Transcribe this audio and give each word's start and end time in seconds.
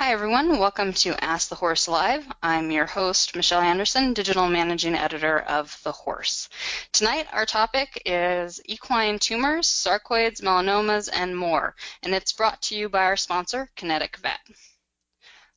Hi, 0.00 0.12
everyone. 0.12 0.58
Welcome 0.58 0.94
to 0.94 1.22
Ask 1.22 1.50
the 1.50 1.56
Horse 1.56 1.86
Live. 1.86 2.26
I'm 2.42 2.70
your 2.70 2.86
host, 2.86 3.36
Michelle 3.36 3.60
Anderson, 3.60 4.14
Digital 4.14 4.48
Managing 4.48 4.94
Editor 4.94 5.40
of 5.40 5.78
The 5.84 5.92
Horse. 5.92 6.48
Tonight, 6.90 7.26
our 7.34 7.44
topic 7.44 8.00
is 8.06 8.62
equine 8.64 9.18
tumors, 9.18 9.68
sarcoids, 9.68 10.40
melanomas, 10.40 11.10
and 11.12 11.36
more, 11.36 11.76
and 12.02 12.14
it's 12.14 12.32
brought 12.32 12.62
to 12.62 12.74
you 12.74 12.88
by 12.88 13.04
our 13.04 13.16
sponsor, 13.18 13.68
Kinetic 13.76 14.16
Vet. 14.16 14.40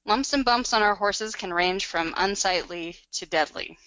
Lumps 0.04 0.34
and 0.34 0.44
bumps 0.44 0.73
on 0.73 0.84
our 0.84 0.96
horses 0.96 1.36
can 1.36 1.54
range 1.54 1.86
from 1.86 2.14
unsightly 2.18 2.98
to 3.14 3.25
deadly. 3.25 3.78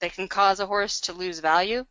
They 0.00 0.08
can 0.08 0.26
cause 0.26 0.58
a 0.58 0.66
horse 0.66 1.02
to 1.02 1.12
lose 1.12 1.40
value, 1.40 1.84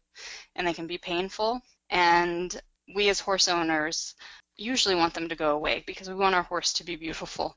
and 0.55 0.65
they 0.65 0.73
can 0.73 0.87
be 0.87 0.97
painful, 0.97 1.61
and 1.91 2.59
we 2.95 3.09
as 3.09 3.19
horse 3.19 3.47
owners 3.47 4.15
usually 4.55 4.95
want 4.95 5.13
them 5.13 5.29
to 5.29 5.35
go 5.35 5.51
away 5.51 5.83
because 5.85 6.09
we 6.09 6.15
want 6.15 6.33
our 6.33 6.41
horse 6.41 6.73
to 6.73 6.83
be 6.83 6.95
beautiful. 6.95 7.55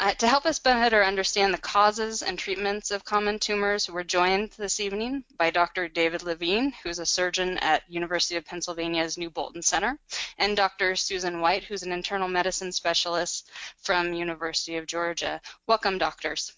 Uh, 0.00 0.14
to 0.14 0.28
help 0.28 0.46
us 0.46 0.60
better 0.60 1.02
understand 1.02 1.52
the 1.52 1.58
causes 1.58 2.22
and 2.22 2.38
treatments 2.38 2.92
of 2.92 3.04
common 3.04 3.36
tumors, 3.36 3.90
we're 3.90 4.04
joined 4.04 4.48
this 4.52 4.78
evening 4.78 5.24
by 5.36 5.50
Dr. 5.50 5.88
David 5.88 6.22
Levine, 6.22 6.72
who's 6.84 7.00
a 7.00 7.06
surgeon 7.06 7.58
at 7.58 7.82
University 7.90 8.36
of 8.36 8.44
Pennsylvania's 8.44 9.18
New 9.18 9.28
Bolton 9.28 9.60
Center, 9.60 9.98
and 10.38 10.56
Dr. 10.56 10.94
Susan 10.94 11.40
White, 11.40 11.64
who's 11.64 11.82
an 11.82 11.90
internal 11.90 12.28
medicine 12.28 12.70
specialist 12.70 13.50
from 13.82 14.12
University 14.12 14.76
of 14.76 14.86
Georgia. 14.86 15.40
Welcome, 15.66 15.98
doctors. 15.98 16.52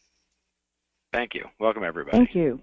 Thank 1.10 1.32
you. 1.32 1.46
Welcome, 1.58 1.82
everybody. 1.82 2.18
Thank 2.18 2.34
you. 2.34 2.60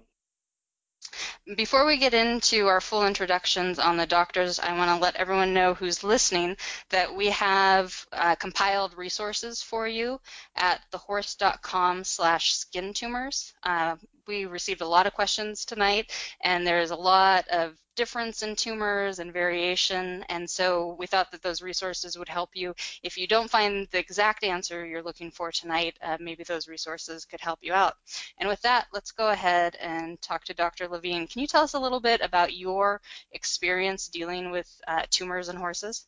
Before 1.56 1.86
we 1.86 1.96
get 1.96 2.14
into 2.14 2.66
our 2.66 2.80
full 2.80 3.06
introductions 3.06 3.78
on 3.78 3.96
the 3.96 4.06
doctors, 4.06 4.58
I 4.58 4.76
want 4.76 4.90
to 4.90 5.02
let 5.02 5.16
everyone 5.16 5.54
know 5.54 5.74
who's 5.74 6.04
listening 6.04 6.56
that 6.90 7.14
we 7.14 7.28
have 7.28 8.06
uh, 8.12 8.34
compiled 8.34 8.96
resources 8.96 9.62
for 9.62 9.88
you 9.88 10.20
at 10.56 10.80
thehorse.com 10.92 12.04
slash 12.04 12.54
skin 12.54 12.92
tumors. 12.92 13.52
Uh, 13.62 13.96
we 14.28 14.44
received 14.44 14.82
a 14.82 14.86
lot 14.86 15.06
of 15.06 15.14
questions 15.14 15.64
tonight, 15.64 16.12
and 16.42 16.64
there's 16.64 16.92
a 16.92 16.96
lot 16.96 17.48
of 17.48 17.74
difference 17.96 18.44
in 18.44 18.54
tumors 18.54 19.18
and 19.18 19.32
variation, 19.32 20.22
and 20.28 20.48
so 20.48 20.94
we 21.00 21.06
thought 21.06 21.32
that 21.32 21.42
those 21.42 21.62
resources 21.62 22.16
would 22.16 22.28
help 22.28 22.50
you. 22.54 22.72
If 23.02 23.18
you 23.18 23.26
don't 23.26 23.50
find 23.50 23.88
the 23.90 23.98
exact 23.98 24.44
answer 24.44 24.86
you're 24.86 25.02
looking 25.02 25.32
for 25.32 25.50
tonight, 25.50 25.98
uh, 26.02 26.18
maybe 26.20 26.44
those 26.44 26.68
resources 26.68 27.24
could 27.24 27.40
help 27.40 27.58
you 27.62 27.72
out. 27.72 27.94
And 28.38 28.48
with 28.48 28.62
that, 28.62 28.86
let's 28.92 29.10
go 29.10 29.30
ahead 29.30 29.74
and 29.80 30.20
talk 30.22 30.44
to 30.44 30.54
Dr. 30.54 30.86
Levine. 30.86 31.26
Can 31.26 31.40
you 31.40 31.48
tell 31.48 31.64
us 31.64 31.74
a 31.74 31.80
little 31.80 32.00
bit 32.00 32.20
about 32.20 32.54
your 32.54 33.00
experience 33.32 34.06
dealing 34.08 34.52
with 34.52 34.68
uh, 34.86 35.02
tumors 35.10 35.48
in 35.48 35.56
horses? 35.56 36.06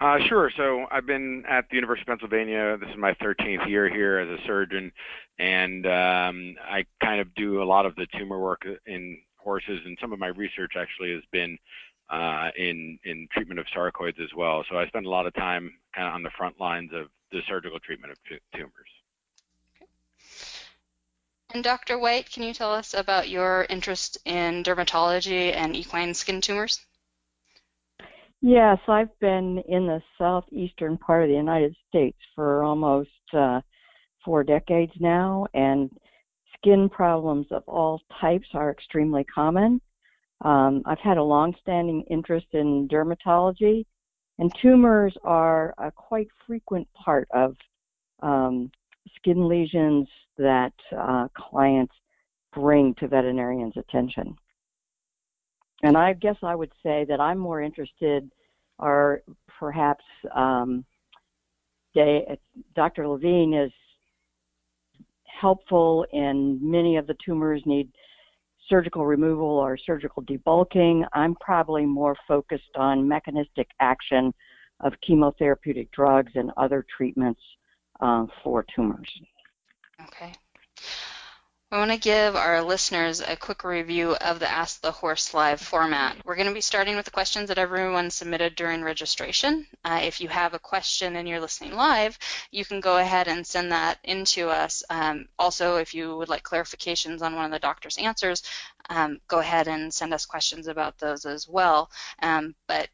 Uh, 0.00 0.18
sure. 0.28 0.50
So 0.56 0.86
I've 0.90 1.04
been 1.04 1.44
at 1.46 1.68
the 1.68 1.76
University 1.76 2.02
of 2.02 2.06
Pennsylvania. 2.06 2.78
This 2.80 2.88
is 2.88 2.96
my 2.96 3.12
13th 3.14 3.68
year 3.68 3.88
here 3.88 4.18
as 4.18 4.28
a 4.28 4.42
surgeon, 4.46 4.92
and 5.38 5.84
um, 5.86 6.56
I 6.64 6.86
kind 7.02 7.20
of 7.20 7.34
do 7.34 7.62
a 7.62 7.64
lot 7.64 7.84
of 7.84 7.94
the 7.96 8.06
tumor 8.18 8.38
work 8.38 8.66
in 8.86 9.18
horses, 9.36 9.80
and 9.84 9.98
some 10.00 10.12
of 10.14 10.18
my 10.18 10.28
research 10.28 10.72
actually 10.76 11.12
has 11.12 11.22
been 11.32 11.58
uh, 12.08 12.50
in 12.56 12.98
in 13.04 13.28
treatment 13.30 13.60
of 13.60 13.66
sarcoids 13.66 14.18
as 14.20 14.30
well. 14.34 14.64
So 14.70 14.78
I 14.78 14.86
spend 14.86 15.04
a 15.04 15.10
lot 15.10 15.26
of 15.26 15.34
time 15.34 15.74
kind 15.94 16.08
of 16.08 16.14
on 16.14 16.22
the 16.22 16.30
front 16.30 16.58
lines 16.58 16.90
of 16.94 17.08
the 17.30 17.42
surgical 17.46 17.78
treatment 17.78 18.12
of 18.12 18.18
tumors. 18.54 18.72
Okay. 19.76 19.86
And 21.52 21.62
Dr. 21.62 21.98
White, 21.98 22.30
can 22.30 22.42
you 22.42 22.54
tell 22.54 22.72
us 22.72 22.94
about 22.94 23.28
your 23.28 23.66
interest 23.68 24.16
in 24.24 24.62
dermatology 24.64 25.54
and 25.54 25.76
equine 25.76 26.14
skin 26.14 26.40
tumors? 26.40 26.80
Yes, 28.42 28.78
I've 28.88 29.16
been 29.20 29.62
in 29.68 29.86
the 29.86 30.02
southeastern 30.16 30.96
part 30.96 31.22
of 31.22 31.28
the 31.28 31.34
United 31.34 31.76
States 31.88 32.16
for 32.34 32.62
almost 32.62 33.10
uh, 33.34 33.60
four 34.24 34.44
decades 34.44 34.92
now, 34.98 35.46
and 35.52 35.90
skin 36.56 36.88
problems 36.88 37.46
of 37.50 37.62
all 37.66 38.00
types 38.18 38.48
are 38.54 38.70
extremely 38.70 39.24
common. 39.24 39.80
Um, 40.42 40.82
I've 40.86 41.00
had 41.00 41.18
a 41.18 41.22
long-standing 41.22 42.04
interest 42.10 42.46
in 42.52 42.88
dermatology, 42.88 43.84
and 44.38 44.50
tumors 44.62 45.14
are 45.22 45.74
a 45.76 45.90
quite 45.90 46.28
frequent 46.46 46.88
part 46.94 47.28
of 47.34 47.54
um, 48.22 48.70
skin 49.16 49.48
lesions 49.48 50.08
that 50.38 50.72
uh, 50.96 51.28
clients 51.36 51.92
bring 52.54 52.94
to 52.94 53.06
veterinarians' 53.06 53.76
attention. 53.76 54.34
And 55.82 55.96
I 55.96 56.12
guess 56.12 56.36
I 56.42 56.54
would 56.54 56.72
say 56.82 57.04
that 57.08 57.20
I'm 57.20 57.38
more 57.38 57.62
interested, 57.62 58.30
or 58.78 59.22
perhaps 59.58 60.04
um, 60.34 60.84
they, 61.94 62.38
Dr. 62.74 63.08
Levine 63.08 63.54
is 63.54 63.72
helpful 65.40 66.06
in 66.12 66.58
many 66.62 66.96
of 66.96 67.06
the 67.06 67.16
tumors 67.24 67.62
need 67.64 67.88
surgical 68.68 69.06
removal 69.06 69.46
or 69.46 69.76
surgical 69.76 70.22
debulking. 70.22 71.04
I'm 71.12 71.34
probably 71.36 71.86
more 71.86 72.14
focused 72.28 72.76
on 72.76 73.08
mechanistic 73.08 73.68
action 73.80 74.32
of 74.80 74.92
chemotherapeutic 75.06 75.90
drugs 75.92 76.32
and 76.34 76.50
other 76.56 76.84
treatments 76.96 77.40
uh, 78.00 78.26
for 78.42 78.64
tumors. 78.74 79.10
Okay. 80.06 80.32
I 81.72 81.78
want 81.78 81.92
to 81.92 81.98
give 81.98 82.34
our 82.34 82.64
listeners 82.64 83.20
a 83.20 83.36
quick 83.36 83.62
review 83.62 84.16
of 84.16 84.40
the 84.40 84.50
Ask 84.50 84.80
the 84.80 84.90
Horse 84.90 85.32
Live 85.32 85.60
format. 85.60 86.16
We're 86.24 86.34
going 86.34 86.48
to 86.48 86.52
be 86.52 86.60
starting 86.60 86.96
with 86.96 87.04
the 87.04 87.12
questions 87.12 87.46
that 87.46 87.58
everyone 87.58 88.10
submitted 88.10 88.56
during 88.56 88.82
registration. 88.82 89.68
Uh, 89.84 90.00
if 90.02 90.20
you 90.20 90.28
have 90.28 90.52
a 90.52 90.58
question 90.58 91.14
and 91.14 91.28
you're 91.28 91.38
listening 91.38 91.76
live, 91.76 92.18
you 92.50 92.64
can 92.64 92.80
go 92.80 92.96
ahead 92.98 93.28
and 93.28 93.46
send 93.46 93.70
that 93.70 93.98
in 94.02 94.24
to 94.24 94.48
us. 94.48 94.82
Um, 94.90 95.28
also, 95.38 95.76
if 95.76 95.94
you 95.94 96.16
would 96.16 96.28
like 96.28 96.42
clarifications 96.42 97.22
on 97.22 97.36
one 97.36 97.44
of 97.44 97.52
the 97.52 97.60
doctor's 97.60 97.98
answers, 97.98 98.42
um, 98.88 99.20
go 99.28 99.38
ahead 99.38 99.68
and 99.68 99.94
send 99.94 100.12
us 100.12 100.26
questions 100.26 100.66
about 100.66 100.98
those 100.98 101.24
as 101.24 101.46
well. 101.46 101.88
Um, 102.20 102.56
but 102.66 102.88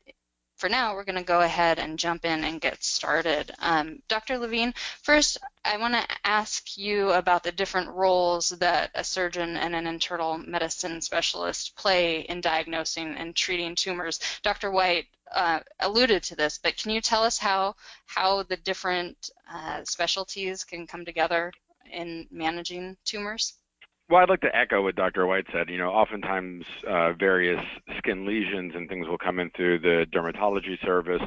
for 0.57 0.69
now, 0.71 0.95
we're 0.95 1.05
going 1.05 1.19
to 1.19 1.23
go 1.23 1.43
ahead 1.43 1.79
and 1.79 1.99
jump 1.99 2.25
in 2.25 2.43
and 2.43 2.61
get 2.61 2.83
started. 2.83 3.53
Um, 3.59 4.03
Dr. 4.09 4.39
Levine, 4.39 4.73
first, 5.03 5.37
I 5.65 5.77
want 5.77 5.95
to 5.95 6.07
ask 6.25 6.79
you 6.79 7.11
about 7.11 7.43
the 7.43 7.53
different 7.53 7.91
roles 7.91 8.49
that 8.49 8.91
a 8.95 9.05
surgeon 9.05 9.57
and 9.57 9.75
an 9.75 9.87
internal 9.87 10.39
medicine 10.39 11.01
specialist 11.03 11.77
play 11.77 12.21
in 12.21 12.41
diagnosing 12.41 13.15
and 13.17 13.37
treating 13.37 13.75
tumors. 13.75 14.19
Dr. 14.43 14.71
White 14.71 15.07
uh, 15.33 15.61
alluded 15.81 16.23
to 16.23 16.37
this, 16.37 16.59
but 16.59 16.77
can 16.77 16.91
you 16.91 17.01
tell 17.01 17.23
us 17.23 17.39
how 17.39 17.75
how 18.07 18.43
the 18.45 18.57
different 18.57 19.31
uh, 19.53 19.85
specialties 19.85 20.65
can 20.65 20.87
come 20.87 21.05
together 21.05 21.53
in 21.93 22.27
managing 22.31 22.97
tumors? 23.05 23.55
Well, 24.09 24.23
I'd 24.23 24.29
like 24.31 24.41
to 24.43 24.57
echo 24.57 24.83
what 24.83 24.95
Dr. 24.95 25.27
White 25.27 25.47
said. 25.53 25.69
You 25.69 25.79
know, 25.79 25.91
oftentimes 25.91 26.65
uh, 26.89 27.13
various 27.15 27.61
skin 27.99 28.25
lesions 28.25 28.73
and 28.77 28.89
things 28.89 29.09
will 29.09 29.19
come 29.19 29.41
in 29.41 29.51
through 29.51 29.81
the 29.81 30.07
dermatology 30.15 30.81
service, 30.85 31.23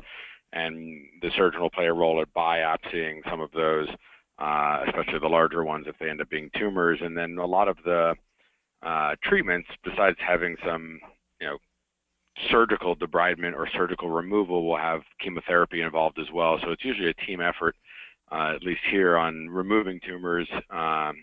and 0.53 1.01
the 1.21 1.29
surgeon 1.35 1.59
will 1.59 1.69
play 1.69 1.87
a 1.87 1.93
role 1.93 2.21
at 2.21 2.33
biopsying 2.33 3.19
some 3.29 3.41
of 3.41 3.51
those, 3.51 3.89
uh, 4.39 4.83
especially 4.87 5.19
the 5.19 5.27
larger 5.27 5.65
ones 5.65 5.87
if 5.89 5.95
they 5.99 6.09
end 6.09 6.21
up 6.21 6.29
being 6.29 6.49
tumors. 6.57 6.99
And 7.01 7.17
then 7.17 7.37
a 7.37 7.45
lot 7.45 7.67
of 7.67 7.75
the 7.83 8.15
uh, 8.81 9.15
treatments, 9.23 9.67
besides 9.83 10.17
having 10.25 10.55
some, 10.65 11.01
you 11.41 11.47
know, 11.47 11.57
surgical 12.49 12.95
debridement 12.95 13.55
or 13.55 13.67
surgical 13.73 14.09
removal, 14.09 14.65
will 14.65 14.77
have 14.77 15.01
chemotherapy 15.21 15.81
involved 15.81 16.17
as 16.17 16.31
well. 16.33 16.57
So 16.63 16.71
it's 16.71 16.85
usually 16.85 17.09
a 17.09 17.25
team 17.25 17.41
effort, 17.41 17.75
uh, 18.31 18.53
at 18.55 18.63
least 18.63 18.79
here 18.89 19.17
on 19.17 19.49
removing 19.49 19.99
tumors. 20.07 20.47
Um, 20.69 21.15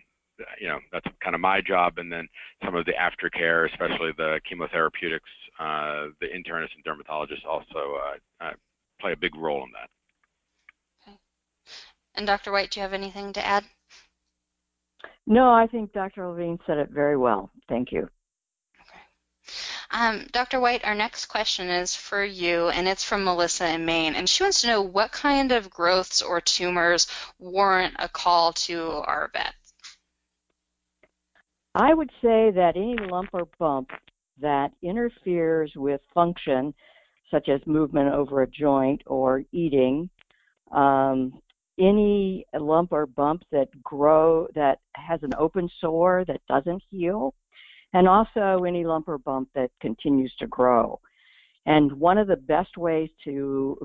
you 0.61 0.69
know 0.69 0.79
that's 0.93 1.07
kind 1.23 1.35
of 1.35 1.41
my 1.41 1.61
job 1.61 1.99
and 1.99 2.13
then 2.13 2.29
some 2.65 2.75
of 2.75 2.85
the 2.85 2.93
aftercare 2.93 3.69
especially 3.71 4.11
the 4.17 4.41
chemotherapeutics 4.51 5.21
uh, 5.59 6.09
the 6.21 6.27
internist 6.27 6.71
and 6.75 6.85
dermatologists 6.85 7.47
also 7.49 7.99
uh, 8.41 8.45
uh, 8.45 8.53
play 9.01 9.13
a 9.13 9.17
big 9.17 9.35
role 9.37 9.65
in 9.65 9.71
that 9.73 9.89
okay. 11.07 11.19
and 12.15 12.27
dr 12.27 12.51
white 12.51 12.71
do 12.71 12.81
you 12.81 12.83
have 12.83 12.93
anything 12.93 13.33
to 13.33 13.45
add 13.45 13.65
no 15.27 15.53
i 15.53 15.67
think 15.67 15.93
dr 15.93 16.29
levine 16.29 16.59
said 16.67 16.79
it 16.79 16.91
very 16.91 17.17
well 17.17 17.51
thank 17.69 17.93
you 17.93 18.09
um, 19.93 20.27
Dr. 20.33 20.59
White, 20.59 20.85
our 20.85 20.97
next 20.97 21.27
question 21.27 21.69
is 21.69 21.95
for 21.95 22.25
you, 22.25 22.69
and 22.69 22.89
it's 22.89 23.05
from 23.05 23.23
Melissa 23.23 23.69
in 23.69 23.85
Maine. 23.85 24.17
And 24.17 24.29
she 24.29 24.43
wants 24.43 24.63
to 24.63 24.67
know 24.67 24.83
what 24.83 25.13
kind 25.13 25.53
of 25.53 25.71
growths 25.71 26.23
or 26.23 26.41
tumors 26.41 27.07
warrant 27.39 27.95
a 28.01 28.09
call 28.09 28.53
to 28.55 28.91
our 29.07 29.31
vet. 29.33 29.55
I 31.79 31.93
would 31.93 32.11
say 32.23 32.51
that 32.53 32.73
any 32.75 32.97
lump 32.97 33.29
or 33.35 33.47
bump 33.59 33.91
that 34.41 34.73
interferes 34.83 35.71
with 35.77 36.01
function, 36.15 36.73
such 37.31 37.51
as 37.51 37.61
movement 37.67 38.15
over 38.15 38.41
a 38.41 38.51
joint 38.51 39.03
or 39.05 39.43
eating, 39.53 40.09
um, 40.73 41.39
any 41.79 42.47
lump 42.59 42.93
or 42.93 43.05
bump 43.05 43.43
that 43.53 43.69
grow 43.83 44.49
that 44.55 44.79
has 44.95 45.23
an 45.23 45.33
open 45.39 45.69
sore 45.79 46.25
that 46.29 46.41
doesn't 46.49 46.83
heal, 46.89 47.35
and 47.93 48.09
also 48.09 48.65
any 48.67 48.87
lump 48.87 49.07
or 49.07 49.19
bump 49.19 49.51
that 49.55 49.71
continues 49.83 50.35
to 50.39 50.47
grow. 50.47 50.99
And 51.67 51.93
one 51.93 52.17
of 52.17 52.27
the 52.27 52.37
best 52.37 52.79
ways 52.79 53.11
to 53.25 53.77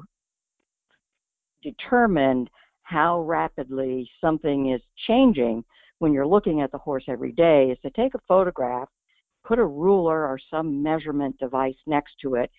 determine 1.61 2.49
how 2.83 3.19
rapidly 3.23 4.09
something 4.21 4.71
is 4.71 4.81
changing 5.07 5.65
when 6.01 6.13
you're 6.13 6.25
looking 6.25 6.61
at 6.61 6.71
the 6.71 6.79
horse 6.79 7.03
every 7.07 7.31
day 7.31 7.69
is 7.71 7.77
to 7.83 7.91
take 7.91 8.15
a 8.15 8.21
photograph, 8.27 8.89
put 9.45 9.59
a 9.59 9.63
ruler 9.63 10.25
or 10.25 10.39
some 10.49 10.81
measurement 10.81 11.37
device 11.37 11.75
next 11.85 12.13
to 12.19 12.33
it, 12.33 12.49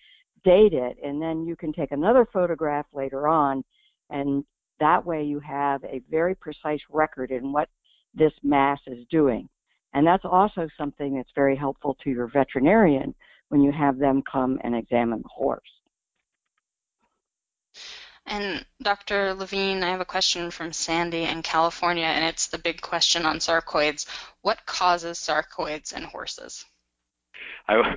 date 0.45 0.71
it, 0.71 0.95
and 1.03 1.21
then 1.21 1.45
you 1.45 1.53
can 1.57 1.73
take 1.73 1.91
another 1.91 2.25
photograph 2.31 2.85
later 2.93 3.27
on, 3.27 3.61
and 4.09 4.45
that 4.79 5.05
way 5.05 5.23
you 5.23 5.41
have 5.41 5.83
a 5.83 6.01
very 6.09 6.33
precise 6.35 6.79
record 6.89 7.31
in 7.31 7.51
what 7.51 7.67
this 8.13 8.31
mass 8.43 8.79
is 8.87 9.05
doing. 9.11 9.49
And 9.93 10.07
that's 10.07 10.23
also 10.23 10.69
something 10.77 11.17
that's 11.17 11.29
very 11.35 11.57
helpful 11.57 11.97
to 12.01 12.09
your 12.09 12.27
veterinarian 12.27 13.13
when 13.49 13.61
you 13.61 13.73
have 13.73 13.99
them 13.99 14.23
come 14.31 14.57
and 14.63 14.73
examine 14.73 15.21
the 15.21 15.27
horse. 15.27 15.61
And 18.25 18.65
Dr. 18.81 19.33
Levine, 19.33 19.83
I 19.83 19.91
have 19.91 20.01
a 20.01 20.05
question 20.05 20.49
from 20.49 20.71
Sandy 20.71 21.23
in 21.23 21.41
California, 21.41 22.05
and 22.05 22.23
it's 22.23 22.47
the 22.47 22.57
big 22.57 22.81
question 22.81 23.25
on 23.25 23.39
sarcoids. 23.39 24.05
What 24.41 24.65
causes 24.65 25.19
sarcoids 25.19 25.93
in 25.93 26.03
horses? 26.03 26.65
I, 27.67 27.95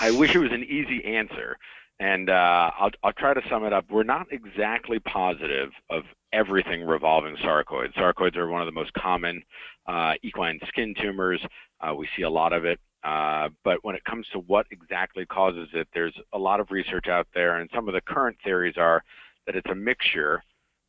I 0.00 0.10
wish 0.10 0.34
it 0.34 0.40
was 0.40 0.52
an 0.52 0.64
easy 0.64 1.04
answer, 1.04 1.56
and 2.00 2.28
uh, 2.28 2.70
I'll, 2.78 2.90
I'll 3.04 3.12
try 3.12 3.34
to 3.34 3.42
sum 3.48 3.64
it 3.64 3.72
up. 3.72 3.86
We're 3.90 4.02
not 4.02 4.26
exactly 4.32 4.98
positive 4.98 5.70
of 5.90 6.02
everything 6.32 6.84
revolving 6.84 7.36
sarcoids. 7.36 7.94
Sarcoids 7.94 8.36
are 8.36 8.48
one 8.48 8.62
of 8.62 8.66
the 8.66 8.72
most 8.72 8.92
common 8.94 9.42
uh, 9.86 10.14
equine 10.22 10.58
skin 10.68 10.94
tumors. 11.00 11.40
Uh, 11.80 11.94
we 11.94 12.08
see 12.16 12.22
a 12.22 12.30
lot 12.30 12.52
of 12.52 12.64
it. 12.64 12.80
Uh, 13.04 13.48
but 13.64 13.78
when 13.82 13.96
it 13.96 14.04
comes 14.04 14.26
to 14.32 14.38
what 14.38 14.66
exactly 14.70 15.26
causes 15.26 15.68
it, 15.74 15.88
there's 15.92 16.14
a 16.32 16.38
lot 16.38 16.60
of 16.60 16.70
research 16.70 17.08
out 17.08 17.26
there, 17.34 17.56
and 17.56 17.68
some 17.74 17.88
of 17.88 17.94
the 17.94 18.00
current 18.00 18.36
theories 18.44 18.76
are 18.76 19.02
that 19.46 19.56
it's 19.56 19.70
a 19.70 19.74
mixture 19.74 20.42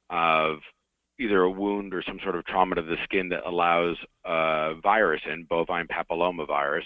of 0.09 0.57
either 1.19 1.41
a 1.41 1.49
wound 1.49 1.93
or 1.93 2.03
some 2.03 2.19
sort 2.23 2.35
of 2.35 2.45
trauma 2.45 2.75
to 2.75 2.81
the 2.81 2.97
skin 3.03 3.29
that 3.29 3.47
allows 3.47 3.97
a 4.25 4.73
virus 4.81 5.21
in, 5.31 5.43
bovine 5.45 5.87
papillomavirus, 5.87 6.83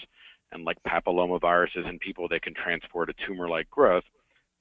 and 0.52 0.64
like 0.64 0.76
papillomaviruses 0.86 1.88
in 1.88 1.98
people, 1.98 2.28
they 2.28 2.40
can 2.40 2.54
transport 2.54 3.10
a 3.10 3.26
tumor-like 3.26 3.68
growth. 3.70 4.04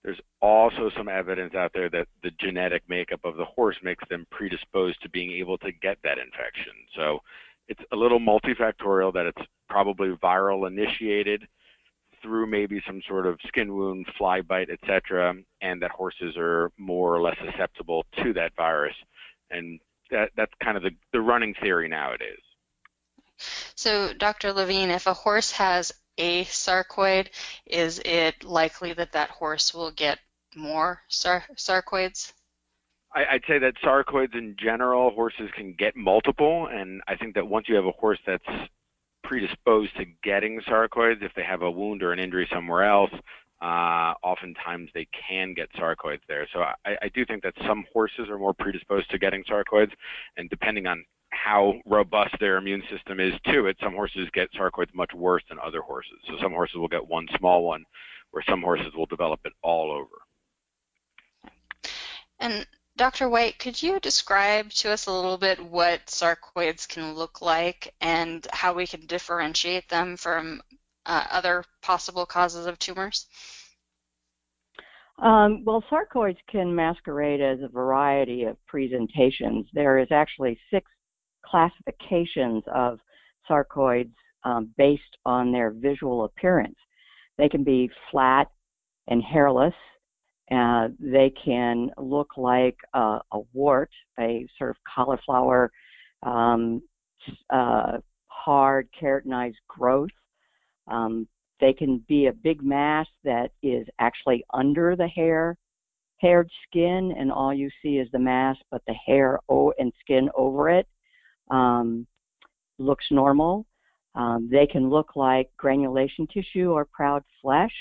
There's 0.04 0.20
also 0.42 0.90
some 0.96 1.10
evidence 1.10 1.54
out 1.56 1.72
there 1.74 1.90
that 1.90 2.08
the 2.24 2.32
genetic 2.40 2.84
makeup 2.88 3.22
of 3.24 3.36
the 3.36 3.46
horse 3.46 3.78
makes 3.84 4.04
them 4.10 4.26
predisposed 4.32 5.02
to 5.02 5.10
being 5.10 5.32
able 5.32 5.58
to 5.60 5.72
get 5.72 5.98
that 6.04 6.18
infection. 6.18 6.74
So 6.96 7.20
it's 7.68 7.82
a 7.92 7.96
little 7.96 8.20
multifactorial 8.20 9.14
that 9.14 9.26
it's 9.26 9.48
probably 9.70 10.10
viral 10.24 10.68
initiated 10.68 11.48
through 12.28 12.46
maybe 12.48 12.82
some 12.86 13.02
sort 13.08 13.26
of 13.26 13.40
skin 13.48 13.74
wound, 13.74 14.06
fly 14.18 14.42
bite, 14.42 14.70
etc., 14.70 15.34
and 15.62 15.82
that 15.82 15.92
horses 15.92 16.36
are 16.38 16.72
more 16.78 17.16
or 17.16 17.22
less 17.22 17.38
susceptible 17.44 18.06
to 18.22 18.34
that 18.34 18.52
virus. 18.56 18.96
And 19.50 19.80
that, 20.12 20.32
that's 20.36 20.52
kind 20.62 20.76
of 20.76 20.84
the, 20.84 20.92
the 21.14 21.22
running 21.22 21.56
theory 21.62 21.88
nowadays. 21.88 22.42
So, 23.76 24.14
Dr. 24.14 24.52
Levine, 24.52 24.90
if 24.90 25.08
a 25.08 25.14
horse 25.14 25.52
has 25.52 25.94
a 26.18 26.44
sarcoid, 26.46 27.30
is 27.66 28.02
it 28.04 28.44
likely 28.44 28.94
that 28.94 29.14
that 29.14 29.30
horse 29.30 29.74
will 29.74 29.92
get 29.92 30.20
more 30.56 31.02
sar- 31.08 31.46
sarcoids? 31.56 32.34
I, 33.14 33.34
would 33.34 33.44
say 33.48 33.60
that 33.60 33.76
sarcoids 33.84 34.36
in 34.36 34.56
general, 34.60 35.12
horses 35.12 35.50
can 35.56 35.74
get 35.78 35.96
multiple, 35.96 36.68
and 36.70 37.02
I 37.08 37.16
think 37.16 37.36
that 37.36 37.48
once 37.48 37.70
you 37.70 37.76
have 37.76 37.86
a 37.86 37.92
horse 37.92 38.20
that's 38.26 38.44
predisposed 39.28 39.96
to 39.98 40.06
getting 40.24 40.62
sarcoids 40.62 41.22
if 41.22 41.34
they 41.36 41.44
have 41.44 41.62
a 41.62 41.70
wound 41.70 42.02
or 42.02 42.14
an 42.14 42.20
injury 42.20 42.48
somewhere 42.52 42.84
else. 42.84 43.12
Uh, 43.62 44.14
oftentimes 44.24 44.90
they 44.94 45.08
can 45.28 45.54
get 45.54 45.68
sarcoids 45.74 46.22
there. 46.28 46.48
So 46.54 46.62
I, 46.62 46.74
I 46.86 47.10
do 47.14 47.26
think 47.26 47.44
that 47.44 47.54
some 47.66 47.86
horses 47.92 48.30
are 48.30 48.38
more 48.38 48.54
predisposed 48.54 49.10
to 49.10 49.18
getting 49.18 49.44
sarcoids, 49.44 49.92
and 50.38 50.50
depending 50.50 50.86
on 50.86 51.04
how 51.32 51.74
robust 51.86 52.36
their 52.40 52.58
immune 52.58 52.84
system 52.90 53.20
is 53.20 53.34
to 53.48 53.66
it, 53.66 53.76
some 53.82 53.94
horses 53.94 54.30
get 54.34 54.48
sarcoids 54.54 54.94
much 54.94 55.12
worse 55.14 55.44
than 55.50 55.58
other 55.60 55.82
horses. 55.82 56.20
So 56.28 56.34
some 56.42 56.52
horses 56.52 56.76
will 56.76 56.88
get 56.88 57.06
one 57.06 57.28
small 57.38 57.64
one, 57.66 57.84
where 58.32 58.44
some 58.48 58.62
horses 58.62 58.94
will 58.96 59.08
develop 59.08 59.40
it 59.44 59.54
all 59.64 59.92
over. 59.92 60.08
And 62.40 62.66
Dr. 62.98 63.30
White, 63.30 63.60
could 63.60 63.82
you 63.82 64.00
describe 64.00 64.72
to 64.72 64.92
us 64.92 65.06
a 65.06 65.12
little 65.12 65.38
bit 65.38 65.64
what 65.64 66.08
sarcoids 66.08 66.88
can 66.88 67.14
look 67.14 67.44
like 67.44 67.94
and 68.02 68.46
how 68.52 68.74
we 68.74 68.88
can 68.88 69.06
differentiate 69.06 69.88
them 69.88 70.18
from 70.18 70.62
uh, 71.06 71.26
other 71.30 71.64
possible 71.84 72.26
causes 72.26 72.66
of 72.66 72.80
tumors? 72.80 73.28
Um, 75.20 75.64
well, 75.64 75.84
sarcoids 75.92 76.38
can 76.50 76.76
masquerade 76.76 77.40
as 77.40 77.60
a 77.62 77.68
variety 77.68 78.46
of 78.46 78.58
presentations. 78.66 79.68
There 79.74 80.00
is 80.00 80.08
actually 80.12 80.60
six 80.72 80.90
classifications 81.46 82.64
of 82.74 83.00
sarcoids 83.48 84.14
um, 84.44 84.74
based 84.76 85.18
on 85.24 85.52
their 85.52 85.70
visual 85.70 86.26
appearance. 86.26 86.78
They 87.38 87.48
can 87.48 87.64
be 87.64 87.92
flat 88.10 88.48
and 89.08 89.22
hairless, 89.22 89.76
uh, 90.52 90.88
they 91.00 91.34
can 91.44 91.92
look 91.98 92.38
like 92.38 92.78
a, 92.94 93.20
a, 93.32 93.40
wart, 93.54 93.92
a 94.20 94.48
sort 94.58 94.70
of 94.70 94.78
cauliflower, 94.96 95.72
um, 96.24 96.82
uh, 97.50 97.98
hard 98.28 98.88
keratinized 99.00 99.56
growth. 99.68 100.10
Um, 100.88 101.28
they 101.60 101.74
can 101.74 102.04
be 102.08 102.28
a 102.28 102.34
big 102.34 102.64
mass 102.64 103.08
that 103.24 103.52
is 103.62 103.88
actually 104.00 104.46
under 104.54 104.96
the 104.96 105.08
hair, 105.08 105.58
haired 106.20 106.50
skin, 106.68 107.14
and 107.18 107.32
all 107.32 107.54
you 107.54 107.70
see 107.82 107.98
is 107.98 108.08
the 108.12 108.20
mass, 108.20 108.56
but 108.72 108.82
the 108.88 108.94
hair 108.94 109.40
and 109.50 109.92
skin 110.00 110.30
over 110.36 110.70
it 110.70 110.88
um, 111.52 112.08
looks 112.80 113.06
normal. 113.12 113.66
Um, 114.16 114.48
they 114.50 114.66
can 114.66 114.90
look 114.90 115.16
like 115.16 115.50
granulation 115.58 116.26
tissue 116.28 116.72
or 116.72 116.86
proud 116.86 117.24
flesh 117.42 117.74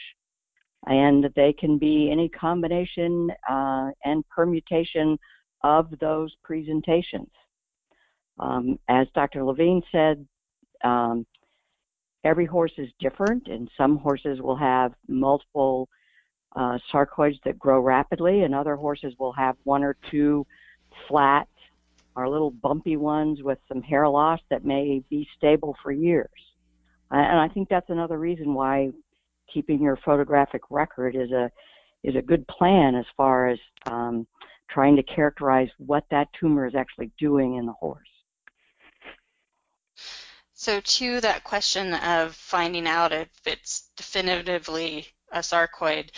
and 0.84 1.28
they 1.34 1.52
can 1.52 1.78
be 1.78 2.10
any 2.10 2.28
combination 2.28 3.30
uh, 3.48 3.90
and 4.04 4.28
permutation 4.28 5.18
of 5.64 5.88
those 6.00 6.32
presentations. 6.44 7.30
Um, 8.38 8.78
as 8.88 9.06
Dr. 9.14 9.44
Levine 9.44 9.82
said, 9.90 10.26
um, 10.84 11.26
every 12.24 12.46
horse 12.46 12.72
is 12.76 12.88
different, 13.00 13.48
and 13.48 13.70
some 13.76 13.96
horses 13.96 14.40
will 14.40 14.56
have 14.56 14.92
multiple 15.08 15.88
uh, 16.54 16.78
sarcoids 16.92 17.38
that 17.44 17.58
grow 17.58 17.80
rapidly, 17.80 18.42
and 18.42 18.54
other 18.54 18.76
horses 18.76 19.14
will 19.18 19.32
have 19.32 19.56
one 19.64 19.82
or 19.82 19.96
two 20.10 20.46
flat 21.08 21.48
or 22.14 22.28
little 22.28 22.50
bumpy 22.50 22.96
ones 22.96 23.42
with 23.42 23.58
some 23.68 23.82
hair 23.82 24.08
loss 24.08 24.40
that 24.50 24.64
may 24.64 25.02
be 25.10 25.28
stable 25.36 25.76
for 25.82 25.92
years. 25.92 26.30
And 27.10 27.38
I 27.38 27.48
think 27.48 27.68
that's 27.68 27.90
another 27.90 28.18
reason 28.18 28.54
why 28.54 28.90
keeping 29.52 29.80
your 29.80 29.98
photographic 30.04 30.62
record 30.70 31.16
is 31.16 31.30
a 31.32 31.50
is 32.04 32.14
a 32.14 32.22
good 32.22 32.46
plan 32.46 32.94
as 32.94 33.04
far 33.16 33.48
as 33.48 33.58
um, 33.86 34.26
trying 34.70 34.96
to 34.96 35.02
characterize 35.02 35.68
what 35.78 36.04
that 36.10 36.28
tumor 36.38 36.66
is 36.66 36.74
actually 36.74 37.10
doing 37.18 37.56
in 37.56 37.66
the 37.66 37.72
horse. 37.72 38.08
So, 40.52 40.80
to 40.80 41.20
that 41.20 41.44
question 41.44 41.94
of 41.94 42.34
finding 42.34 42.86
out 42.86 43.12
if 43.12 43.28
it's 43.44 43.90
definitively 43.96 45.06
a 45.32 45.40
sarcoid, 45.40 46.10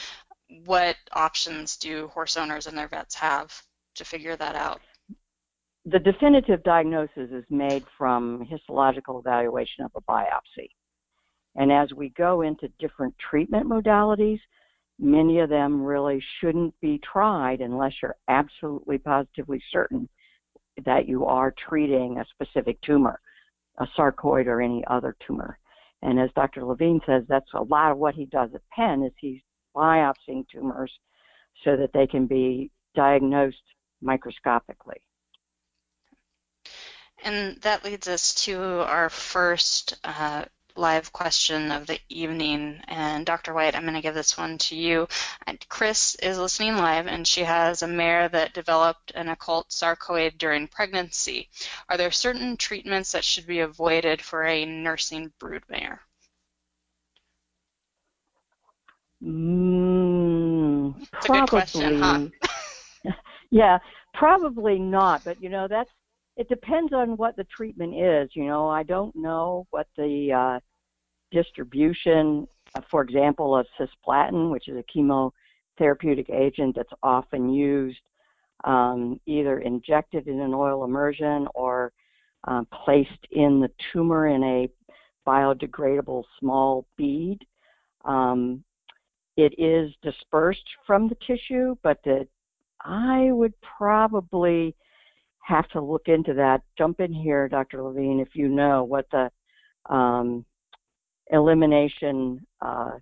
what 0.65 0.97
options 1.13 1.77
do 1.77 2.09
horse 2.09 2.37
owners 2.37 2.67
and 2.67 2.77
their 2.77 2.89
vets 2.89 3.15
have 3.17 3.63
to 3.97 4.05
figure 4.05 4.37
that 4.37 4.55
out? 4.55 4.81
The 5.87 5.99
definitive 5.99 6.63
diagnosis 6.63 7.31
is 7.31 7.45
made 7.51 7.85
from 7.97 8.45
histological 8.45 9.19
evaluation 9.19 9.85
of 9.85 9.91
a 9.97 10.01
biopsy. 10.03 10.69
And 11.57 11.73
as 11.73 11.93
we 11.93 12.11
go 12.11 12.43
into 12.43 12.69
different 12.79 13.15
treatment 13.19 13.67
modalities, 13.67 14.41
many 14.99 15.41
of 15.41 15.49
them 15.49 15.83
really 15.83 16.23
shouldn't 16.41 16.79
be 16.81 16.99
tried 16.99 17.61
unless 17.61 17.93
you're 18.03 18.17
absolutely 18.29 18.99
positively 18.99 19.63
certain 19.71 20.09
that 20.85 21.09
you 21.09 21.25
are 21.27 21.55
treating 21.69 22.19
a 22.19 22.25
specific 22.27 22.81
tumor, 22.83 23.21
a 23.79 23.87
sarcoid 23.99 24.47
or 24.47 24.61
any 24.61 24.85
other 24.87 25.17
tumor. 25.27 25.59
And 26.03 26.21
as 26.21 26.31
Dr. 26.37 26.65
Levine 26.65 27.01
says, 27.07 27.25
that's 27.29 27.53
a 27.55 27.63
lot 27.63 27.91
of 27.91 27.99
what 27.99 28.15
he 28.15 28.27
does 28.27 28.51
at 28.55 28.61
Penn 28.71 29.03
is 29.03 29.13
he's 29.19 29.41
biopsying 29.75 30.45
tumors 30.49 30.93
so 31.65 31.77
that 31.77 31.93
they 31.93 32.07
can 32.07 32.27
be 32.27 32.71
diagnosed 32.95 33.57
microscopically. 34.01 35.03
And 37.25 37.61
that 37.63 37.85
leads 37.85 38.07
us 38.07 38.35
to 38.45 38.61
our 38.87 39.11
first 39.11 39.99
uh, 40.05 40.45
live 40.79 41.13
question 41.13 41.71
of 41.71 41.87
the 41.87 41.99
evening. 42.09 42.81
And 42.89 43.27
Dr. 43.27 43.53
White, 43.53 43.75
I'm 43.75 43.83
going 43.83 43.95
to 43.95 44.01
give 44.01 44.15
this 44.15 44.39
one 44.39 44.59
to 44.59 44.77
you. 44.77 45.09
Chris 45.69 46.15
is 46.17 46.39
listening 46.39 46.77
live, 46.77 47.07
and 47.07 47.27
she 47.27 47.43
has 47.43 47.83
a 47.83 47.87
mare 47.87 48.29
that 48.29 48.55
developed 48.55 49.13
an 49.15 49.29
occult 49.29 49.69
sarcoid 49.69 50.39
during 50.39 50.69
pregnancy. 50.69 51.49
Are 51.89 51.97
there 51.97 52.11
certain 52.11 52.57
treatments 52.57 53.13
that 53.13 53.25
should 53.25 53.47
be 53.47 53.61
avoided 53.61 54.23
for 54.23 54.45
a 54.45 54.65
nursing 54.65 55.33
brood 55.39 55.65
mare? 55.69 56.01
Mm, 59.23 60.95
probably. 61.11 61.47
Question, 61.47 62.01
huh? 62.01 62.29
yeah, 63.51 63.79
Probably 64.19 64.81
not, 64.81 65.23
but 65.25 65.41
you 65.41 65.49
know 65.49 65.69
that's 65.69 65.91
it 66.37 66.49
depends 66.49 66.93
on 66.93 67.17
what 67.17 67.37
the 67.37 67.45
treatment 67.45 67.95
is. 67.95 68.31
You 68.35 68.47
know, 68.47 68.69
I 68.69 68.83
don't 68.83 69.15
know 69.15 69.65
what 69.71 69.87
the 69.97 70.33
uh, 70.33 70.61
distribution, 71.31 72.47
uh, 72.75 72.81
for 72.91 73.03
example, 73.03 73.57
of 73.57 73.67
cisplatin, 73.79 74.51
which 74.51 74.69
is 74.69 74.77
a 74.77 74.99
chemotherapeutic 74.99 76.31
agent 76.31 76.77
that's 76.77 76.93
often 77.03 77.51
used 77.51 78.01
um, 78.65 79.21
either 79.27 79.61
injected 79.61 80.27
in 80.27 80.41
an 80.41 80.53
oil 80.53 80.85
emulsion 80.85 81.47
or 81.55 81.93
uh, 82.47 82.63
placed 82.85 83.27
in 83.31 83.61
the 83.61 83.71
tumor 83.93 84.29
in 84.29 84.43
a 84.43 84.69
biodegradable 85.27 86.25
small 86.39 86.87
bead. 86.97 87.39
Um, 88.05 88.65
it 89.37 89.55
is 89.59 89.93
dispersed 90.03 90.65
from 90.87 91.09
the 91.09 91.17
tissue, 91.27 91.77
but 91.83 91.99
the, 92.05 92.27
I 92.81 93.31
would 93.31 93.55
probably 93.61 94.75
have 95.41 95.69
to 95.71 95.81
look 95.81 96.09
into 96.09 96.35
that. 96.35 96.63
Jump 96.77 97.01
in 97.01 97.13
here, 97.13 97.49
Dr. 97.49 97.83
Levine, 97.83 98.21
if 98.21 98.35
you 98.35 98.49
know 98.49 98.85
what 98.85 99.07
the 99.11 99.31
um, 99.93 100.45
elimination 101.31 102.47
uh, 102.61 102.93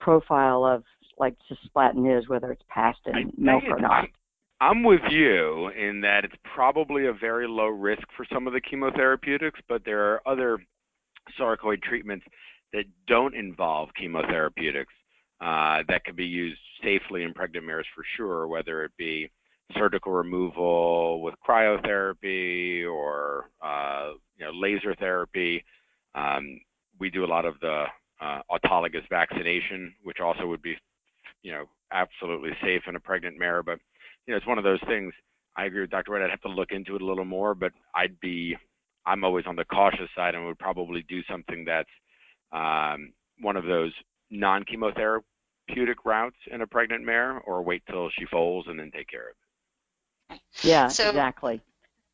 profile 0.00 0.64
of 0.64 0.82
like 1.18 1.34
cisplatin 1.50 2.18
is, 2.18 2.28
whether 2.28 2.50
it's 2.50 2.64
passed 2.68 3.00
in 3.06 3.32
milk 3.36 3.62
or 3.68 3.78
not. 3.78 4.06
I'm 4.60 4.82
with 4.82 5.00
you 5.10 5.68
in 5.68 6.00
that 6.02 6.24
it's 6.24 6.34
probably 6.54 7.06
a 7.06 7.12
very 7.12 7.46
low 7.46 7.66
risk 7.66 8.02
for 8.16 8.26
some 8.32 8.46
of 8.46 8.52
the 8.52 8.60
chemotherapeutics, 8.60 9.60
but 9.68 9.82
there 9.84 10.12
are 10.12 10.22
other 10.26 10.58
sarcoid 11.38 11.82
treatments 11.82 12.24
that 12.72 12.84
don't 13.06 13.34
involve 13.34 13.90
chemotherapeutics 14.00 14.86
uh, 15.40 15.82
that 15.88 16.04
can 16.04 16.14
be 16.14 16.24
used 16.24 16.58
safely 16.82 17.22
in 17.22 17.34
pregnant 17.34 17.66
mares 17.66 17.86
for 17.94 18.04
sure, 18.16 18.46
whether 18.46 18.84
it 18.84 18.92
be 18.96 19.30
surgical 19.76 20.12
removal 20.12 21.20
with 21.22 21.34
cryotherapy 21.46 22.86
or 22.90 23.50
uh, 23.62 24.12
you 24.38 24.44
know 24.44 24.52
laser 24.52 24.94
therapy. 24.94 25.64
Um, 26.14 26.60
we 26.98 27.10
do 27.10 27.24
a 27.24 27.26
lot 27.26 27.44
of 27.44 27.58
the 27.60 27.84
uh, 28.20 28.40
autologous 28.50 29.08
vaccination, 29.10 29.94
which 30.02 30.18
also 30.20 30.46
would 30.46 30.62
be 30.62 30.76
you 31.42 31.52
know 31.52 31.64
absolutely 31.92 32.50
safe 32.62 32.82
in 32.86 32.96
a 32.96 33.00
pregnant 33.00 33.38
mare. 33.38 33.62
But 33.62 33.78
you 34.26 34.32
know 34.32 34.36
it's 34.36 34.46
one 34.46 34.58
of 34.58 34.64
those 34.64 34.80
things. 34.86 35.12
I 35.56 35.66
agree 35.66 35.82
with 35.82 35.90
Dr. 35.90 36.12
White. 36.12 36.22
I'd 36.22 36.30
have 36.30 36.40
to 36.42 36.48
look 36.48 36.72
into 36.72 36.96
it 36.96 37.02
a 37.02 37.06
little 37.06 37.24
more, 37.24 37.54
but 37.54 37.72
I'd 37.94 38.18
be 38.20 38.56
I'm 39.06 39.24
always 39.24 39.44
on 39.46 39.56
the 39.56 39.64
cautious 39.64 40.08
side 40.16 40.34
and 40.34 40.46
would 40.46 40.58
probably 40.58 41.04
do 41.08 41.22
something 41.30 41.64
that's 41.64 41.88
um, 42.52 43.12
one 43.40 43.56
of 43.56 43.64
those 43.64 43.92
non-chemotherapeutic 44.30 45.96
routes 46.04 46.36
in 46.50 46.62
a 46.62 46.66
pregnant 46.66 47.04
mare, 47.04 47.38
or 47.40 47.62
wait 47.62 47.82
till 47.90 48.08
she 48.10 48.24
foals 48.26 48.66
and 48.68 48.78
then 48.78 48.90
take 48.94 49.08
care 49.08 49.30
of 49.30 49.36
it. 50.30 50.40
Yeah, 50.62 50.88
so, 50.88 51.08
exactly. 51.08 51.60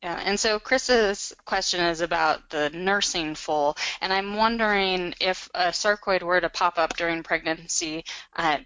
Yeah, 0.01 0.19
and 0.25 0.39
so 0.39 0.59
Chris's 0.59 1.31
question 1.45 1.79
is 1.81 2.01
about 2.01 2.49
the 2.49 2.71
nursing 2.71 3.35
foal, 3.35 3.77
and 4.01 4.11
I'm 4.11 4.35
wondering 4.35 5.13
if 5.21 5.47
a 5.53 5.67
sarcoid 5.67 6.23
were 6.23 6.41
to 6.41 6.49
pop 6.49 6.79
up 6.79 6.97
during 6.97 7.21
pregnancy, 7.21 8.03
uh, 8.35 8.59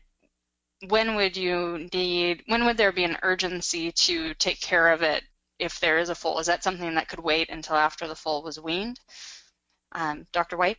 when 0.87 1.15
would 1.15 1.35
you 1.35 1.89
need, 1.93 2.43
when 2.47 2.65
would 2.65 2.77
there 2.77 2.93
be 2.93 3.03
an 3.03 3.17
urgency 3.21 3.91
to 3.91 4.33
take 4.35 4.61
care 4.61 4.93
of 4.93 5.01
it 5.01 5.23
if 5.59 5.79
there 5.81 5.97
is 5.97 6.09
a 6.09 6.15
foal? 6.15 6.39
Is 6.39 6.47
that 6.47 6.63
something 6.63 6.95
that 6.95 7.09
could 7.09 7.19
wait 7.19 7.49
until 7.49 7.75
after 7.75 8.07
the 8.07 8.15
foal 8.15 8.41
was 8.43 8.59
weaned? 8.59 8.99
Um, 9.91 10.27
Dr. 10.31 10.55
White? 10.55 10.77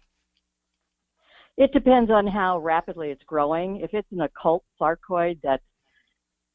It 1.58 1.72
depends 1.72 2.10
on 2.10 2.26
how 2.26 2.58
rapidly 2.58 3.10
it's 3.10 3.25
growing. 3.25 3.80
If 3.80 3.94
it's 3.94 4.10
an 4.12 4.20
occult 4.22 4.64
sarcoid 4.80 5.40
that's 5.42 5.62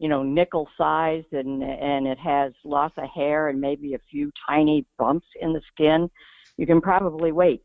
you 0.01 0.09
know, 0.09 0.23
nickel 0.23 0.67
sized 0.79 1.31
and 1.31 1.61
and 1.61 2.07
it 2.07 2.17
has 2.17 2.53
lots 2.65 2.95
of 2.97 3.07
hair 3.07 3.49
and 3.49 3.61
maybe 3.61 3.93
a 3.93 3.99
few 4.09 4.31
tiny 4.49 4.83
bumps 4.97 5.27
in 5.39 5.53
the 5.53 5.61
skin, 5.71 6.09
you 6.57 6.65
can 6.65 6.81
probably 6.81 7.31
wait. 7.31 7.61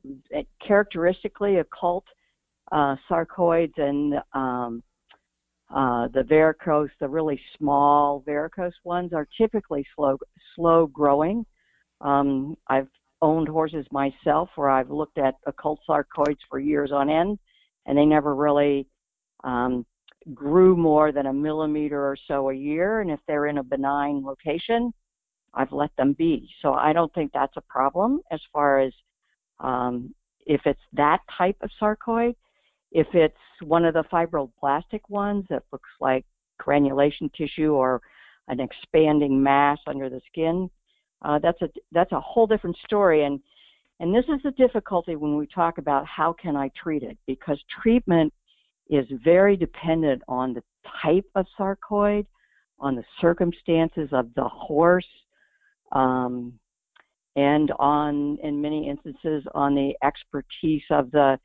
Characteristically, 0.61 1.57
occult 1.57 2.05
uh, 2.73 2.95
sarcoids 3.11 3.73
and 3.79 4.17
um, 4.35 4.83
uh, 5.75 6.09
the 6.09 6.25
verrucose, 6.25 6.91
the 7.01 7.09
really 7.09 7.41
small 7.57 8.23
verrucose 8.29 8.79
ones, 8.85 9.15
are 9.15 9.27
typically 9.41 9.87
slow 9.97 10.19
slow 10.55 10.87
growing. 10.89 11.47
Um, 12.03 12.55
I've 12.69 12.89
owned 13.23 13.49
horses 13.49 13.87
myself 13.91 14.51
where 14.57 14.69
I've 14.69 14.91
looked 14.91 15.17
at 15.17 15.37
occult 15.47 15.81
sarcoids 15.89 16.41
for 16.51 16.59
years 16.59 16.93
on 16.93 17.09
end, 17.09 17.39
and 17.87 17.97
they 17.97 18.05
never 18.05 18.35
really 18.35 18.87
um, 19.43 19.87
grew 20.35 20.77
more 20.77 21.13
than 21.13 21.27
a 21.27 21.33
millimeter 21.33 22.01
or 22.01 22.17
so 22.27 22.51
a 22.51 22.55
year, 22.55 23.01
and 23.01 23.11
if 23.11 23.21
they're 23.27 23.47
in 23.47 23.59
a 23.59 23.63
benign 23.63 24.25
location, 24.25 24.93
I've 25.55 25.73
let 25.73 25.91
them 25.97 26.13
be. 26.13 26.49
So 26.63 26.75
I 26.75 26.93
don't 26.93 27.13
think 27.15 27.33
that's 27.33 27.57
a 27.57 27.63
problem 27.63 28.21
as 28.31 28.41
far 28.53 28.81
as 28.81 28.93
um, 29.61 30.15
if 30.45 30.61
it's 30.65 30.81
that 30.93 31.21
type 31.37 31.57
of 31.63 31.71
sarcoid. 31.81 32.35
If 32.93 33.09
it's 33.15 33.35
one 33.63 33.85
of 33.85 33.95
the 33.95 34.05
fibroblastic 34.05 35.01
ones 35.09 35.45
that 35.51 35.65
looks 35.73 35.89
like 36.01 36.25
granulation 36.59 37.31
tissue 37.37 37.73
or 37.73 38.01
an 38.49 38.61
expanding 38.61 39.43
mass 39.43 39.79
under 39.87 40.09
the 40.09 40.21
skin, 40.31 40.71
uh, 41.23 41.39
that's 41.39 41.61
a 41.63 41.69
that's 41.93 42.13
a 42.13 42.21
whole 42.21 42.47
different 42.47 42.77
story. 42.85 43.25
And 43.25 43.41
and 44.01 44.15
this 44.15 44.25
is 44.29 44.43
the 44.45 44.53
difficulty 44.53 45.17
when 45.17 45.37
we 45.37 45.47
talk 45.47 45.79
about 45.79 46.07
how 46.07 46.33
can 46.33 46.55
I 46.57 46.71
treat 46.81 47.03
it 47.03 47.17
because 47.27 47.59
treatment 47.83 48.33
is 48.89 49.07
very 49.25 49.57
dependent 49.57 50.23
on 50.29 50.55
the 50.55 50.63
type 51.03 51.27
of 51.35 51.47
sarcoid, 51.59 52.27
on 52.79 52.95
the 52.95 53.05
circumstances 53.21 54.09
of 54.13 54.33
the 54.35 54.49
horse, 54.49 55.07
um, 55.93 56.53
and 57.37 57.71
on, 57.79 58.39
in 58.43 58.61
many 58.61 58.89
instances, 58.89 59.45
on 59.55 59.75
the 59.75 59.95
expertise 60.03 60.83
of 60.91 61.11
the 61.11 61.39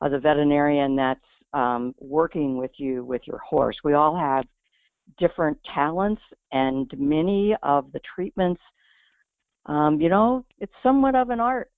of 0.00 0.12
the 0.12 0.18
veterinarian 0.18 0.94
that's 0.94 1.20
um, 1.54 1.94
working 1.98 2.56
with 2.56 2.70
you 2.76 3.04
with 3.04 3.22
your 3.26 3.38
horse. 3.38 3.76
We 3.82 3.94
all 3.94 4.16
have 4.16 4.44
different 5.18 5.58
talents, 5.74 6.22
and 6.52 6.90
many 6.96 7.56
of 7.62 7.90
the 7.92 8.00
treatments, 8.14 8.60
um, 9.66 10.00
you 10.00 10.08
know, 10.08 10.44
it's 10.60 10.72
somewhat 10.82 11.14
of 11.14 11.30
an 11.30 11.40
art 11.40 11.70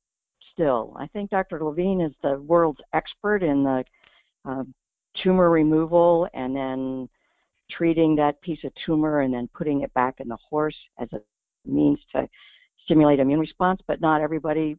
still. 0.52 0.94
I 0.98 1.06
think 1.08 1.30
Dr. 1.30 1.64
Levine 1.64 2.00
is 2.00 2.12
the 2.22 2.40
world's 2.40 2.80
expert 2.92 3.42
in 3.42 3.62
the 3.62 3.84
uh, 4.44 4.64
tumor 5.22 5.50
removal 5.50 6.28
and 6.34 6.54
then 6.54 7.08
treating 7.70 8.16
that 8.16 8.40
piece 8.42 8.62
of 8.64 8.72
tumor 8.84 9.20
and 9.20 9.32
then 9.32 9.48
putting 9.54 9.82
it 9.82 9.92
back 9.94 10.16
in 10.18 10.28
the 10.28 10.38
horse 10.48 10.76
as 10.98 11.08
a 11.12 11.20
means 11.64 11.98
to 12.12 12.28
stimulate 12.84 13.20
immune 13.20 13.40
response, 13.40 13.80
but 13.86 14.00
not 14.00 14.20
everybody 14.20 14.76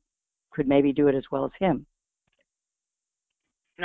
could 0.52 0.68
maybe 0.68 0.92
do 0.92 1.08
it 1.08 1.16
as 1.16 1.24
well 1.32 1.46
as 1.46 1.52
him. 1.60 1.86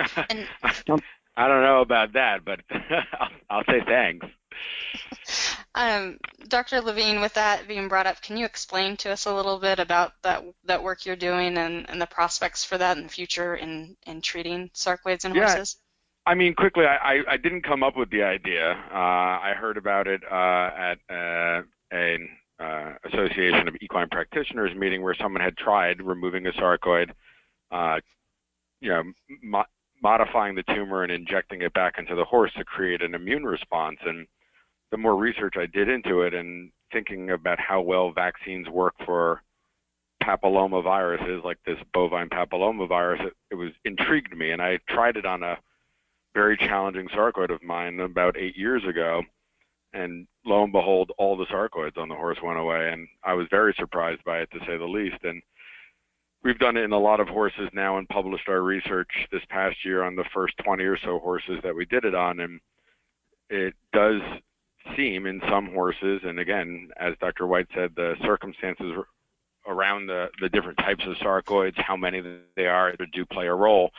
I 1.38 1.48
don't 1.48 1.62
know 1.62 1.80
about 1.82 2.14
that, 2.14 2.44
but 2.44 2.60
I'll, 2.70 3.28
I'll 3.50 3.64
say 3.64 3.80
thanks. 3.86 4.26
Um, 5.76 6.16
Dr. 6.48 6.80
Levine, 6.80 7.20
with 7.20 7.34
that 7.34 7.68
being 7.68 7.88
brought 7.88 8.06
up, 8.06 8.22
can 8.22 8.38
you 8.38 8.46
explain 8.46 8.96
to 8.96 9.10
us 9.10 9.26
a 9.26 9.34
little 9.34 9.58
bit 9.58 9.78
about 9.78 10.12
that 10.22 10.42
that 10.64 10.82
work 10.82 11.04
you're 11.04 11.16
doing 11.16 11.58
and, 11.58 11.90
and 11.90 12.00
the 12.00 12.06
prospects 12.06 12.64
for 12.64 12.78
that 12.78 12.96
in 12.96 13.02
the 13.02 13.10
future 13.10 13.56
in, 13.56 13.94
in 14.06 14.22
treating 14.22 14.70
sarcoids 14.74 15.26
in 15.26 15.34
yeah. 15.34 15.48
horses? 15.48 15.76
I 16.26 16.34
mean, 16.34 16.54
quickly, 16.54 16.84
I, 16.84 17.20
I 17.28 17.36
didn't 17.36 17.62
come 17.62 17.84
up 17.84 17.96
with 17.96 18.10
the 18.10 18.24
idea. 18.24 18.72
Uh, 18.92 18.96
I 18.96 19.54
heard 19.56 19.76
about 19.76 20.08
it 20.08 20.22
uh, 20.24 20.70
at 20.76 20.98
uh, 21.08 21.62
an 21.92 22.28
uh, 22.58 22.94
Association 23.04 23.68
of 23.68 23.76
Equine 23.80 24.08
Practitioners 24.10 24.74
meeting 24.76 25.02
where 25.02 25.14
someone 25.14 25.40
had 25.40 25.56
tried 25.56 26.02
removing 26.02 26.44
a 26.48 26.52
sarcoid, 26.52 27.10
uh, 27.70 28.00
you 28.80 28.88
know, 28.88 29.04
mo- 29.40 29.64
modifying 30.02 30.56
the 30.56 30.64
tumor 30.74 31.04
and 31.04 31.12
injecting 31.12 31.62
it 31.62 31.72
back 31.74 31.94
into 31.96 32.16
the 32.16 32.24
horse 32.24 32.50
to 32.56 32.64
create 32.64 33.02
an 33.02 33.14
immune 33.14 33.44
response. 33.44 33.98
And 34.04 34.26
the 34.90 34.98
more 34.98 35.14
research 35.14 35.54
I 35.56 35.66
did 35.66 35.88
into 35.88 36.22
it 36.22 36.34
and 36.34 36.72
thinking 36.92 37.30
about 37.30 37.60
how 37.60 37.82
well 37.82 38.10
vaccines 38.10 38.68
work 38.68 38.94
for 39.04 39.42
papilloma 40.24 40.82
viruses 40.82 41.42
like 41.44 41.58
this 41.66 41.78
bovine 41.94 42.28
papilloma 42.30 42.88
virus, 42.88 43.20
it, 43.22 43.34
it 43.52 43.54
was 43.54 43.70
intrigued 43.84 44.36
me, 44.36 44.50
and 44.50 44.60
I 44.60 44.80
tried 44.88 45.16
it 45.16 45.24
on 45.24 45.44
a 45.44 45.56
very 46.36 46.56
challenging 46.58 47.08
sarcoid 47.08 47.50
of 47.50 47.62
mine 47.62 47.98
about 47.98 48.36
eight 48.36 48.56
years 48.58 48.84
ago. 48.84 49.22
And 49.94 50.26
lo 50.44 50.62
and 50.62 50.72
behold, 50.72 51.10
all 51.16 51.34
the 51.34 51.46
sarcoids 51.46 51.96
on 51.96 52.10
the 52.10 52.14
horse 52.14 52.36
went 52.42 52.58
away. 52.58 52.92
And 52.92 53.08
I 53.24 53.32
was 53.32 53.46
very 53.50 53.74
surprised 53.78 54.22
by 54.24 54.40
it, 54.40 54.50
to 54.50 54.58
say 54.66 54.76
the 54.76 54.84
least. 54.84 55.16
And 55.24 55.42
we've 56.44 56.58
done 56.58 56.76
it 56.76 56.82
in 56.82 56.92
a 56.92 56.98
lot 56.98 57.20
of 57.20 57.28
horses 57.28 57.70
now 57.72 57.96
and 57.96 58.06
published 58.10 58.50
our 58.50 58.60
research 58.60 59.08
this 59.32 59.40
past 59.48 59.82
year 59.82 60.02
on 60.02 60.14
the 60.14 60.26
first 60.34 60.58
20 60.58 60.84
or 60.84 60.98
so 60.98 61.18
horses 61.18 61.58
that 61.62 61.74
we 61.74 61.86
did 61.86 62.04
it 62.04 62.14
on. 62.14 62.40
And 62.40 62.60
it 63.48 63.72
does 63.94 64.20
seem 64.94 65.26
in 65.26 65.40
some 65.48 65.72
horses, 65.72 66.20
and 66.22 66.38
again, 66.38 66.90
as 66.96 67.14
Dr. 67.20 67.46
White 67.46 67.66
said, 67.74 67.92
the 67.96 68.14
circumstances 68.22 68.92
around 69.66 70.06
the, 70.06 70.28
the 70.40 70.48
different 70.48 70.78
types 70.78 71.04
of 71.06 71.16
sarcoids, 71.16 71.80
how 71.80 71.96
many 71.96 72.22
they 72.54 72.66
are, 72.66 72.94
do 73.12 73.24
play 73.24 73.46
a 73.46 73.54
role. 73.54 73.90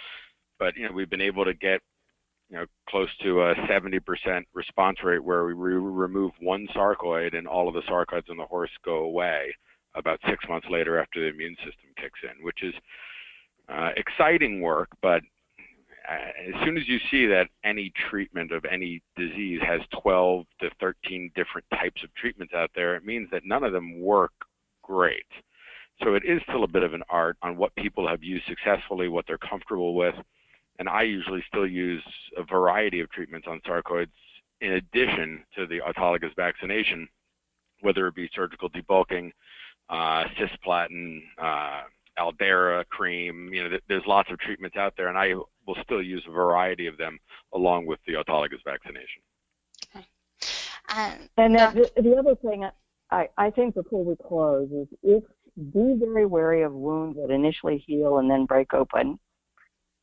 But 0.59 0.77
you 0.77 0.87
know, 0.87 0.93
we've 0.93 1.09
been 1.09 1.21
able 1.21 1.43
to 1.43 1.53
get 1.53 1.81
you 2.49 2.57
know, 2.57 2.65
close 2.89 3.09
to 3.23 3.41
a 3.41 3.55
70% 3.55 3.99
response 4.53 4.97
rate 5.03 5.23
where 5.23 5.45
we 5.45 5.53
re 5.53 5.75
remove 5.75 6.31
one 6.39 6.67
sarcoid 6.73 7.37
and 7.37 7.47
all 7.47 7.67
of 7.67 7.73
the 7.73 7.81
sarcoids 7.81 8.29
in 8.29 8.37
the 8.37 8.45
horse 8.45 8.71
go 8.85 8.99
away 8.99 9.53
about 9.95 10.19
six 10.29 10.45
months 10.47 10.67
later 10.69 10.99
after 10.99 11.19
the 11.19 11.27
immune 11.27 11.55
system 11.57 11.89
kicks 11.99 12.19
in, 12.23 12.43
which 12.43 12.63
is 12.63 12.73
uh, 13.69 13.89
exciting 13.97 14.61
work, 14.61 14.89
but 15.01 15.21
uh, 16.09 16.53
as 16.55 16.65
soon 16.65 16.77
as 16.77 16.87
you 16.87 16.99
see 17.11 17.25
that 17.25 17.49
any 17.65 17.91
treatment 18.09 18.51
of 18.51 18.63
any 18.71 19.01
disease 19.17 19.59
has 19.61 19.81
12 20.01 20.45
to 20.61 20.69
13 20.79 21.31
different 21.35 21.67
types 21.71 22.01
of 22.03 22.13
treatments 22.15 22.53
out 22.53 22.71
there, 22.75 22.95
it 22.95 23.05
means 23.05 23.27
that 23.31 23.45
none 23.45 23.63
of 23.63 23.73
them 23.73 23.99
work 23.99 24.31
great. 24.81 25.25
So 26.01 26.13
it 26.13 26.23
is 26.23 26.41
still 26.47 26.63
a 26.63 26.67
bit 26.67 26.83
of 26.83 26.93
an 26.93 27.03
art 27.09 27.35
on 27.41 27.57
what 27.57 27.75
people 27.75 28.07
have 28.07 28.23
used 28.23 28.45
successfully, 28.45 29.09
what 29.09 29.25
they're 29.27 29.37
comfortable 29.37 29.95
with, 29.95 30.15
and 30.79 30.87
I 30.87 31.03
usually 31.03 31.43
still 31.47 31.67
use 31.67 32.03
a 32.37 32.43
variety 32.43 32.99
of 32.99 33.09
treatments 33.11 33.47
on 33.49 33.61
sarcoids 33.67 34.07
in 34.61 34.73
addition 34.73 35.43
to 35.55 35.67
the 35.67 35.79
autologous 35.79 36.35
vaccination, 36.35 37.07
whether 37.81 38.07
it 38.07 38.15
be 38.15 38.29
surgical 38.33 38.69
debulking, 38.69 39.31
uh, 39.89 40.25
cisplatin, 40.39 41.21
uh, 41.41 41.81
Aldara 42.19 42.87
cream. 42.89 43.53
You 43.53 43.69
know, 43.69 43.77
there's 43.87 44.05
lots 44.07 44.31
of 44.31 44.39
treatments 44.39 44.77
out 44.77 44.93
there, 44.97 45.07
and 45.07 45.17
I 45.17 45.33
will 45.67 45.77
still 45.83 46.01
use 46.01 46.23
a 46.27 46.31
variety 46.31 46.87
of 46.87 46.97
them 46.97 47.19
along 47.53 47.85
with 47.85 47.99
the 48.07 48.13
autologous 48.13 48.63
vaccination. 48.65 49.21
Okay. 49.95 50.05
And, 50.89 51.29
and 51.37 51.55
the, 51.55 51.91
the 52.01 52.15
other 52.15 52.35
thing 52.35 52.67
I, 53.11 53.27
I 53.37 53.51
think 53.51 53.75
before 53.75 54.03
we 54.03 54.15
close 54.15 54.69
is 54.71 54.87
if 55.03 55.23
be 55.57 55.95
very 55.99 56.25
wary 56.25 56.61
of 56.61 56.73
wounds 56.73 57.17
that 57.17 57.33
initially 57.33 57.83
heal 57.85 58.19
and 58.19 58.29
then 58.29 58.45
break 58.45 58.73
open. 58.73 59.19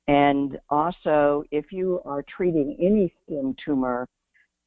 And 0.07 0.59
also, 0.69 1.45
if 1.51 1.73
you 1.73 2.01
are 2.05 2.23
treating 2.23 2.77
any 2.81 3.13
skin 3.23 3.57
tumor, 3.65 4.07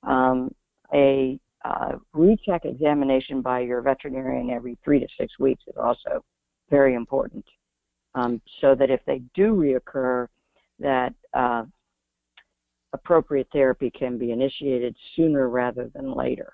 um, 0.03 0.53
a 0.93 1.39
uh, 1.63 1.97
recheck 2.13 2.65
examination 2.65 3.41
by 3.41 3.59
your 3.59 3.81
veterinarian 3.81 4.49
every 4.49 4.77
three 4.83 4.99
to 4.99 5.07
six 5.19 5.37
weeks 5.39 5.63
is 5.67 5.75
also 5.77 6.23
very 6.69 6.95
important. 6.95 7.45
Um, 8.15 8.41
so 8.61 8.73
that 8.75 8.89
if 8.89 9.01
they 9.05 9.21
do 9.35 9.53
reoccur, 9.53 10.27
that 10.79 11.13
uh, 11.33 11.65
appropriate 12.93 13.47
therapy 13.51 13.91
can 13.91 14.17
be 14.17 14.31
initiated 14.31 14.95
sooner 15.15 15.49
rather 15.49 15.89
than 15.93 16.13
later. 16.13 16.53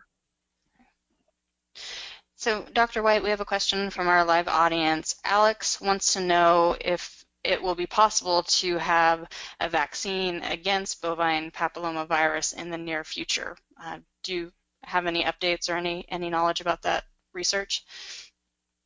So, 2.35 2.65
Dr. 2.73 3.01
White, 3.01 3.23
we 3.23 3.29
have 3.29 3.39
a 3.39 3.45
question 3.45 3.89
from 3.89 4.09
our 4.09 4.25
live 4.25 4.49
audience. 4.49 5.15
Alex 5.23 5.79
wants 5.79 6.13
to 6.13 6.21
know 6.21 6.75
if 6.81 7.22
it 7.43 7.61
will 7.61 7.75
be 7.75 7.85
possible 7.85 8.43
to 8.43 8.77
have 8.77 9.27
a 9.59 9.69
vaccine 9.69 10.41
against 10.43 11.01
bovine 11.01 11.51
papillomavirus 11.51 12.55
in 12.55 12.69
the 12.69 12.77
near 12.77 13.03
future. 13.03 13.57
Uh, 13.81 13.99
do 14.23 14.33
you 14.33 14.51
have 14.83 15.05
any 15.05 15.23
updates 15.23 15.69
or 15.69 15.75
any, 15.75 16.05
any 16.09 16.29
knowledge 16.29 16.61
about 16.61 16.81
that 16.83 17.03
research? 17.33 17.83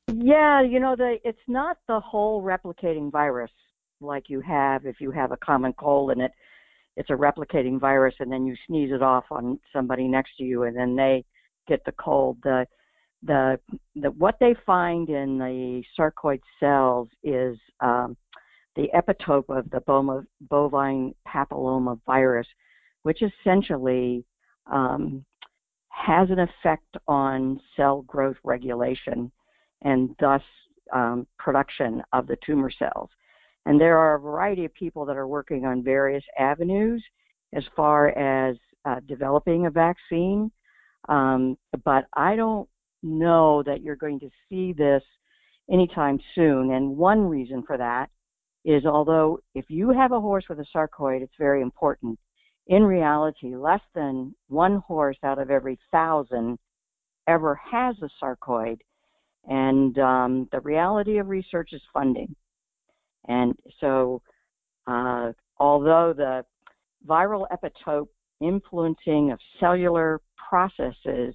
Yeah, 0.07 0.61
you 0.61 0.79
know, 0.79 0.95
the, 0.95 1.17
it's 1.23 1.37
not 1.47 1.77
the 1.87 1.99
whole 1.99 2.41
replicating 2.41 3.11
virus 3.11 3.51
like 3.99 4.29
you 4.29 4.41
have 4.41 4.85
if 4.85 5.01
you 5.01 5.11
have 5.11 5.31
a 5.31 5.37
common 5.37 5.73
cold 5.73 6.11
and 6.11 6.21
it 6.21 6.31
it's 6.95 7.09
a 7.09 7.13
replicating 7.13 7.79
virus 7.79 8.15
and 8.19 8.31
then 8.31 8.45
you 8.45 8.55
sneeze 8.67 8.91
it 8.91 9.03
off 9.03 9.25
on 9.29 9.59
somebody 9.71 10.07
next 10.07 10.31
to 10.37 10.43
you 10.43 10.63
and 10.63 10.75
then 10.75 10.95
they 10.95 11.23
get 11.67 11.83
the 11.85 11.91
cold. 11.93 12.37
The 12.43 12.65
the, 13.23 13.59
the 13.95 14.11
what 14.11 14.37
they 14.39 14.55
find 14.65 15.09
in 15.09 15.37
the 15.37 15.83
sarcoid 15.97 16.39
cells 16.59 17.07
is 17.23 17.57
um, 17.79 18.15
the 18.77 18.89
epitope 18.96 19.50
of 19.50 19.69
the 19.72 19.81
boma, 19.81 20.24
bovine 20.50 21.13
papilloma 21.27 22.00
virus, 22.05 22.48
which 23.01 23.22
essentially 23.24 24.24
um, 24.72 25.25
has 25.89 26.29
an 26.29 26.39
effect 26.39 26.96
on 27.07 27.60
cell 27.75 28.03
growth 28.03 28.38
regulation 28.43 29.31
and 29.81 30.15
thus 30.19 30.43
um, 30.93 31.25
production 31.39 32.03
of 32.13 32.27
the 32.27 32.38
tumor 32.46 32.69
cells. 32.69 33.10
And 33.65 33.81
there 33.81 33.98
are 33.98 34.15
a 34.15 34.19
variety 34.19 34.63
of 34.63 34.73
people 34.75 35.06
that 35.06 35.17
are 35.17 35.28
working 35.28 35.65
on 35.65 35.84
various 35.84 36.23
avenues 36.38 37.04
as 37.54 37.63
far 37.75 38.10
as 38.10 38.56
uh, 38.86 38.99
developing 39.08 39.65
a 39.65 39.71
vaccine. 39.71 40.51
Um, 41.10 41.58
but 41.84 42.06
I 42.15 42.36
don't 42.36 42.69
know 43.01 43.63
that 43.63 43.82
you're 43.82 43.95
going 43.95 44.19
to 44.19 44.30
see 44.47 44.71
this 44.71 45.04
anytime 45.71 46.19
soon. 46.36 46.71
And 46.71 46.95
one 46.95 47.21
reason 47.28 47.63
for 47.65 47.78
that 47.78 48.10
is 48.67 48.86
although 48.86 49.39
if 49.56 49.65
you 49.69 49.91
have 49.91 50.12
a 50.12 50.19
horse 50.19 50.43
with 50.49 50.60
a 50.60 50.65
sarcoid, 50.75 51.21
it's 51.21 51.34
very 51.39 51.62
important. 51.62 52.19
In 52.67 52.84
reality, 52.84 53.56
less 53.56 53.82
than 53.95 54.36
one 54.49 54.84
horse 54.86 55.15
out 55.23 55.39
of 55.39 55.49
every 55.49 55.80
thousand 55.89 56.60
ever 57.30 57.56
has 57.56 57.95
a 58.01 58.10
sarcoid. 58.21 58.80
And 59.45 59.97
um, 59.99 60.49
the 60.51 60.60
reality 60.60 61.17
of 61.17 61.30
research 61.30 61.69
is 61.71 61.82
funding. 61.93 62.36
And 63.30 63.56
so, 63.80 64.21
uh, 64.86 65.32
although 65.58 66.13
the 66.15 66.43
viral 67.08 67.47
epitope 67.49 68.10
influencing 68.41 69.32
of 69.32 69.39
cellular 69.62 70.19
processes 70.49 71.34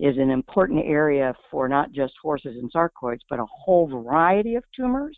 is 0.00 0.18
an 0.18 0.30
important 0.30 0.84
area 0.84 1.34
for 1.52 1.68
not 1.68 1.92
just 1.92 2.14
horses 2.20 2.56
and 2.60 2.72
sarcoids, 2.72 3.20
but 3.30 3.38
a 3.38 3.46
whole 3.48 3.86
variety 3.86 4.56
of 4.56 4.64
tumors. 4.74 5.16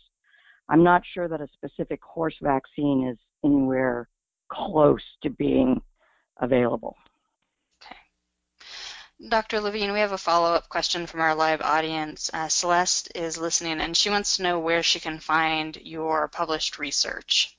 I'm 0.69 0.83
not 0.83 1.03
sure 1.13 1.27
that 1.27 1.41
a 1.41 1.47
specific 1.53 2.01
horse 2.03 2.35
vaccine 2.41 3.07
is 3.07 3.17
anywhere 3.43 4.09
close 4.49 5.03
to 5.23 5.29
being 5.29 5.81
available. 6.39 6.95
Okay. 7.81 9.29
Dr. 9.29 9.59
Levine, 9.59 9.93
we 9.93 9.99
have 9.99 10.11
a 10.11 10.17
follow-up 10.17 10.69
question 10.69 11.07
from 11.07 11.21
our 11.21 11.35
live 11.35 11.61
audience. 11.61 12.29
Uh, 12.33 12.47
Celeste 12.47 13.11
is 13.15 13.37
listening, 13.37 13.79
and 13.79 13.95
she 13.95 14.09
wants 14.09 14.37
to 14.37 14.43
know 14.43 14.59
where 14.59 14.83
she 14.83 14.99
can 14.99 15.19
find 15.19 15.77
your 15.81 16.27
published 16.27 16.79
research. 16.79 17.57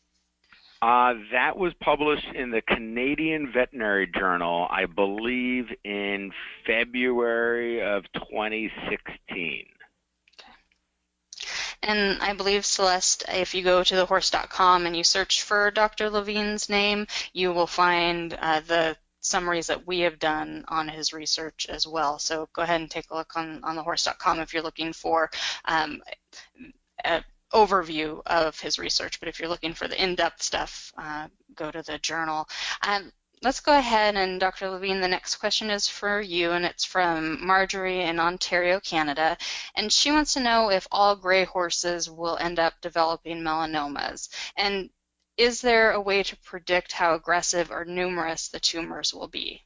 Uh, 0.81 1.15
that 1.33 1.57
was 1.57 1.73
published 1.83 2.29
in 2.37 2.53
the 2.53 2.63
Canadian 2.63 3.51
Veterinary 3.53 4.07
Journal, 4.07 4.69
I 4.71 4.87
believe, 4.87 5.67
in 5.83 6.31
February 6.67 7.83
of 7.83 8.05
2016. 8.15 9.67
And 11.83 12.21
I 12.21 12.33
believe, 12.33 12.67
Celeste, 12.67 13.25
if 13.29 13.55
you 13.55 13.63
go 13.63 13.85
to 13.85 13.95
thehorse.com 13.95 14.87
and 14.87 14.97
you 14.97 15.05
search 15.05 15.43
for 15.43 15.71
Dr. 15.71 16.11
Levine's 16.11 16.69
name, 16.69 17.07
you 17.33 17.53
will 17.53 17.67
find 17.67 18.35
uh, 18.35 18.61
the 18.61 18.97
summaries 19.21 19.67
that 19.69 19.87
we 19.87 20.01
have 20.01 20.19
done 20.19 20.65
on 20.69 20.89
his 20.89 21.13
research 21.13 21.67
as 21.69 21.87
well. 21.87 22.19
So 22.19 22.49
go 22.53 22.63
ahead 22.63 22.81
and 22.81 22.91
take 22.91 23.11
a 23.11 23.15
look 23.15 23.37
on, 23.37 23.63
on 23.63 23.77
thehorse.com 23.77 24.41
if 24.41 24.53
you're 24.53 24.63
looking 24.63 24.93
for 24.93 25.31
um, 25.65 26.03
a 27.05 27.23
overview 27.53 28.21
of 28.27 28.59
his 28.61 28.79
research, 28.79 29.21
but 29.21 29.29
if 29.29 29.41
you're 29.41 29.49
looking 29.49 29.73
for 29.73 29.89
the 29.89 30.03
in-depth 30.03 30.43
stuff, 30.43 30.93
uh, 30.99 31.29
go 31.55 31.71
to 31.71 31.83
the 31.83 31.99
journal. 31.99 32.47
Um, 32.87 33.11
let's 33.43 33.61
go 33.61 33.77
ahead 33.77 34.17
and 34.17 34.41
Dr. 34.41 34.69
Levine, 34.71 35.01
the 35.01 35.09
next 35.09 35.37
question 35.37 35.71
is 35.71 35.89
for 35.89 36.21
you, 36.21 36.51
and 36.53 36.65
it's 36.65 36.85
from 36.85 37.45
Marjorie 37.47 38.03
in 38.03 38.19
Ontario, 38.19 38.81
Canada, 38.81 39.37
and 39.75 39.93
she 39.93 40.11
wants 40.11 40.35
to 40.35 40.41
know 40.41 40.71
if 40.71 40.87
all 40.91 41.15
gray 41.15 41.45
horses 41.45 42.11
will 42.11 42.37
end 42.39 42.59
up 42.59 42.75
developing 42.81 43.43
melanomas, 43.43 44.29
and 44.57 44.91
is 45.37 45.61
there 45.61 45.93
a 45.93 46.01
way 46.01 46.23
to 46.25 46.37
predict 46.39 46.93
how 46.93 47.15
aggressive 47.15 47.71
or 47.71 47.85
numerous 47.85 48.49
the 48.49 48.61
tumors 48.61 49.15
will 49.15 49.29
be? 49.29 49.63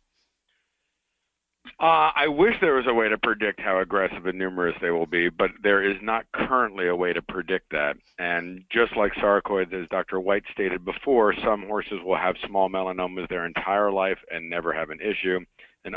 Uh, 1.80 2.10
I 2.14 2.28
wish 2.28 2.54
there 2.60 2.74
was 2.74 2.86
a 2.86 2.94
way 2.94 3.08
to 3.08 3.18
predict 3.18 3.60
how 3.60 3.78
aggressive 3.80 4.26
and 4.26 4.38
numerous 4.38 4.76
they 4.80 4.90
will 4.90 5.06
be, 5.06 5.28
but 5.28 5.50
there 5.62 5.82
is 5.82 5.96
not 6.00 6.26
currently 6.32 6.86
a 6.86 6.94
way 6.94 7.12
to 7.12 7.22
predict 7.22 7.70
that. 7.70 7.96
And 8.18 8.64
just 8.70 8.96
like 8.96 9.12
sarcoids, 9.14 9.72
as 9.72 9.88
Dr. 9.88 10.20
White 10.20 10.44
stated 10.52 10.84
before, 10.84 11.34
some 11.44 11.66
horses 11.66 11.98
will 12.04 12.16
have 12.16 12.36
small 12.46 12.68
melanomas 12.68 13.28
their 13.28 13.46
entire 13.46 13.90
life 13.90 14.18
and 14.30 14.48
never 14.48 14.72
have 14.72 14.90
an 14.90 15.00
issue, 15.00 15.40
and 15.84 15.96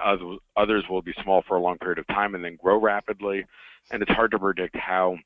others 0.56 0.84
will 0.89 1.01
be 1.04 1.13
small 1.23 1.43
for 1.47 1.58
a 1.58 1.62
long 1.62 1.78
period 1.78 1.99
of 1.99 2.08
time 2.08 2.34
and 2.34 2.43
then 2.43 2.58
grow 2.62 2.80
rapidly. 2.80 3.45
And 3.91 4.01
it's 4.01 4.12
hard 4.12 4.32
to 4.32 4.39
predict 4.39 4.75
how 4.75 5.17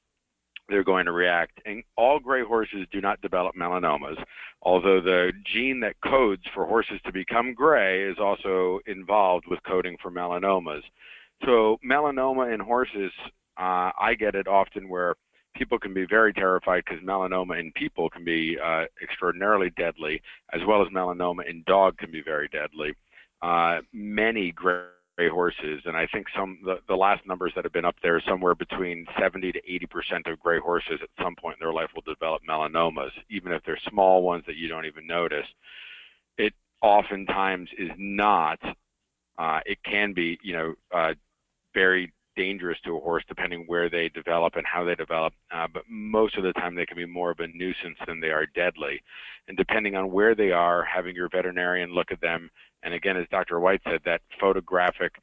they're 0.70 0.84
going 0.84 1.06
to 1.06 1.12
react. 1.12 1.60
And 1.66 1.84
all 1.98 2.20
gray 2.20 2.44
horses 2.44 2.88
do 2.92 3.02
not 3.02 3.22
develop 3.22 3.56
melanomas, 3.56 4.24
although 4.62 5.02
the 5.02 5.32
gene 5.46 5.80
that 5.82 5.96
codes 6.02 6.44
for 6.54 6.66
horses 6.66 7.00
to 7.06 7.12
become 7.12 7.54
gray 7.54 8.04
is 8.04 8.18
also 8.20 8.80
involved 8.86 9.46
with 9.48 9.60
coding 9.64 9.98
for 10.02 10.12
melanomas. 10.12 10.84
So 11.46 11.78
melanoma 11.86 12.54
in 12.54 12.60
horses, 12.60 13.12
uh, 13.58 13.92
I 14.00 14.16
get 14.18 14.36
it 14.36 14.48
often 14.48 14.90
where 14.90 15.16
people 15.56 15.80
can 15.80 15.94
be 15.94 16.06
very 16.06 16.34
terrified 16.34 16.84
because 16.86 17.04
melanoma 17.04 17.60
in 17.60 17.72
people 17.74 18.10
can 18.10 18.24
be 18.24 18.58
uh, 18.64 18.86
extraordinarily 19.02 19.72
deadly, 19.72 20.22
as 20.54 20.62
well 20.68 20.82
as 20.82 20.88
melanoma 20.90 21.50
in 21.50 21.64
dog 21.66 21.98
can 21.98 22.12
be 22.12 22.22
very 22.22 22.48
deadly. 22.50 22.94
Uh, 23.42 23.80
many 23.94 24.52
gray 24.52 24.84
horses, 25.28 25.82
and 25.86 25.98
I 25.98 26.08
think 26.08 26.28
some 26.36 26.60
the, 26.64 26.80
the 26.88 26.96
last 26.96 27.26
numbers 27.28 27.52
that 27.56 27.66
have 27.66 27.74
been 27.74 27.86
up 27.86 27.96
there 28.02 28.22
somewhere 28.28 28.56
between 28.56 29.06
70 29.20 29.52
to 29.52 29.60
80 29.68 29.86
percent 29.88 30.28
of 30.28 30.40
gray 30.40 30.60
horses 30.60 31.00
at 31.02 31.10
some 31.24 31.36
point 31.36 31.58
in 31.60 31.66
their 31.66 31.74
life 31.74 31.90
will 31.94 32.14
develop 32.14 32.42
melanomas, 32.48 33.12
even 33.30 33.52
if 33.52 33.64
they're 33.66 33.80
small 33.90 34.24
ones 34.24 34.44
that 34.48 34.56
you 34.56 34.68
don't 34.68 34.86
even 34.86 35.06
notice. 35.06 35.48
It 36.38 36.54
oftentimes 36.82 37.70
is 37.78 37.92
not. 37.98 38.60
Uh, 39.38 39.60
it 39.66 39.80
can 39.84 40.14
be, 40.14 40.38
you 40.44 40.54
know, 40.54 40.74
uh, 40.94 41.14
very 41.74 42.12
dangerous 42.40 42.78
to 42.86 42.96
a 42.96 43.00
horse 43.00 43.24
depending 43.28 43.66
where 43.68 43.90
they 43.90 44.10
develop 44.10 44.56
and 44.56 44.66
how 44.66 44.84
they 44.86 44.96
develop. 44.96 45.34
Uh, 45.52 45.68
but 45.74 45.84
most 45.90 46.38
of 46.38 46.44
the 46.44 46.54
time 46.54 46.74
they 46.74 46.86
can 46.86 46.96
be 46.96 47.06
more 47.06 47.32
of 47.32 47.40
a 47.40 47.48
nuisance 47.48 47.98
than 48.08 48.22
they 48.22 48.30
are 48.30 48.46
deadly. 48.56 49.02
And 49.48 49.58
depending 49.58 49.96
on 49.96 50.12
where 50.12 50.36
they 50.36 50.52
are, 50.52 50.84
having 50.84 51.16
your 51.16 51.28
veterinarian 51.30 51.94
look 51.94 52.12
at 52.12 52.22
them, 52.22 52.50
and 52.84 52.94
again, 52.94 53.18
as 53.18 53.28
Dr. 53.30 53.60
White 53.60 53.82
said, 53.86 54.02
that 54.06 54.22
photographic 54.40 55.14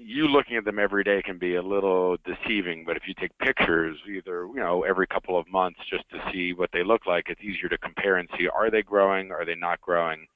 you 0.00 0.28
looking 0.28 0.56
at 0.56 0.64
them 0.64 0.78
every 0.78 1.04
day 1.04 1.22
can 1.22 1.38
be 1.38 1.56
a 1.56 1.62
little 1.62 2.16
deceiving, 2.24 2.84
but 2.84 2.96
if 2.96 3.02
you 3.06 3.14
take 3.14 3.36
pictures 3.38 3.96
either, 4.08 4.46
you 4.46 4.60
know, 4.60 4.84
every 4.84 5.06
couple 5.06 5.38
of 5.38 5.48
months 5.48 5.80
just 5.90 6.08
to 6.10 6.18
see 6.32 6.52
what 6.52 6.70
they 6.72 6.84
look 6.84 7.06
like, 7.06 7.26
it's 7.28 7.40
easier 7.40 7.68
to 7.68 7.78
compare 7.78 8.16
and 8.16 8.28
see 8.38 8.48
are 8.48 8.70
they 8.70 8.82
growing, 8.82 9.30
are 9.30 9.44
they 9.44 9.54
not 9.54 9.80
growing, 9.80 10.26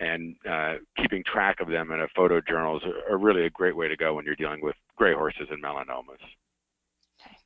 and 0.00 0.36
uh, 0.48 0.74
keeping 0.96 1.22
track 1.24 1.60
of 1.60 1.68
them 1.68 1.90
in 1.92 2.00
a 2.00 2.08
photo 2.16 2.40
journal 2.40 2.76
is 2.76 2.82
a, 2.84 3.14
a 3.14 3.16
really 3.16 3.44
a 3.44 3.50
great 3.50 3.76
way 3.76 3.88
to 3.88 3.96
go 3.96 4.14
when 4.14 4.24
you're 4.24 4.36
dealing 4.36 4.60
with 4.62 4.76
gray 4.96 5.14
horses 5.14 5.48
and 5.50 5.62
melanomas. 5.62 6.20
Okay. 7.20 7.36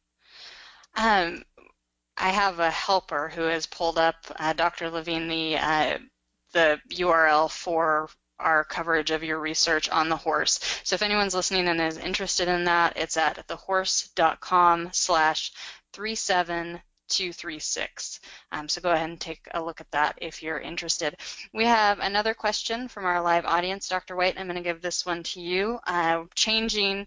Um, 0.96 1.42
I 2.16 2.30
have 2.30 2.58
a 2.58 2.70
helper 2.70 3.28
who 3.28 3.42
has 3.42 3.66
pulled 3.66 3.98
up, 3.98 4.16
uh, 4.36 4.52
Dr. 4.52 4.90
Levine, 4.90 5.28
the 5.28 5.56
uh, 5.56 5.98
the 6.52 6.80
URL 6.94 7.50
for 7.50 8.08
our 8.38 8.64
coverage 8.64 9.10
of 9.10 9.22
your 9.22 9.40
research 9.40 9.88
on 9.88 10.08
the 10.08 10.16
horse. 10.16 10.60
So 10.84 10.94
if 10.94 11.02
anyone's 11.02 11.34
listening 11.34 11.68
and 11.68 11.80
is 11.80 11.98
interested 11.98 12.48
in 12.48 12.64
that, 12.64 12.96
it's 12.96 13.16
at 13.16 13.46
thehorse.com 13.48 14.90
slash 14.92 15.52
37236. 15.92 18.20
Um, 18.52 18.68
so 18.68 18.80
go 18.80 18.90
ahead 18.90 19.10
and 19.10 19.20
take 19.20 19.48
a 19.52 19.62
look 19.62 19.80
at 19.80 19.90
that 19.90 20.18
if 20.20 20.42
you're 20.42 20.60
interested. 20.60 21.16
We 21.52 21.64
have 21.64 21.98
another 21.98 22.34
question 22.34 22.88
from 22.88 23.04
our 23.04 23.20
live 23.20 23.44
audience. 23.44 23.88
Dr. 23.88 24.16
White, 24.16 24.38
I'm 24.38 24.46
going 24.46 24.56
to 24.56 24.62
give 24.62 24.82
this 24.82 25.06
one 25.06 25.22
to 25.24 25.40
you. 25.40 25.78
Uh, 25.86 26.24
changing 26.34 27.06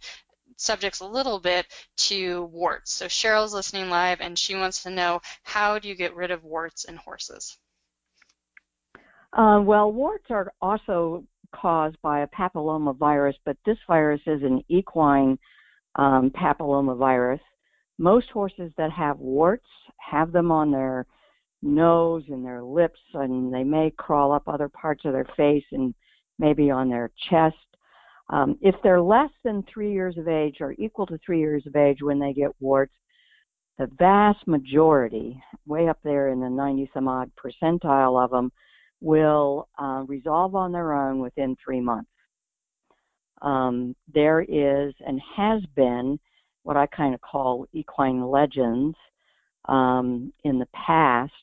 subjects 0.57 0.99
a 0.99 1.05
little 1.05 1.39
bit 1.39 1.65
to 1.97 2.43
warts. 2.45 2.93
So 2.93 3.07
Cheryl's 3.07 3.53
listening 3.53 3.89
live 3.89 4.21
and 4.21 4.37
she 4.37 4.55
wants 4.55 4.83
to 4.83 4.89
know 4.89 5.21
how 5.43 5.79
do 5.79 5.87
you 5.87 5.95
get 5.95 6.15
rid 6.15 6.31
of 6.31 6.43
warts 6.43 6.85
in 6.85 6.95
horses? 6.95 7.57
Uh, 9.33 9.61
well, 9.63 9.91
warts 9.91 10.25
are 10.29 10.51
also 10.61 11.23
caused 11.55 11.97
by 12.01 12.21
a 12.21 12.27
papillomavirus, 12.27 13.35
but 13.45 13.57
this 13.65 13.77
virus 13.87 14.21
is 14.25 14.41
an 14.43 14.63
equine 14.67 15.37
um, 15.95 16.31
papillomavirus. 16.31 17.39
Most 17.97 18.29
horses 18.29 18.71
that 18.77 18.91
have 18.91 19.19
warts 19.19 19.65
have 19.97 20.31
them 20.31 20.51
on 20.51 20.71
their 20.71 21.05
nose 21.61 22.23
and 22.29 22.43
their 22.43 22.63
lips, 22.63 22.99
and 23.13 23.53
they 23.53 23.63
may 23.63 23.91
crawl 23.97 24.31
up 24.31 24.47
other 24.47 24.69
parts 24.69 25.03
of 25.05 25.13
their 25.13 25.27
face 25.37 25.65
and 25.71 25.93
maybe 26.39 26.71
on 26.71 26.89
their 26.89 27.11
chest. 27.29 27.55
Um, 28.29 28.57
if 28.61 28.75
they're 28.83 29.01
less 29.01 29.29
than 29.43 29.63
three 29.63 29.91
years 29.91 30.17
of 30.17 30.27
age 30.27 30.57
or 30.61 30.73
equal 30.77 31.05
to 31.07 31.19
three 31.25 31.39
years 31.39 31.63
of 31.67 31.75
age 31.75 31.97
when 32.01 32.19
they 32.19 32.33
get 32.33 32.51
warts, 32.59 32.93
the 33.77 33.89
vast 33.97 34.47
majority, 34.47 35.41
way 35.65 35.87
up 35.87 35.99
there 36.03 36.29
in 36.29 36.39
the 36.39 36.49
90 36.49 36.89
some 36.93 37.07
odd 37.07 37.31
percentile 37.35 38.23
of 38.23 38.31
them, 38.31 38.51
will 39.01 39.67
uh, 39.81 40.03
resolve 40.07 40.55
on 40.55 40.71
their 40.71 40.93
own 40.93 41.19
within 41.19 41.57
three 41.63 41.81
months. 41.81 42.09
Um, 43.41 43.95
there 44.13 44.41
is 44.41 44.93
and 45.05 45.19
has 45.35 45.63
been 45.75 46.19
what 46.63 46.77
I 46.77 46.85
kind 46.85 47.15
of 47.15 47.21
call 47.21 47.65
equine 47.73 48.23
legends 48.23 48.95
um, 49.67 50.31
in 50.43 50.59
the 50.59 50.67
past 50.67 51.33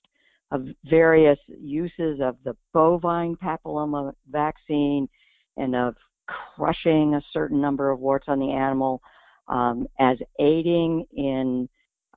of 0.53 0.66
various 0.85 1.38
uses 1.49 2.21
of 2.23 2.37
the 2.44 2.57
bovine 2.73 3.37
papilloma 3.37 4.12
vaccine 4.31 5.09
and 5.57 5.75
of 5.75 5.97
crushing 6.27 7.14
a 7.14 7.23
certain 7.33 7.61
number 7.61 7.90
of 7.90 7.99
warts 7.99 8.27
on 8.29 8.38
the 8.38 8.51
animal 8.51 9.03
um, 9.49 9.87
as 9.99 10.18
aiding 10.38 11.05
in 11.12 11.68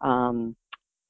um, 0.02 0.56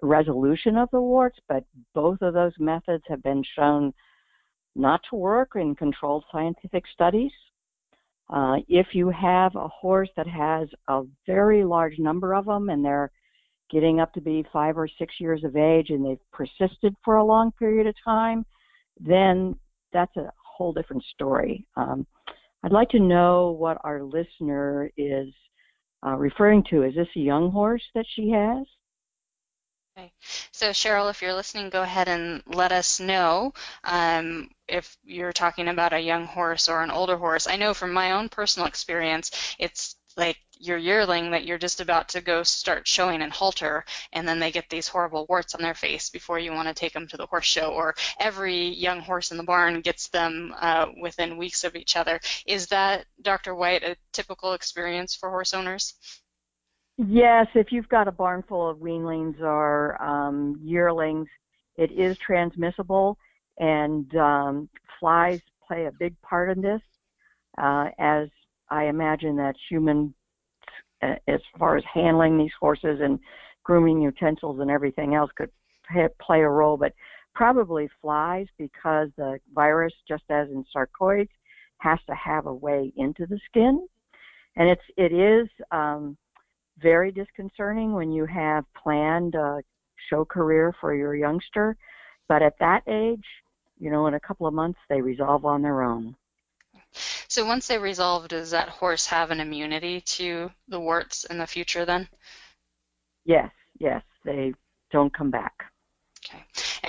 resolution 0.02 0.78
of 0.78 0.90
the 0.92 1.02
warts, 1.02 1.40
but 1.48 1.64
both 1.94 2.22
of 2.22 2.34
those 2.34 2.54
methods 2.60 3.04
have 3.08 3.22
been 3.24 3.44
shown 3.56 3.94
not 4.76 5.02
to 5.10 5.16
work 5.16 5.52
in 5.56 5.76
controlled 5.76 6.24
scientific 6.32 6.84
studies. 6.94 7.32
Uh, 8.30 8.58
if 8.70 8.88
you 8.94 9.10
have 9.10 9.56
a 9.56 9.68
horse 9.68 10.10
that 10.16 10.28
has 10.28 10.70
a 10.88 11.02
very 11.28 11.66
large 11.66 12.00
number 12.00 12.34
of 12.34 12.46
them 12.46 12.70
and 12.70 12.84
they're 12.84 13.12
getting 13.70 14.00
up 14.00 14.14
to 14.14 14.22
be 14.22 14.46
five 14.52 14.78
or 14.78 14.88
six 15.00 15.16
years 15.20 15.44
of 15.44 15.56
age 15.56 15.90
and 15.90 16.06
they've 16.06 16.32
persisted 16.32 16.96
for 17.04 17.18
a 17.18 17.24
long 17.24 17.52
period 17.54 17.88
of 17.88 17.96
time, 18.04 18.46
then 19.00 19.56
that's 19.92 20.16
a 20.18 20.32
whole 20.38 20.72
different 20.72 21.04
story. 21.14 21.66
Um, 21.76 22.06
I'd 22.64 22.72
like 22.72 22.90
to 22.90 23.00
know 23.00 23.52
what 23.52 23.80
our 23.84 24.04
listener 24.04 24.92
is 24.96 25.30
uh, 26.06 26.16
referring 26.16 26.64
to. 26.70 26.84
Is 26.84 26.96
this 26.96 27.08
a 27.16 27.20
young 27.20 27.52
horse 27.52 27.84
that 27.96 28.06
she 28.16 28.30
has? 28.30 28.66
Okay. 30.02 30.12
So 30.52 30.72
Cheryl, 30.72 31.12
if 31.12 31.22
you're 31.22 31.34
listening, 31.36 31.70
go 31.70 31.84
ahead 31.84 32.08
and 32.08 32.42
let 32.48 32.72
us 32.72 33.00
know 33.00 33.54
um, 33.84 34.50
if 34.68 34.98
you're 35.04 35.32
talking 35.34 35.68
about 35.68 35.94
a 35.94 36.00
young 36.00 36.26
horse 36.26 36.68
or 36.70 36.82
an 36.82 36.90
older 36.90 37.18
horse. 37.18 37.46
I 37.48 37.56
know 37.56 37.76
from 37.76 37.94
my 37.94 38.14
own 38.14 38.28
personal 38.28 38.68
experience, 38.68 39.30
it's 39.60 39.96
like 40.18 40.38
your 40.58 40.78
yearling 40.80 41.32
that 41.32 41.46
you're 41.46 41.60
just 41.60 41.82
about 41.82 42.10
to 42.10 42.22
go 42.22 42.42
start 42.42 42.88
showing 42.88 43.22
in 43.22 43.30
halter, 43.30 43.86
and 44.12 44.28
then 44.28 44.40
they 44.40 44.52
get 44.52 44.70
these 44.72 44.88
horrible 44.88 45.28
warts 45.30 45.54
on 45.54 45.62
their 45.62 45.76
face 45.76 46.10
before 46.10 46.40
you 46.40 46.52
want 46.52 46.68
to 46.68 46.74
take 46.74 46.94
them 46.94 47.08
to 47.08 47.18
the 47.18 47.28
horse 47.28 47.46
show, 47.46 47.72
or 47.72 47.94
every 48.20 48.70
young 48.70 49.02
horse 49.02 49.30
in 49.30 49.38
the 49.38 49.44
barn 49.44 49.82
gets 49.82 50.10
them 50.10 50.54
uh, 50.60 50.88
within 51.00 51.38
weeks 51.38 51.64
of 51.64 51.76
each 51.76 51.96
other. 51.96 52.20
Is 52.48 52.68
that, 52.68 53.06
Dr. 53.22 53.54
White, 53.54 53.84
a 53.84 53.96
typical 54.14 54.54
experience 54.54 55.14
for 55.16 55.30
horse 55.30 55.54
owners? 55.54 55.94
Yes, 57.08 57.48
if 57.56 57.72
you've 57.72 57.90
got 57.90 58.08
a 58.08 58.12
barn 58.12 58.44
full 58.48 58.70
of 58.70 58.78
weanlings 58.78 59.42
or 59.42 60.00
um, 60.02 60.60
yearlings, 60.62 61.28
it 61.76 61.92
is 61.92 62.16
transmissible, 62.20 63.18
and 63.58 64.16
um, 64.16 64.70
flies 65.00 65.42
play 65.68 65.86
a 65.86 65.92
big 65.92 66.20
part 66.22 66.52
in 66.56 66.62
this. 66.62 66.82
Uh, 67.58 67.90
as 67.98 68.30
I 68.70 68.86
imagine 68.86 69.36
that 69.38 69.56
human, 69.68 70.14
uh, 71.02 71.16
as 71.28 71.40
far 71.58 71.76
as 71.76 71.84
handling 71.92 72.38
these 72.38 72.54
horses 72.60 73.00
and 73.02 73.20
grooming 73.64 74.00
utensils 74.00 74.60
and 74.60 74.70
everything 74.70 75.16
else, 75.16 75.32
could 75.36 75.50
play 76.20 76.42
a 76.42 76.50
role, 76.50 76.78
but 76.78 76.94
probably 77.34 77.90
flies 78.00 78.46
because 78.60 79.10
the 79.18 79.40
virus, 79.56 79.94
just 80.08 80.24
as 80.30 80.50
in 80.50 80.64
sarcoids, 80.76 81.30
has 81.80 81.98
to 82.08 82.14
have 82.14 82.46
a 82.46 82.54
way 82.54 82.94
into 82.96 83.26
the 83.26 83.40
skin, 83.50 83.88
and 84.56 84.70
it's 84.70 84.84
it 84.98 85.12
is. 85.12 85.50
Um, 85.72 86.16
very 86.82 87.12
disconcerting 87.12 87.94
when 87.94 88.12
you 88.12 88.26
have 88.26 88.66
planned 88.82 89.36
a 89.36 89.62
show 90.10 90.26
career 90.26 90.74
for 90.80 90.96
your 90.96 91.16
youngster. 91.16 91.76
But 92.28 92.42
at 92.42 92.58
that 92.60 92.84
age, 92.88 93.26
you 93.80 93.92
know, 93.92 94.08
in 94.08 94.14
a 94.14 94.20
couple 94.20 94.48
of 94.48 94.54
months, 94.54 94.80
they 94.90 95.02
resolve 95.02 95.46
on 95.46 95.62
their 95.62 95.82
own. 95.82 96.16
So 97.28 97.46
once 97.46 97.68
they 97.68 97.78
resolve, 97.78 98.28
does 98.28 98.52
that 98.52 98.70
horse 98.70 99.06
have 99.08 99.32
an 99.32 99.40
immunity 99.40 100.02
to 100.02 100.52
the 100.68 100.80
warts 100.80 101.24
in 101.26 101.38
the 101.38 101.48
future 101.48 101.86
then? 101.86 102.10
Yes, 103.26 103.52
yes. 103.80 104.04
They 104.26 104.54
don't 104.92 105.14
come 105.14 105.32
back. 105.32 105.71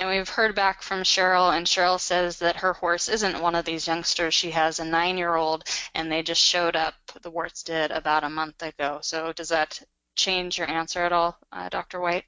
And 0.03 0.11
we've 0.11 0.27
heard 0.27 0.53
back 0.53 0.81
from 0.81 1.03
Cheryl, 1.03 1.55
and 1.55 1.65
Cheryl 1.65 1.97
says 1.97 2.39
that 2.39 2.57
her 2.57 2.73
horse 2.73 3.07
isn't 3.07 3.41
one 3.41 3.55
of 3.55 3.63
these 3.63 3.87
youngsters. 3.87 4.33
She 4.33 4.51
has 4.51 4.81
a 4.81 4.83
nine 4.83 5.17
year 5.17 5.35
old, 5.35 5.63
and 5.95 6.11
they 6.11 6.21
just 6.21 6.41
showed 6.41 6.75
up, 6.75 6.95
the 7.21 7.31
warts 7.31 7.63
did, 7.63 7.89
about 7.89 8.25
a 8.25 8.29
month 8.29 8.61
ago. 8.61 8.99
So 9.01 9.31
does 9.31 9.47
that 9.47 9.81
change 10.17 10.57
your 10.57 10.69
answer 10.69 11.05
at 11.05 11.13
all, 11.13 11.37
uh, 11.53 11.69
Dr. 11.69 12.01
White? 12.01 12.25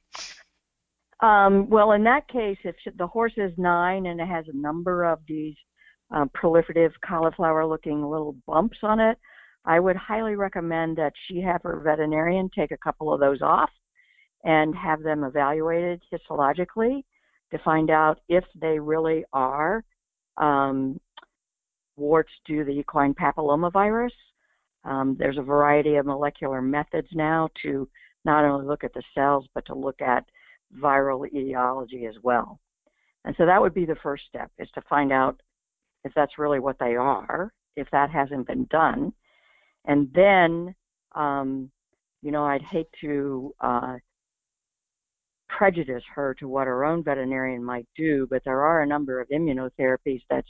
Um, 1.19 1.69
well, 1.69 1.91
in 1.91 2.05
that 2.05 2.29
case, 2.29 2.57
if 2.63 2.77
the 2.95 3.07
horse 3.07 3.33
is 3.35 3.51
nine 3.57 4.05
and 4.05 4.21
it 4.21 4.27
has 4.29 4.45
a 4.47 4.55
number 4.55 5.03
of 5.03 5.19
these 5.27 5.57
um, 6.11 6.29
proliferative 6.29 6.93
cauliflower 7.05 7.65
looking 7.65 8.01
little 8.01 8.37
bumps 8.47 8.77
on 8.83 9.01
it, 9.01 9.17
I 9.65 9.81
would 9.81 9.97
highly 9.97 10.37
recommend 10.37 10.95
that 10.95 11.11
she 11.27 11.41
have 11.41 11.63
her 11.63 11.81
veterinarian 11.83 12.49
take 12.55 12.71
a 12.71 12.77
couple 12.77 13.13
of 13.13 13.19
those 13.19 13.41
off 13.41 13.71
and 14.45 14.73
have 14.77 15.03
them 15.03 15.25
evaluated 15.25 16.01
histologically 16.13 17.03
to 17.51 17.59
find 17.59 17.89
out 17.89 18.19
if 18.27 18.43
they 18.59 18.79
really 18.79 19.23
are 19.33 19.83
um, 20.37 20.99
warts 21.95 22.31
due 22.45 22.59
to 22.59 22.65
the 22.65 22.79
equine 22.79 23.13
papillomavirus. 23.13 24.09
Um, 24.83 25.15
there's 25.17 25.37
a 25.37 25.43
variety 25.43 25.95
of 25.95 26.05
molecular 26.05 26.61
methods 26.61 27.07
now 27.13 27.49
to 27.63 27.87
not 28.23 28.45
only 28.45 28.65
look 28.65 28.83
at 28.83 28.93
the 28.93 29.03
cells, 29.13 29.47
but 29.53 29.65
to 29.67 29.75
look 29.75 30.01
at 30.01 30.25
viral 30.79 31.25
etiology 31.27 32.05
as 32.05 32.15
well. 32.23 32.59
And 33.23 33.35
so 33.37 33.45
that 33.45 33.61
would 33.61 33.73
be 33.73 33.85
the 33.85 33.95
first 34.03 34.23
step, 34.27 34.51
is 34.59 34.69
to 34.75 34.81
find 34.89 35.11
out 35.11 35.41
if 36.03 36.13
that's 36.15 36.37
really 36.37 36.59
what 36.59 36.77
they 36.79 36.95
are, 36.95 37.51
if 37.75 37.87
that 37.91 38.09
hasn't 38.11 38.47
been 38.47 38.65
done. 38.65 39.13
And 39.85 40.11
then, 40.13 40.75
um, 41.15 41.71
you 42.21 42.31
know, 42.31 42.43
I'd 42.45 42.61
hate 42.61 42.89
to 43.01 43.53
uh, 43.59 43.95
prejudice 45.47 46.03
her 46.13 46.33
to 46.35 46.47
what 46.47 46.67
her 46.67 46.85
own 46.85 47.03
veterinarian 47.03 47.63
might 47.63 47.87
do, 47.95 48.27
but 48.29 48.43
there 48.43 48.61
are 48.61 48.81
a 48.81 48.87
number 48.87 49.19
of 49.19 49.29
immunotherapies 49.29 50.21
that 50.29 50.45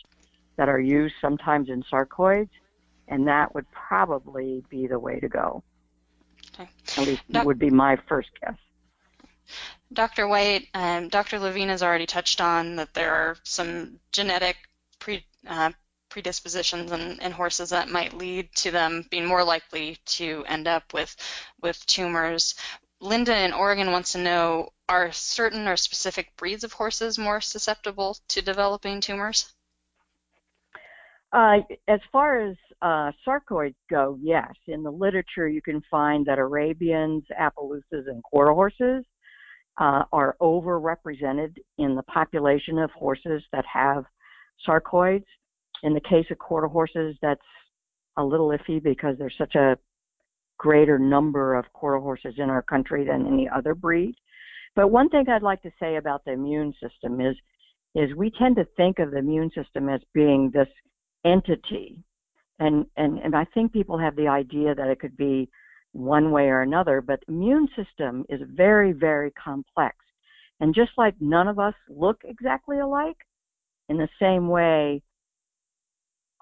that 0.57 0.69
are 0.69 0.79
used 0.79 1.15
sometimes 1.19 1.69
in 1.69 1.83
sarcoids, 1.83 2.49
and 3.07 3.27
that 3.27 3.53
would 3.53 3.69
probably 3.71 4.63
be 4.69 4.87
the 4.87 4.97
way 4.97 5.19
to 5.19 5.27
go. 5.27 5.63
Okay. 6.53 6.69
At 6.97 7.07
least 7.07 7.21
Doc- 7.29 7.45
would 7.45 7.59
be 7.59 7.69
my 7.69 7.97
first 8.07 8.29
guess. 8.39 8.55
Dr. 9.93 10.27
White, 10.27 10.67
um, 10.73 11.09
Dr. 11.09 11.39
Levine 11.39 11.69
has 11.69 11.83
already 11.83 12.05
touched 12.05 12.41
on 12.41 12.77
that 12.77 12.93
there 12.93 13.13
are 13.13 13.37
some 13.43 13.99
genetic 14.11 14.57
pre, 14.99 15.25
uh, 15.47 15.71
predispositions 16.09 16.91
in, 16.91 17.19
in, 17.19 17.31
horses 17.31 17.69
that 17.69 17.89
might 17.89 18.13
lead 18.13 18.49
to 18.55 18.71
them 18.71 19.05
being 19.11 19.25
more 19.25 19.43
likely 19.43 19.97
to 20.05 20.43
end 20.47 20.67
up 20.67 20.93
with 20.93 21.15
with 21.61 21.85
tumors. 21.85 22.55
Linda 22.99 23.37
in 23.37 23.53
Oregon 23.53 23.91
wants 23.91 24.13
to 24.13 24.17
know: 24.17 24.69
Are 24.87 25.11
certain 25.11 25.67
or 25.67 25.77
specific 25.77 26.31
breeds 26.37 26.63
of 26.63 26.73
horses 26.73 27.17
more 27.17 27.41
susceptible 27.41 28.17
to 28.27 28.41
developing 28.41 29.01
tumors? 29.01 29.51
Uh, 31.33 31.57
as 31.87 31.99
far 32.11 32.39
as 32.39 32.55
uh, 32.81 33.11
sarcoids 33.27 33.75
go, 33.89 34.17
yes. 34.21 34.53
In 34.67 34.83
the 34.83 34.91
literature, 34.91 35.49
you 35.49 35.61
can 35.61 35.81
find 35.89 36.25
that 36.27 36.37
Arabians, 36.37 37.23
Appaloosas, 37.37 38.07
and 38.07 38.23
quarter 38.23 38.53
horses 38.53 39.03
uh, 39.79 40.03
are 40.13 40.37
overrepresented 40.39 41.57
in 41.79 41.95
the 41.95 42.03
population 42.03 42.77
of 42.77 42.91
horses 42.91 43.43
that 43.51 43.65
have 43.65 44.05
sarcoids. 44.67 45.25
In 45.83 45.93
the 45.93 46.01
case 46.01 46.25
of 46.29 46.37
quarter 46.37 46.67
horses, 46.67 47.17
that's 47.21 47.41
a 48.17 48.23
little 48.23 48.49
iffy 48.49 48.81
because 48.81 49.17
there's 49.17 49.35
such 49.37 49.55
a 49.55 49.77
greater 50.57 50.97
number 50.97 51.55
of 51.55 51.65
quarter 51.73 51.99
horses 51.99 52.35
in 52.37 52.49
our 52.49 52.61
country 52.61 53.03
than 53.03 53.27
any 53.27 53.49
other 53.49 53.75
breed. 53.75 54.15
But 54.75 54.89
one 54.89 55.09
thing 55.09 55.25
I'd 55.29 55.41
like 55.41 55.61
to 55.63 55.71
say 55.79 55.95
about 55.95 56.25
the 56.25 56.33
immune 56.33 56.73
system 56.81 57.21
is 57.21 57.35
is 57.95 58.13
we 58.13 58.29
tend 58.29 58.57
to 58.57 58.67
think 58.75 58.99
of 58.99 59.11
the 59.11 59.19
immune 59.19 59.49
system 59.55 59.87
as 59.87 60.01
being 60.13 60.51
this 60.53 60.67
entity. 61.23 62.03
And, 62.59 62.85
and, 62.97 63.19
and 63.19 63.35
I 63.35 63.45
think 63.53 63.71
people 63.71 63.97
have 63.97 64.17
the 64.17 64.27
idea 64.27 64.75
that 64.75 64.89
it 64.89 64.99
could 64.99 65.15
be 65.15 65.49
one 65.93 66.31
way 66.31 66.47
or 66.47 66.61
another, 66.61 66.99
but 66.99 67.21
the 67.25 67.33
immune 67.33 67.69
system 67.75 68.25
is 68.27 68.41
very, 68.53 68.91
very 68.91 69.31
complex. 69.31 69.95
And 70.59 70.75
just 70.75 70.91
like 70.97 71.15
none 71.21 71.47
of 71.47 71.57
us 71.57 71.73
look 71.89 72.17
exactly 72.25 72.79
alike, 72.79 73.17
in 73.87 73.97
the 73.97 74.09
same 74.19 74.49
way, 74.49 75.01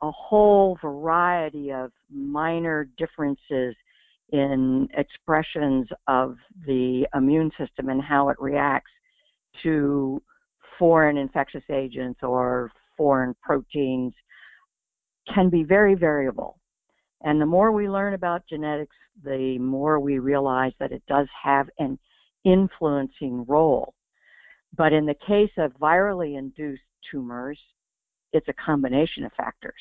a 0.01 0.11
whole 0.11 0.77
variety 0.81 1.71
of 1.71 1.91
minor 2.11 2.87
differences 2.97 3.75
in 4.31 4.87
expressions 4.97 5.87
of 6.07 6.37
the 6.65 7.05
immune 7.13 7.51
system 7.57 7.89
and 7.89 8.01
how 8.01 8.29
it 8.29 8.37
reacts 8.39 8.91
to 9.61 10.21
foreign 10.79 11.17
infectious 11.17 11.63
agents 11.71 12.19
or 12.23 12.71
foreign 12.97 13.35
proteins 13.41 14.13
can 15.33 15.49
be 15.49 15.63
very 15.63 15.95
variable. 15.95 16.59
And 17.21 17.39
the 17.39 17.45
more 17.45 17.71
we 17.71 17.87
learn 17.87 18.13
about 18.13 18.47
genetics, 18.49 18.95
the 19.23 19.57
more 19.59 19.99
we 19.99 20.19
realize 20.19 20.73
that 20.79 20.91
it 20.91 21.03
does 21.07 21.27
have 21.41 21.69
an 21.79 21.97
influencing 22.43 23.45
role. 23.47 23.93
But 24.75 24.91
in 24.91 25.05
the 25.05 25.15
case 25.27 25.51
of 25.57 25.71
virally 25.73 26.37
induced 26.37 26.81
tumors, 27.09 27.59
it's 28.33 28.47
a 28.49 28.53
combination 28.53 29.23
of 29.23 29.31
factors. 29.33 29.73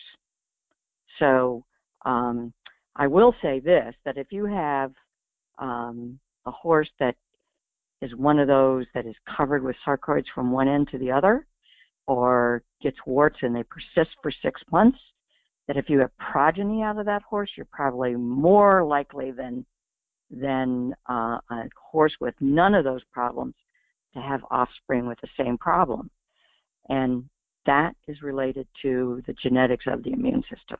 So 1.18 1.64
um, 2.04 2.52
I 2.96 3.06
will 3.06 3.34
say 3.42 3.60
this 3.60 3.94
that 4.04 4.18
if 4.18 4.28
you 4.30 4.46
have 4.46 4.92
um, 5.58 6.18
a 6.46 6.50
horse 6.50 6.90
that 6.98 7.16
is 8.00 8.14
one 8.16 8.38
of 8.38 8.48
those 8.48 8.86
that 8.94 9.06
is 9.06 9.14
covered 9.36 9.62
with 9.62 9.76
sarcoids 9.86 10.26
from 10.34 10.50
one 10.50 10.68
end 10.68 10.88
to 10.90 10.98
the 10.98 11.10
other, 11.10 11.46
or 12.06 12.62
gets 12.82 12.96
warts 13.06 13.38
and 13.42 13.54
they 13.54 13.62
persist 13.62 14.16
for 14.22 14.32
six 14.42 14.60
months, 14.72 14.98
that 15.68 15.76
if 15.76 15.88
you 15.88 16.00
have 16.00 16.10
progeny 16.18 16.82
out 16.82 16.98
of 16.98 17.06
that 17.06 17.22
horse, 17.22 17.50
you're 17.56 17.66
probably 17.70 18.14
more 18.14 18.84
likely 18.84 19.30
than 19.30 19.64
than 20.30 20.94
uh, 21.08 21.38
a 21.50 21.68
horse 21.90 22.14
with 22.20 22.34
none 22.40 22.74
of 22.74 22.84
those 22.84 23.02
problems 23.12 23.54
to 24.14 24.20
have 24.20 24.40
offspring 24.50 25.06
with 25.06 25.18
the 25.20 25.28
same 25.38 25.58
problem. 25.58 26.10
And 26.88 27.28
that 27.66 27.94
is 28.08 28.22
related 28.22 28.66
to 28.80 29.22
the 29.26 29.34
genetics 29.34 29.84
of 29.86 30.02
the 30.02 30.12
immune 30.12 30.42
system. 30.42 30.78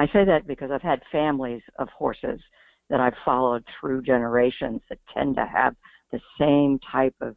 I 0.00 0.06
say 0.14 0.24
that 0.24 0.46
because 0.46 0.70
I've 0.70 0.80
had 0.80 1.02
families 1.12 1.60
of 1.78 1.90
horses 1.90 2.40
that 2.88 3.00
I've 3.00 3.14
followed 3.22 3.64
through 3.78 4.00
generations 4.00 4.80
that 4.88 4.98
tend 5.12 5.36
to 5.36 5.44
have 5.44 5.76
the 6.10 6.20
same 6.38 6.78
type 6.90 7.14
of 7.20 7.36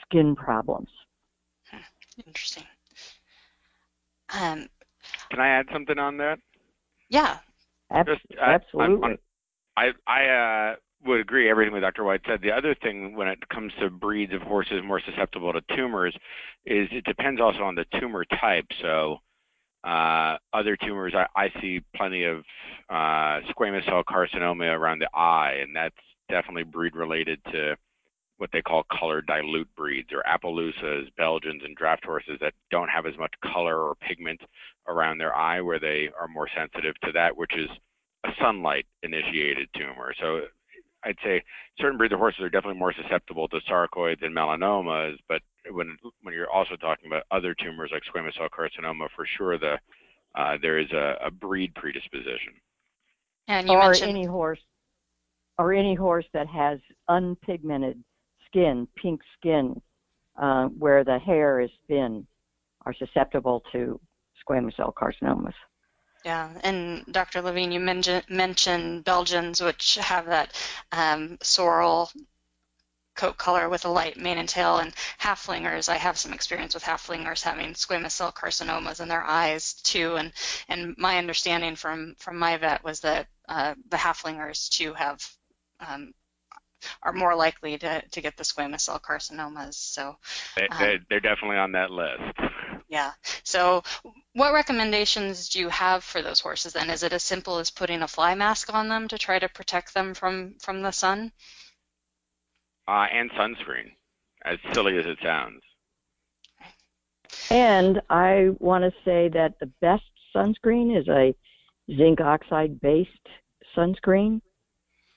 skin 0.00 0.34
problems. 0.34 0.88
Interesting. 2.26 2.64
Um, 4.32 4.66
can 5.28 5.40
I 5.40 5.48
add 5.48 5.66
something 5.70 5.98
on 5.98 6.16
that? 6.16 6.38
Yeah. 7.10 7.36
Just, 8.06 8.22
Absolutely. 8.40 9.18
I 9.76 9.90
I, 10.06 10.24
uh, 10.24 10.76
would 11.04 11.20
agree 11.20 11.50
everything 11.50 11.74
that 11.74 11.80
Dr. 11.80 12.04
White 12.04 12.22
said. 12.26 12.40
The 12.40 12.52
other 12.52 12.74
thing 12.74 13.14
when 13.14 13.28
it 13.28 13.46
comes 13.50 13.74
to 13.80 13.90
breeds 13.90 14.32
of 14.32 14.40
horses 14.40 14.80
more 14.82 15.02
susceptible 15.04 15.52
to 15.52 15.60
tumors 15.76 16.14
is 16.64 16.88
it 16.92 17.04
depends 17.04 17.42
also 17.42 17.60
on 17.60 17.74
the 17.74 17.84
tumor 18.00 18.24
type. 18.40 18.66
So 18.80 19.14
uh, 19.14 19.29
other 19.84 20.76
tumors, 20.76 21.14
I, 21.14 21.48
see 21.60 21.80
plenty 21.96 22.24
of 22.24 22.38
uh, 22.88 23.40
squamous 23.50 23.84
cell 23.86 24.02
carcinoma 24.04 24.76
around 24.76 25.00
the 25.00 25.08
eye, 25.14 25.58
and 25.62 25.74
that's 25.74 25.94
definitely 26.28 26.64
breed 26.64 26.94
related 26.94 27.40
to 27.52 27.76
what 28.38 28.50
they 28.52 28.62
call 28.62 28.84
color 28.90 29.20
dilute 29.20 29.68
breeds 29.76 30.08
or 30.12 30.22
Appaloosas, 30.22 31.08
Belgians, 31.16 31.62
and 31.64 31.76
draft 31.76 32.04
horses 32.04 32.38
that 32.40 32.54
don't 32.70 32.88
have 32.88 33.04
as 33.04 33.16
much 33.18 33.32
color 33.52 33.78
or 33.82 33.94
pigment 33.96 34.40
around 34.88 35.18
their 35.18 35.36
eye 35.36 35.60
where 35.60 35.78
they 35.78 36.08
are 36.18 36.26
more 36.26 36.48
sensitive 36.56 36.94
to 37.04 37.12
that, 37.12 37.36
which 37.36 37.52
is 37.54 37.68
a 38.24 38.30
sunlight 38.40 38.86
initiated 39.02 39.68
tumor. 39.76 40.14
So 40.18 40.42
I'd 41.04 41.16
say 41.24 41.42
certain 41.78 41.98
breeds 41.98 42.12
of 42.12 42.18
horses 42.18 42.40
are 42.42 42.50
definitely 42.50 42.78
more 42.78 42.92
susceptible 42.92 43.48
to 43.48 43.60
sarcoids 43.68 44.24
and 44.24 44.36
melanomas, 44.36 45.16
but 45.28 45.40
when 45.70 45.96
when 46.22 46.34
you're 46.34 46.50
also 46.50 46.76
talking 46.76 47.06
about 47.06 47.24
other 47.30 47.54
tumors 47.54 47.90
like 47.92 48.02
squamous 48.02 48.36
cell 48.36 48.48
carcinoma, 48.48 49.08
for 49.14 49.26
sure 49.38 49.58
the 49.58 49.76
uh, 50.34 50.56
there 50.62 50.78
is 50.78 50.90
a, 50.92 51.16
a, 51.26 51.30
breed 51.30 51.74
predisposition. 51.74 52.52
And 53.48 53.66
you 53.66 53.74
or 53.74 53.90
mentioned... 53.90 54.10
any 54.10 54.24
horse, 54.24 54.60
or 55.58 55.72
any 55.72 55.94
horse 55.94 56.26
that 56.32 56.46
has 56.46 56.78
unpigmented 57.08 57.98
skin, 58.46 58.86
pink 58.94 59.20
skin, 59.36 59.80
uh, 60.40 60.66
where 60.66 61.02
the 61.02 61.18
hair 61.18 61.60
is 61.60 61.70
thin, 61.88 62.26
are 62.86 62.94
susceptible 62.94 63.62
to 63.72 64.00
squamous 64.48 64.76
cell 64.76 64.94
carcinomas. 64.96 65.54
Yeah, 66.24 66.50
and 66.62 67.04
Dr. 67.10 67.40
Levine, 67.40 67.72
you 67.72 67.80
mentioned, 67.80 68.24
mentioned 68.28 69.04
Belgians, 69.04 69.60
which 69.60 69.94
have 69.96 70.26
that 70.26 70.54
um, 70.92 71.38
sorrel 71.42 72.10
coat 73.16 73.36
color 73.36 73.68
with 73.68 73.84
a 73.84 73.88
light 73.88 74.16
mane 74.16 74.38
and 74.38 74.48
tail, 74.48 74.78
and 74.78 74.94
Haflingers. 75.18 75.88
I 75.88 75.96
have 75.96 76.18
some 76.18 76.32
experience 76.32 76.74
with 76.74 76.84
Haflingers 76.84 77.42
having 77.42 77.72
squamous 77.72 78.12
cell 78.12 78.32
carcinomas 78.32 79.00
in 79.00 79.08
their 79.08 79.22
eyes 79.22 79.74
too, 79.74 80.16
and 80.16 80.32
and 80.68 80.94
my 80.98 81.16
understanding 81.18 81.74
from 81.76 82.14
from 82.18 82.38
my 82.38 82.56
vet 82.58 82.84
was 82.84 83.00
that 83.00 83.28
uh, 83.48 83.74
the 83.88 83.96
Haflingers 83.96 84.68
too 84.68 84.92
have 84.94 85.26
um, 85.80 86.12
are 87.02 87.12
more 87.12 87.34
likely 87.34 87.78
to, 87.78 88.02
to 88.10 88.20
get 88.20 88.36
the 88.36 88.44
squamous 88.44 88.80
cell 88.80 89.00
carcinomas. 89.00 89.74
So 89.74 90.16
they, 90.56 90.66
are 90.70 90.92
um, 90.92 91.06
definitely 91.08 91.56
on 91.56 91.72
that 91.72 91.90
list. 91.90 92.38
Yeah. 92.90 93.12
So 93.44 93.84
what 94.34 94.52
recommendations 94.52 95.48
do 95.48 95.60
you 95.60 95.68
have 95.68 96.02
for 96.02 96.22
those 96.22 96.40
horses 96.40 96.72
then? 96.72 96.90
Is 96.90 97.04
it 97.04 97.12
as 97.12 97.22
simple 97.22 97.58
as 97.58 97.70
putting 97.70 98.02
a 98.02 98.08
fly 98.08 98.34
mask 98.34 98.74
on 98.74 98.88
them 98.88 99.06
to 99.08 99.16
try 99.16 99.38
to 99.38 99.48
protect 99.48 99.94
them 99.94 100.12
from, 100.12 100.56
from 100.60 100.82
the 100.82 100.90
sun? 100.90 101.30
Uh, 102.88 103.06
and 103.12 103.30
sunscreen, 103.30 103.92
as 104.44 104.58
silly 104.72 104.98
as 104.98 105.06
it 105.06 105.18
sounds. 105.22 105.62
And 107.48 108.02
I 108.10 108.48
want 108.58 108.82
to 108.82 108.90
say 109.04 109.28
that 109.28 109.54
the 109.60 109.70
best 109.80 110.02
sunscreen 110.34 110.98
is 110.98 111.06
a 111.06 111.32
zinc 111.96 112.20
oxide 112.20 112.80
based 112.80 113.10
sunscreen. 113.76 114.40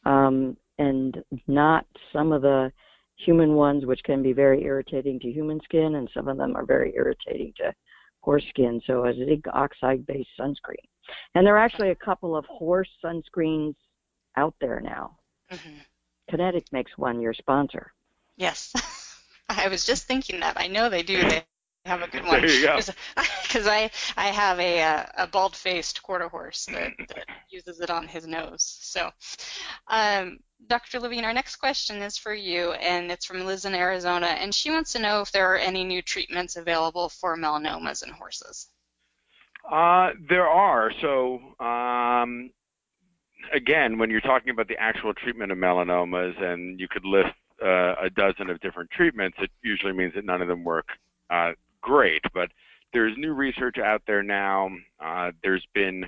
Um, 0.05 0.57
and 0.77 1.23
not 1.47 1.87
some 2.11 2.31
of 2.31 2.43
the 2.43 2.71
human 3.17 3.53
ones, 3.53 3.85
which 3.85 4.03
can 4.03 4.21
be 4.21 4.33
very 4.33 4.63
irritating 4.63 5.19
to 5.19 5.31
human 5.31 5.59
skin, 5.63 5.95
and 5.95 6.09
some 6.13 6.27
of 6.27 6.37
them 6.37 6.55
are 6.55 6.65
very 6.65 6.93
irritating 6.95 7.53
to 7.57 7.73
horse 8.21 8.43
skin. 8.49 8.81
So 8.85 9.05
a 9.05 9.13
zinc 9.13 9.45
oxide 9.53 10.05
based 10.05 10.29
sunscreen. 10.39 10.87
And 11.35 11.45
there 11.45 11.55
are 11.55 11.63
actually 11.63 11.89
a 11.89 11.95
couple 11.95 12.35
of 12.35 12.45
horse 12.45 12.89
sunscreens 13.03 13.75
out 14.37 14.55
there 14.61 14.81
now. 14.81 15.17
Mm-hmm. 15.51 15.79
Kinetic 16.29 16.65
makes 16.71 16.97
one 16.97 17.21
your 17.21 17.33
sponsor. 17.33 17.93
Yes. 18.37 18.73
I 19.49 19.67
was 19.67 19.85
just 19.85 20.07
thinking 20.07 20.39
that. 20.39 20.59
I 20.59 20.67
know 20.67 20.89
they 20.89 21.03
do. 21.03 21.21
They 21.21 21.43
have 21.85 22.01
a 22.01 22.07
good 22.07 22.25
one. 22.25 22.41
There 22.41 22.49
you 22.49 22.65
go. 22.65 22.79
Because 23.43 23.67
I, 23.67 23.91
I 24.15 24.27
have 24.27 24.59
a, 24.59 24.81
uh, 24.81 25.05
a 25.17 25.27
bald-faced 25.27 26.01
quarter 26.01 26.29
horse 26.29 26.65
that, 26.67 26.93
that 27.09 27.25
uses 27.49 27.81
it 27.81 27.89
on 27.89 28.07
his 28.07 28.25
nose. 28.25 28.63
So, 28.81 29.09
um, 29.87 30.39
Dr. 30.67 30.99
Levine, 30.99 31.25
our 31.25 31.33
next 31.33 31.57
question 31.57 32.01
is 32.01 32.17
for 32.17 32.33
you, 32.33 32.71
and 32.73 33.11
it's 33.11 33.25
from 33.25 33.45
Liz 33.45 33.65
in 33.65 33.75
Arizona, 33.75 34.27
and 34.27 34.55
she 34.55 34.71
wants 34.71 34.93
to 34.93 34.99
know 34.99 35.21
if 35.21 35.31
there 35.31 35.51
are 35.53 35.57
any 35.57 35.83
new 35.83 36.01
treatments 36.01 36.55
available 36.55 37.09
for 37.09 37.37
melanomas 37.37 38.05
in 38.05 38.13
horses. 38.13 38.69
Uh, 39.69 40.11
there 40.29 40.47
are. 40.47 40.91
So, 41.01 41.39
um, 41.59 42.49
again, 43.53 43.97
when 43.97 44.09
you're 44.09 44.21
talking 44.21 44.51
about 44.51 44.69
the 44.69 44.77
actual 44.79 45.13
treatment 45.13 45.51
of 45.51 45.57
melanomas, 45.57 46.41
and 46.41 46.79
you 46.79 46.87
could 46.87 47.03
list 47.03 47.33
uh, 47.61 47.95
a 48.01 48.09
dozen 48.09 48.49
of 48.49 48.59
different 48.61 48.89
treatments, 48.91 49.37
it 49.41 49.51
usually 49.63 49.93
means 49.93 50.13
that 50.15 50.23
none 50.23 50.41
of 50.41 50.47
them 50.47 50.63
work 50.63 50.87
uh, 51.29 51.51
great. 51.83 52.23
But 52.33 52.49
there's 52.93 53.13
new 53.17 53.33
research 53.33 53.77
out 53.77 54.01
there 54.07 54.23
now. 54.23 54.71
Uh, 54.99 55.31
there's 55.43 55.65
been 55.73 56.07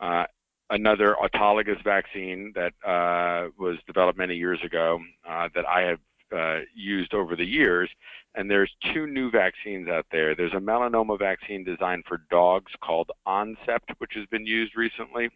uh, 0.00 0.24
another 0.70 1.16
autologous 1.22 1.82
vaccine 1.84 2.52
that 2.54 2.72
uh, 2.86 3.50
was 3.58 3.76
developed 3.86 4.18
many 4.18 4.34
years 4.34 4.58
ago 4.64 4.98
uh, 5.28 5.48
that 5.54 5.66
I 5.68 5.82
have 5.82 5.98
uh, 6.36 6.60
used 6.74 7.14
over 7.14 7.36
the 7.36 7.44
years. 7.44 7.90
And 8.36 8.48
there's 8.48 8.70
two 8.92 9.08
new 9.08 9.30
vaccines 9.30 9.88
out 9.88 10.06
there. 10.12 10.36
There's 10.36 10.54
a 10.54 10.60
melanoma 10.60 11.18
vaccine 11.18 11.64
designed 11.64 12.04
for 12.06 12.22
dogs 12.30 12.72
called 12.82 13.10
Oncept, 13.26 13.90
which 13.98 14.12
has 14.14 14.26
been 14.26 14.46
used 14.46 14.76
recently 14.76 15.28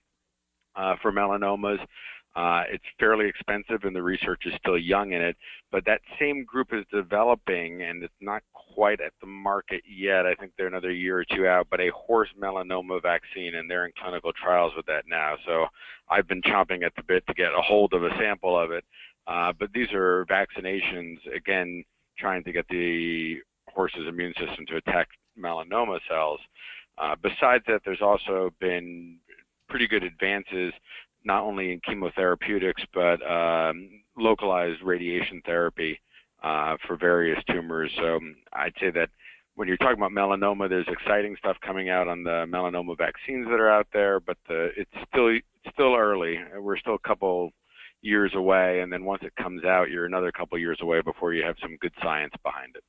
uh, 0.77 0.95
for 1.03 1.13
melanomas. 1.13 1.79
Uh, 2.37 2.65
it's 2.69 2.85
fairly 2.99 3.29
expensive 3.29 3.85
and 3.85 3.95
the 3.95 4.03
research 4.03 4.43
is 4.45 4.53
still 4.59 4.77
young 4.77 5.13
in 5.13 5.23
it, 5.23 5.37
but 5.71 5.85
that 5.85 6.01
same 6.19 6.45
group 6.45 6.69
is 6.73 6.85
developing 6.93 7.83
and 7.83 8.03
it's 8.03 8.13
not 8.21 8.43
quite 8.53 9.01
at 9.01 9.13
the 9.21 9.27
market 9.27 9.83
yet. 9.89 10.27
I 10.27 10.35
think 10.35 10.53
they're 10.57 10.67
another 10.67 10.91
year 10.91 11.19
or 11.19 11.25
two 11.25 11.47
out, 11.47 11.69
but 11.71 11.81
a 11.81 11.93
horse 11.95 12.31
melanoma 12.41 13.01
vaccine 13.01 13.55
and 13.55 13.71
they're 13.71 13.87
in 13.87 13.93
clinical 14.03 14.33
trials 14.33 14.73
with 14.77 14.87
that 14.87 15.05
now. 15.09 15.37
So 15.47 15.67
I've 16.09 16.27
been 16.27 16.43
chomping 16.43 16.85
at 16.85 16.95
the 16.97 17.05
bit 17.05 17.25
to 17.29 17.35
get 17.35 17.53
a 17.57 17.63
hold 17.63 17.93
of 17.93 18.03
a 18.03 18.11
sample 18.19 18.59
of 18.59 18.73
it. 18.73 18.85
Uh, 19.27 19.53
but 19.59 19.73
these 19.73 19.91
are 19.93 20.27
vaccinations, 20.27 21.19
again, 21.35 21.85
trying 22.19 22.43
to 22.45 22.53
get 22.53 22.67
the 22.69 23.37
horse's 23.69 24.07
immune 24.09 24.35
system 24.39 24.67
to 24.67 24.77
attack 24.77 25.09
melanoma 25.39 25.99
cells. 26.09 26.41
Uh, 26.99 27.15
besides 27.23 27.65
that, 27.67 27.81
there's 27.85 28.03
also 28.03 28.53
been 28.61 29.19
pretty 29.69 29.89
good 29.89 30.05
advances 30.05 30.73
not 31.25 31.43
only 31.43 31.73
in 31.73 31.81
chemotherapeutics 31.81 32.85
but 32.93 33.21
um, 33.29 33.91
localized 34.17 34.83
radiation 34.83 35.41
therapy 35.45 35.99
uh, 36.43 36.77
for 36.87 36.97
various 36.97 37.39
tumors. 37.51 37.91
So 37.97 38.17
um, 38.17 38.37
I'd 38.53 38.75
say 38.81 38.91
that 38.91 39.09
when 39.57 39.69
you're 39.69 39.77
talking 39.77 39.99
about 39.99 40.11
melanoma, 40.11 40.69
there's 40.69 40.89
exciting 40.89 41.37
stuff 41.39 41.57
coming 41.65 41.89
out 41.89 42.09
on 42.09 42.25
the 42.25 42.45
melanoma 42.49 42.99
vaccines 42.99 43.47
that 43.47 43.61
are 43.61 43.71
out 43.71 43.87
there, 43.93 44.21
but 44.21 44.37
the, 44.49 44.71
it's 44.77 44.91
still 45.09 45.29
it's 45.29 45.73
still 45.73 45.95
early. 45.95 46.39
We're 46.59 46.77
still 46.77 46.97
a 46.97 47.09
couple 47.09 47.51
years 48.03 48.33
away, 48.35 48.81
and 48.81 48.93
then 48.93 49.05
once 49.05 49.23
it 49.25 49.35
comes 49.37 49.65
out, 49.65 49.91
you're 49.91 50.07
another 50.07 50.33
couple 50.33 50.59
years 50.59 50.79
away 50.83 51.01
before 51.01 51.33
you 51.33 51.45
have 51.45 51.57
some 51.63 51.77
good 51.81 51.93
science 52.03 52.35
behind 52.43 52.77
it. 52.77 52.85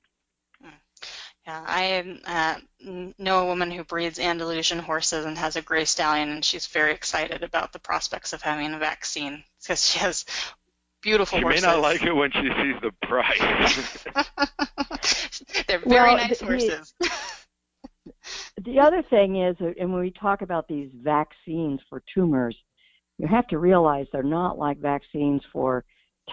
Yeah, 1.47 1.63
I 1.63 2.19
uh, 2.25 3.11
know 3.19 3.43
a 3.43 3.45
woman 3.45 3.69
who 3.69 3.83
breeds 3.83 4.19
Andalusian 4.19 4.79
horses 4.79 5.25
and 5.25 5.37
has 5.37 5.55
a 5.55 5.61
gray 5.61 5.85
stallion, 5.85 6.29
and 6.29 6.43
she's 6.43 6.65
very 6.65 6.91
excited 6.91 7.43
about 7.43 7.71
the 7.71 7.77
prospects 7.77 8.33
of 8.33 8.41
having 8.41 8.73
a 8.73 8.79
vaccine 8.79 9.43
because 9.61 9.85
she 9.85 9.99
has 9.99 10.25
beautiful 11.03 11.37
she 11.37 11.43
horses. 11.43 11.61
She 11.61 11.67
may 11.67 11.73
not 11.73 11.81
like 11.81 12.01
it 12.01 12.13
when 12.13 12.31
she 12.31 12.41
sees 12.41 12.81
the 12.81 12.91
price. 13.03 14.05
They're 15.67 15.79
very 15.79 16.15
well, 16.15 16.17
nice 16.17 16.41
horses. 16.41 16.95
the 18.63 18.79
other 18.79 19.03
thing 19.03 19.43
is, 19.43 19.55
and 19.59 19.93
when 19.93 20.01
we 20.01 20.11
talk 20.11 20.41
about 20.41 20.67
these 20.67 20.89
vaccines 20.95 21.79
for 21.89 22.01
tumors, 22.11 22.57
you 23.19 23.27
have 23.27 23.47
to 23.49 23.59
realize 23.59 24.07
they're 24.11 24.23
not 24.23 24.57
like 24.57 24.79
vaccines 24.79 25.43
for 25.53 25.85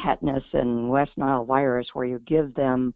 tetanus 0.03 0.42
and 0.55 0.88
West 0.88 1.12
Nile 1.18 1.44
virus, 1.44 1.88
where 1.92 2.07
you 2.07 2.18
give 2.27 2.55
them 2.55 2.94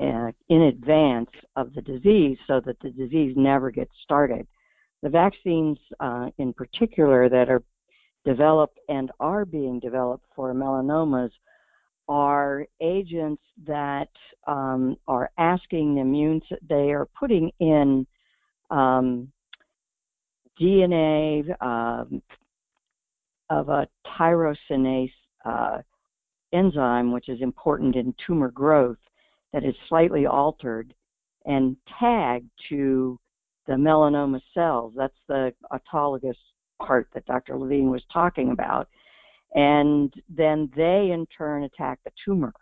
uh, 0.00 0.32
in 0.48 0.62
advance 0.62 1.30
of 1.56 1.72
the 1.74 1.82
disease 1.82 2.38
so 2.46 2.60
that 2.60 2.78
the 2.80 2.90
disease 2.90 3.34
never 3.36 3.70
gets 3.70 3.92
started. 4.02 4.46
The 5.02 5.08
vaccines, 5.08 5.78
uh, 6.00 6.30
in 6.38 6.52
particular, 6.52 7.28
that 7.28 7.48
are 7.48 7.62
developed 8.24 8.78
and 8.88 9.10
are 9.20 9.44
being 9.44 9.78
developed 9.78 10.24
for 10.34 10.52
melanomas 10.54 11.30
are 12.08 12.66
agents 12.80 13.42
that 13.66 14.08
um, 14.46 14.96
are 15.08 15.30
asking 15.38 15.94
the 15.94 16.00
immune, 16.00 16.40
they 16.68 16.90
are 16.90 17.08
putting 17.18 17.50
in 17.60 18.06
um, 18.70 19.30
DNA 20.60 21.44
um, 21.62 22.22
of 23.50 23.68
a 23.68 23.88
tyrosinase 24.06 25.12
uh, 25.44 25.78
enzyme, 26.52 27.12
which 27.12 27.28
is 27.28 27.40
important 27.40 27.96
in 27.96 28.14
tumor 28.26 28.50
growth, 28.50 28.98
that 29.54 29.64
is 29.64 29.74
slightly 29.88 30.26
altered 30.26 30.92
and 31.46 31.76
tagged 32.00 32.50
to 32.68 33.18
the 33.68 33.74
melanoma 33.74 34.40
cells. 34.52 34.92
That's 34.96 35.14
the 35.28 35.54
autologous 35.72 36.36
part 36.82 37.08
that 37.14 37.24
Dr. 37.24 37.56
Levine 37.56 37.88
was 37.88 38.02
talking 38.12 38.50
about. 38.50 38.88
And 39.54 40.12
then 40.28 40.68
they 40.76 41.12
in 41.12 41.26
turn 41.38 41.62
attack 41.62 42.00
the 42.04 42.10
tumor. 42.24 42.52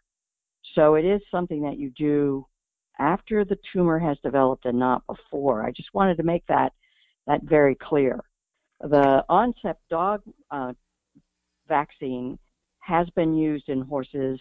So 0.75 0.95
it 0.95 1.07
is 1.07 1.23
something 1.31 1.63
that 1.63 1.79
you 1.79 1.91
do 1.97 2.47
after 2.99 3.43
the 3.43 3.59
tumor 3.73 3.99
has 3.99 4.19
developed 4.23 4.67
and 4.67 4.79
not 4.79 5.03
before. 5.07 5.65
I 5.65 5.71
just 5.71 5.95
wanted 5.95 6.19
to 6.19 6.23
make 6.23 6.47
that 6.47 6.75
that 7.27 7.43
very 7.45 7.75
clear. 7.75 8.21
The 8.81 9.25
Oncept 9.31 9.77
dog 9.89 10.23
uh, 10.51 10.73
vaccine 11.69 12.39
has 12.81 13.09
been 13.11 13.35
used 13.35 13.69
in 13.69 13.81
horses. 13.81 14.39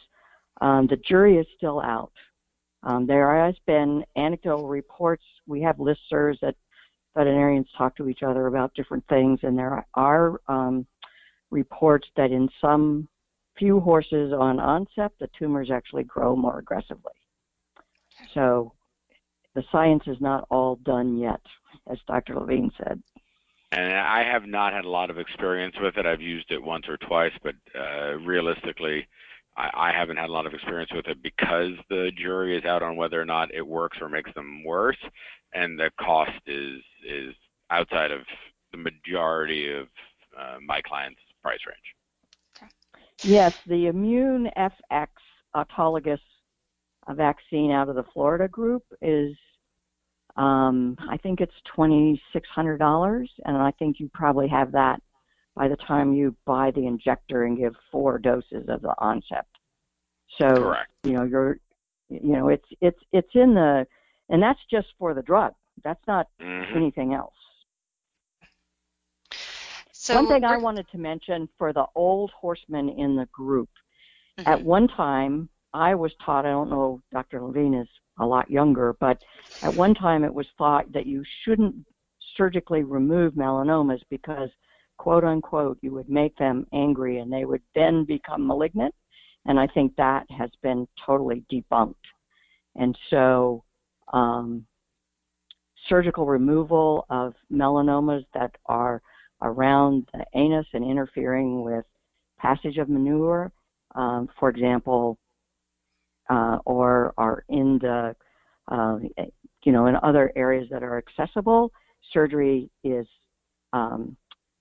Um, 0.60 0.88
the 0.88 0.98
jury 0.98 1.38
is 1.38 1.46
still 1.56 1.80
out. 1.80 2.12
Um, 2.84 3.06
there 3.06 3.46
has 3.46 3.56
been 3.68 4.04
anecdotal 4.16 4.68
reports. 4.68 5.24
We 5.48 5.62
have 5.62 5.78
listservs 5.78 6.40
that 6.42 6.56
veterinarians 7.16 7.68
talk 7.78 7.96
to 7.98 8.08
each 8.08 8.24
other 8.24 8.48
about 8.48 8.74
different 8.74 9.04
things, 9.08 9.40
and 9.44 9.58
there 9.58 9.86
are 9.94 10.42
um, 10.48 10.86
reports 11.52 12.08
that 12.16 12.32
in 12.32 12.50
some 12.60 13.08
few 13.58 13.80
horses 13.80 14.34
on 14.34 14.58
Oncept, 14.58 15.12
the 15.20 15.30
tumors 15.38 15.70
actually 15.72 16.04
grow 16.04 16.36
more 16.36 16.60
aggressively. 16.60 17.12
So 18.34 18.74
the 19.54 19.64
science 19.72 20.04
is 20.08 20.18
not 20.20 20.48
all 20.50 20.78
done 20.78 21.18
yet, 21.18 21.42
as 21.92 21.98
Dr. 22.08 22.36
Levine 22.36 22.72
said. 22.78 23.02
And 23.74 23.94
I 23.94 24.24
have 24.24 24.46
not 24.46 24.74
had 24.74 24.86
a 24.86 24.90
lot 24.90 25.10
of 25.10 25.18
experience 25.18 25.76
with 25.80 25.98
it. 25.98 26.06
I've 26.06 26.22
used 26.22 26.52
it 26.52 26.62
once 26.62 26.86
or 26.90 26.98
twice, 26.98 27.32
but 27.42 27.56
uh, 27.78 28.18
realistically, 28.18 29.08
I, 29.58 29.70
I 29.74 29.92
haven't 29.92 30.18
had 30.18 30.30
a 30.30 30.34
lot 30.34 30.46
of 30.46 30.54
experience 30.54 30.92
with 30.94 31.08
it 31.08 31.22
because 31.22 31.72
the 31.90 32.12
jury 32.18 32.58
is 32.58 32.66
out 32.66 32.84
on 32.84 32.96
whether 32.96 33.20
or 33.22 33.26
not 33.26 33.54
it 33.54 33.66
works 33.66 33.98
or 34.02 34.10
makes 34.10 34.34
them 34.34 34.64
worse, 34.64 34.98
and 35.54 35.78
the 35.78 35.92
cost 36.00 36.32
is 36.48 36.82
is 37.08 37.34
outside 37.70 38.12
of 38.12 38.22
the 38.72 38.78
majority 38.78 39.72
of 39.72 39.88
uh, 40.38 40.58
my 40.66 40.82
clients' 40.82 41.20
price 41.42 41.60
range. 41.68 42.72
Yes, 43.24 43.56
the 43.68 43.88
Immune 43.88 44.50
FX 44.58 45.08
autologous 45.56 46.20
vaccine 47.10 47.72
out 47.72 47.90
of 47.90 47.96
the 47.96 48.06
Florida 48.14 48.48
group 48.48 48.84
is, 49.02 49.36
um, 50.38 50.96
I 51.10 51.18
think 51.18 51.42
it's 51.42 51.54
twenty 51.76 52.22
six 52.34 52.48
hundred 52.50 52.78
dollars, 52.78 53.30
and 53.46 53.58
I 53.58 53.72
think 53.72 54.00
you 54.00 54.10
probably 54.14 54.48
have 54.48 54.72
that 54.72 55.02
by 55.56 55.68
the 55.68 55.78
time 55.78 56.14
you 56.14 56.36
buy 56.46 56.72
the 56.72 56.86
injector 56.86 57.44
and 57.44 57.58
give 57.58 57.76
four 57.92 58.18
doses 58.18 58.68
of 58.68 58.82
the 58.82 58.96
Oncept. 59.00 59.44
So 60.40 60.48
Correct. 60.48 60.92
you 61.04 61.14
know 61.14 61.24
you're 61.24 61.58
you 62.10 62.34
know 62.34 62.48
it's 62.50 62.68
it's 62.80 63.00
it's 63.12 63.32
in 63.36 63.54
the 63.54 63.86
and 64.30 64.42
that's 64.42 64.60
just 64.70 64.88
for 64.98 65.14
the 65.14 65.22
drug. 65.22 65.54
That's 65.84 66.02
not 66.08 66.28
mm-hmm. 66.42 66.78
anything 66.78 67.14
else. 67.14 67.34
So 69.92 70.16
one 70.16 70.28
thing 70.28 70.44
I 70.44 70.58
wanted 70.58 70.88
to 70.92 70.98
mention 70.98 71.48
for 71.58 71.74
the 71.74 71.86
old 71.96 72.32
horsemen 72.32 72.90
in 72.90 73.16
the 73.16 73.28
group. 73.28 73.70
Mm-hmm. 74.40 74.50
At 74.50 74.64
one 74.64 74.88
time, 74.88 75.50
I 75.74 75.94
was 75.96 76.14
taught. 76.26 76.46
I 76.46 76.50
don't 76.50 76.70
know. 76.70 77.02
Dr. 77.12 77.42
Levine 77.42 77.76
is 77.76 77.88
a 78.20 78.26
lot 78.26 78.50
younger, 78.50 78.96
but 79.00 79.22
at 79.62 79.76
one 79.76 79.94
time 79.94 80.24
it 80.24 80.34
was 80.34 80.48
thought 80.58 80.92
that 80.94 81.06
you 81.06 81.24
shouldn't 81.44 81.76
surgically 82.36 82.84
remove 82.84 83.34
melanomas 83.34 84.02
because 84.10 84.50
quote 85.02 85.24
unquote, 85.24 85.80
you 85.82 85.92
would 85.92 86.10
make 86.10 86.38
them 86.38 86.64
angry 86.74 87.18
and 87.18 87.34
they 87.34 87.44
would 87.44 87.64
then 87.74 88.06
become 88.06 88.46
malignant. 88.46 88.94
And 89.48 89.60
I 89.60 89.66
think 89.66 89.96
that 89.96 90.28
has 90.30 90.52
been 90.62 90.88
totally 91.04 91.44
debunked. 91.52 91.96
And 92.76 92.96
so, 93.10 93.64
um, 94.14 94.64
surgical 95.90 96.28
removal 96.28 97.08
of 97.10 97.34
melanomas 97.52 98.24
that 98.36 98.56
are 98.68 99.02
around 99.42 100.08
the 100.14 100.24
anus 100.36 100.68
and 100.74 100.86
interfering 100.86 101.64
with 101.64 101.84
passage 102.38 102.78
of 102.78 102.88
manure, 102.88 103.52
um, 103.96 104.30
for 104.40 104.50
example, 104.50 105.18
uh, 106.30 106.60
or 106.66 107.16
are 107.18 107.44
in 107.50 107.80
the, 107.80 108.16
uh, 108.68 109.00
you 109.64 109.72
know, 109.72 109.88
in 109.88 109.96
other 110.04 110.32
areas 110.36 110.68
that 110.70 110.84
are 110.84 111.00
accessible, 111.00 111.72
surgery 112.14 112.70
is 112.84 113.08
um, 113.74 114.16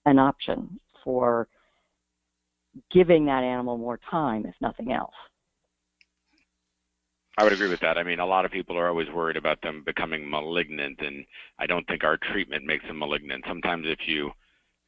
an 0.06 0.18
option 0.18 0.80
for 1.04 1.48
giving 2.92 3.26
that 3.26 3.42
animal 3.42 3.76
more 3.76 3.98
time, 4.10 4.46
if 4.46 4.54
nothing 4.60 4.92
else. 4.92 5.14
I 7.38 7.44
would 7.44 7.52
agree 7.52 7.68
with 7.68 7.80
that. 7.80 7.96
I 7.96 8.02
mean, 8.02 8.20
a 8.20 8.26
lot 8.26 8.44
of 8.44 8.50
people 8.50 8.76
are 8.76 8.88
always 8.88 9.08
worried 9.08 9.36
about 9.36 9.62
them 9.62 9.82
becoming 9.84 10.28
malignant, 10.28 11.00
and 11.00 11.24
I 11.58 11.66
don't 11.66 11.86
think 11.86 12.04
our 12.04 12.18
treatment 12.18 12.66
makes 12.66 12.86
them 12.86 12.98
malignant. 12.98 13.44
Sometimes 13.46 13.86
if 13.86 14.06
you 14.06 14.30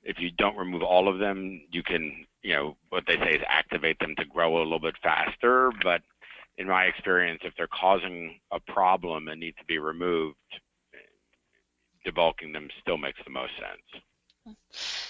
if 0.05 0.19
you 0.19 0.31
don't 0.33 0.57
remove 0.57 0.83
all 0.83 1.09
of 1.09 1.21
them, 1.21 1.63
you 1.71 1.83
can, 1.83 2.27
you 2.43 2.55
know, 2.55 2.77
what 2.91 3.05
they 3.07 3.15
say 3.15 3.31
is 3.31 3.43
activate 3.49 3.99
them 4.01 4.15
to 4.19 4.25
grow 4.25 4.57
a 4.57 4.63
little 4.65 4.81
bit 4.81 4.97
faster. 5.03 5.71
But 5.83 6.03
in 6.59 6.67
my 6.67 6.85
experience, 6.85 7.41
if 7.45 7.55
they're 7.57 7.69
causing 7.69 8.41
a 8.51 8.59
problem 8.61 9.29
and 9.29 9.41
need 9.41 9.55
to 9.59 9.65
be 9.65 9.79
removed, 9.79 10.37
debulking 12.07 12.53
them 12.53 12.69
still 12.81 12.99
makes 12.99 13.21
the 13.25 13.31
most 13.31 13.53
sense. 13.57 14.03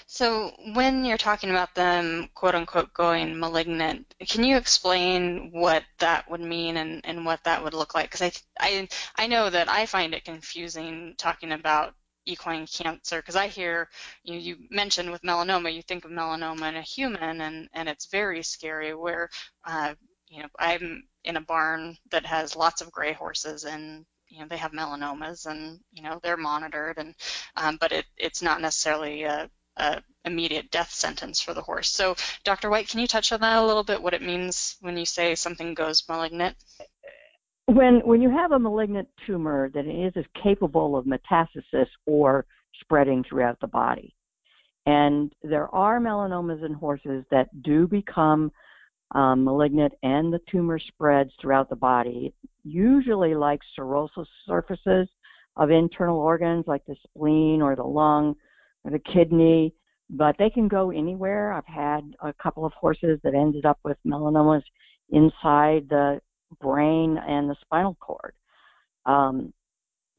So 0.06 0.52
when 0.74 1.04
you're 1.04 1.18
talking 1.18 1.50
about 1.50 1.74
them 1.74 2.28
quote 2.34 2.54
unquote 2.54 2.92
going 2.92 3.38
malignant, 3.38 4.14
can 4.28 4.44
you 4.44 4.56
explain 4.56 5.50
what 5.52 5.84
that 5.98 6.30
would 6.30 6.40
mean 6.40 6.76
and, 6.76 7.00
and 7.04 7.24
what 7.24 7.42
that 7.44 7.62
would 7.64 7.74
look 7.74 7.94
like? 7.94 8.10
Because 8.10 8.22
I, 8.22 8.32
I, 8.60 8.88
I 9.16 9.26
know 9.26 9.48
that 9.48 9.68
I 9.68 9.86
find 9.86 10.14
it 10.14 10.24
confusing 10.24 11.14
talking 11.16 11.52
about 11.52 11.94
equine 12.26 12.66
cancer 12.66 13.16
because 13.20 13.36
I 13.36 13.48
hear 13.48 13.88
you, 14.22 14.38
you 14.38 14.56
mentioned 14.70 15.10
with 15.10 15.22
melanoma, 15.22 15.74
you 15.74 15.82
think 15.82 16.04
of 16.04 16.10
melanoma 16.10 16.68
in 16.68 16.76
a 16.76 16.82
human 16.82 17.40
and, 17.40 17.68
and 17.72 17.88
it's 17.88 18.06
very 18.06 18.42
scary 18.42 18.94
where, 18.94 19.28
uh, 19.64 19.94
you 20.28 20.42
know, 20.42 20.48
I'm 20.58 21.04
in 21.24 21.36
a 21.36 21.40
barn 21.40 21.96
that 22.10 22.26
has 22.26 22.56
lots 22.56 22.80
of 22.80 22.92
gray 22.92 23.12
horses 23.12 23.64
and 23.64 24.04
you 24.32 24.40
know 24.40 24.46
they 24.48 24.56
have 24.56 24.72
melanomas 24.72 25.46
and 25.46 25.78
you 25.92 26.02
know 26.02 26.18
they're 26.22 26.36
monitored 26.36 26.96
and 26.98 27.14
um, 27.56 27.76
but 27.80 27.92
it, 27.92 28.06
it's 28.16 28.42
not 28.42 28.60
necessarily 28.60 29.24
a, 29.24 29.50
a, 29.76 30.02
immediate 30.24 30.70
death 30.70 30.90
sentence 30.90 31.40
for 31.40 31.52
the 31.52 31.60
horse. 31.60 31.90
So 31.90 32.14
Dr. 32.44 32.70
White, 32.70 32.88
can 32.88 33.00
you 33.00 33.06
touch 33.06 33.32
on 33.32 33.40
that 33.40 33.62
a 33.62 33.66
little 33.66 33.84
bit? 33.84 34.00
What 34.00 34.14
it 34.14 34.22
means 34.22 34.76
when 34.80 34.96
you 34.96 35.04
say 35.04 35.34
something 35.34 35.74
goes 35.74 36.04
malignant? 36.08 36.56
When 37.66 38.00
when 38.04 38.22
you 38.22 38.30
have 38.30 38.52
a 38.52 38.58
malignant 38.58 39.08
tumor 39.26 39.70
that 39.74 39.86
is, 39.86 40.12
is 40.16 40.26
capable 40.42 40.96
of 40.96 41.04
metastasis 41.04 41.88
or 42.06 42.46
spreading 42.80 43.24
throughout 43.28 43.60
the 43.60 43.66
body, 43.66 44.14
and 44.86 45.32
there 45.42 45.72
are 45.74 46.00
melanomas 46.00 46.64
in 46.64 46.72
horses 46.72 47.24
that 47.30 47.62
do 47.62 47.86
become 47.86 48.50
um, 49.14 49.44
malignant 49.44 49.92
and 50.02 50.32
the 50.32 50.40
tumor 50.50 50.78
spreads 50.78 51.30
throughout 51.40 51.68
the 51.68 51.76
body, 51.76 52.32
usually 52.64 53.34
like 53.34 53.60
serosal 53.78 54.26
surfaces 54.46 55.08
of 55.56 55.70
internal 55.70 56.18
organs 56.18 56.64
like 56.66 56.84
the 56.86 56.96
spleen 57.06 57.60
or 57.60 57.76
the 57.76 57.82
lung 57.82 58.34
or 58.84 58.90
the 58.90 58.98
kidney, 58.98 59.74
but 60.10 60.34
they 60.38 60.48
can 60.48 60.68
go 60.68 60.90
anywhere. 60.90 61.52
I've 61.52 61.66
had 61.66 62.14
a 62.20 62.32
couple 62.34 62.64
of 62.64 62.72
horses 62.72 63.20
that 63.22 63.34
ended 63.34 63.66
up 63.66 63.78
with 63.84 63.98
melanomas 64.06 64.62
inside 65.10 65.86
the 65.88 66.20
brain 66.60 67.18
and 67.18 67.48
the 67.48 67.56
spinal 67.60 67.96
cord. 68.00 68.34
Um, 69.04 69.52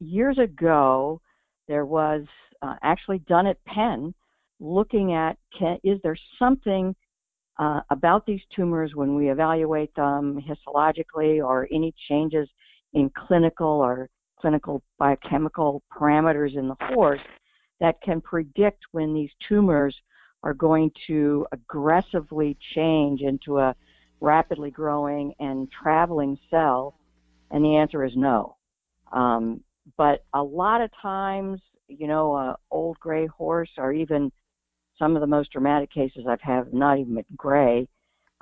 years 0.00 0.38
ago, 0.38 1.20
there 1.68 1.86
was 1.86 2.22
uh, 2.62 2.74
actually 2.82 3.18
done 3.20 3.46
at 3.46 3.64
Penn 3.64 4.14
looking 4.60 5.14
at 5.14 5.36
can, 5.58 5.78
is 5.82 5.98
there 6.02 6.16
something 6.38 6.94
uh, 7.58 7.80
about 7.90 8.26
these 8.26 8.40
tumors 8.54 8.94
when 8.94 9.14
we 9.14 9.30
evaluate 9.30 9.94
them 9.94 10.40
histologically 10.40 11.44
or 11.44 11.68
any 11.72 11.94
changes 12.08 12.48
in 12.94 13.10
clinical 13.10 13.66
or 13.68 14.08
clinical 14.40 14.82
biochemical 14.98 15.82
parameters 15.92 16.56
in 16.56 16.68
the 16.68 16.76
horse 16.94 17.20
that 17.80 18.00
can 18.02 18.20
predict 18.20 18.84
when 18.92 19.14
these 19.14 19.30
tumors 19.48 19.96
are 20.42 20.54
going 20.54 20.90
to 21.06 21.46
aggressively 21.52 22.56
change 22.74 23.22
into 23.22 23.58
a 23.58 23.74
rapidly 24.20 24.70
growing 24.70 25.32
and 25.40 25.68
traveling 25.70 26.38
cell? 26.50 26.98
And 27.50 27.64
the 27.64 27.76
answer 27.76 28.04
is 28.04 28.12
no. 28.16 28.56
Um, 29.12 29.62
but 29.96 30.24
a 30.34 30.42
lot 30.42 30.80
of 30.80 30.90
times, 31.00 31.60
you 31.88 32.06
know, 32.06 32.34
a 32.34 32.56
old 32.70 32.98
gray 32.98 33.26
horse 33.26 33.70
or 33.78 33.92
even 33.92 34.32
some 34.98 35.16
of 35.16 35.20
the 35.20 35.26
most 35.26 35.52
dramatic 35.52 35.92
cases 35.92 36.24
I've 36.28 36.40
had, 36.40 36.72
not 36.72 36.98
even 36.98 37.22
gray, 37.36 37.88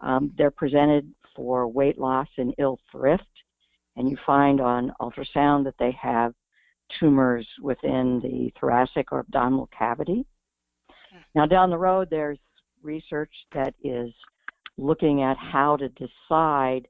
um, 0.01 0.33
they're 0.37 0.51
presented 0.51 1.11
for 1.35 1.67
weight 1.69 1.99
loss 1.99 2.29
and 2.37 2.55
ill 2.59 2.79
thrift, 2.91 3.25
and 3.97 4.09
you 4.09 4.17
find 4.27 4.61
on 4.61 4.93
ultrasound 5.01 5.65
that 5.65 5.75
they 5.79 5.97
have 6.01 6.35
tumors 7.01 7.47
within 7.61 8.21
the 8.23 8.53
thoracic 8.61 9.13
or 9.13 9.21
abdominal 9.21 9.69
cavity. 9.77 10.27
Now, 11.35 11.47
down 11.47 11.71
the 11.71 11.79
road, 11.79 12.09
there's 12.11 12.39
research 12.83 13.33
that 13.55 13.75
is 13.83 14.11
looking 14.77 15.23
at 15.23 15.37
how 15.37 15.77
to 15.77 15.89
decide 15.91 16.89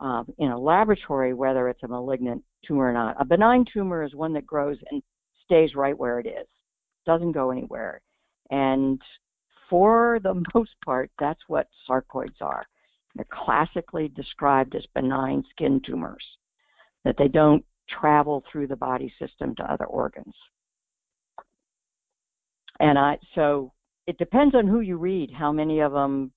um, 0.00 0.26
in 0.38 0.50
a 0.50 0.58
laboratory 0.58 1.34
whether 1.34 1.68
it's 1.68 1.82
a 1.82 1.88
malignant 1.88 2.42
tumor 2.66 2.88
or 2.88 2.92
not. 2.92 3.16
A 3.20 3.24
benign 3.24 3.64
tumor 3.70 4.02
is 4.02 4.14
one 4.14 4.32
that 4.34 4.46
grows 4.46 4.76
and 4.90 5.02
stays 5.44 5.74
right 5.74 5.96
where 5.96 6.18
it 6.20 6.26
is, 6.26 6.46
doesn't 7.06 7.32
go 7.32 7.50
anywhere. 7.50 8.00
And 8.50 9.00
for 9.68 10.18
the 10.22 10.34
most 10.54 10.72
part, 10.84 11.10
that's 11.18 11.40
what 11.48 11.68
sarcoids 11.88 12.40
are. 12.40 12.66
They're 13.14 13.26
classically 13.30 14.08
described 14.08 14.74
as 14.74 14.84
benign 14.94 15.44
skin 15.50 15.80
tumors, 15.86 16.24
that 17.04 17.16
they 17.16 17.28
don't 17.28 17.64
travel 17.88 18.42
through 18.50 18.66
the 18.66 18.76
body 18.76 19.12
system 19.18 19.54
to 19.56 19.72
other 19.72 19.84
organs. 19.84 20.34
And 22.80 22.98
I 22.98 23.18
so 23.34 23.72
it 24.06 24.18
depends 24.18 24.54
on 24.54 24.66
who 24.66 24.80
you 24.80 24.96
read 24.96 25.30
how 25.30 25.52
many 25.52 25.80
of 25.80 25.92
them 25.92 26.32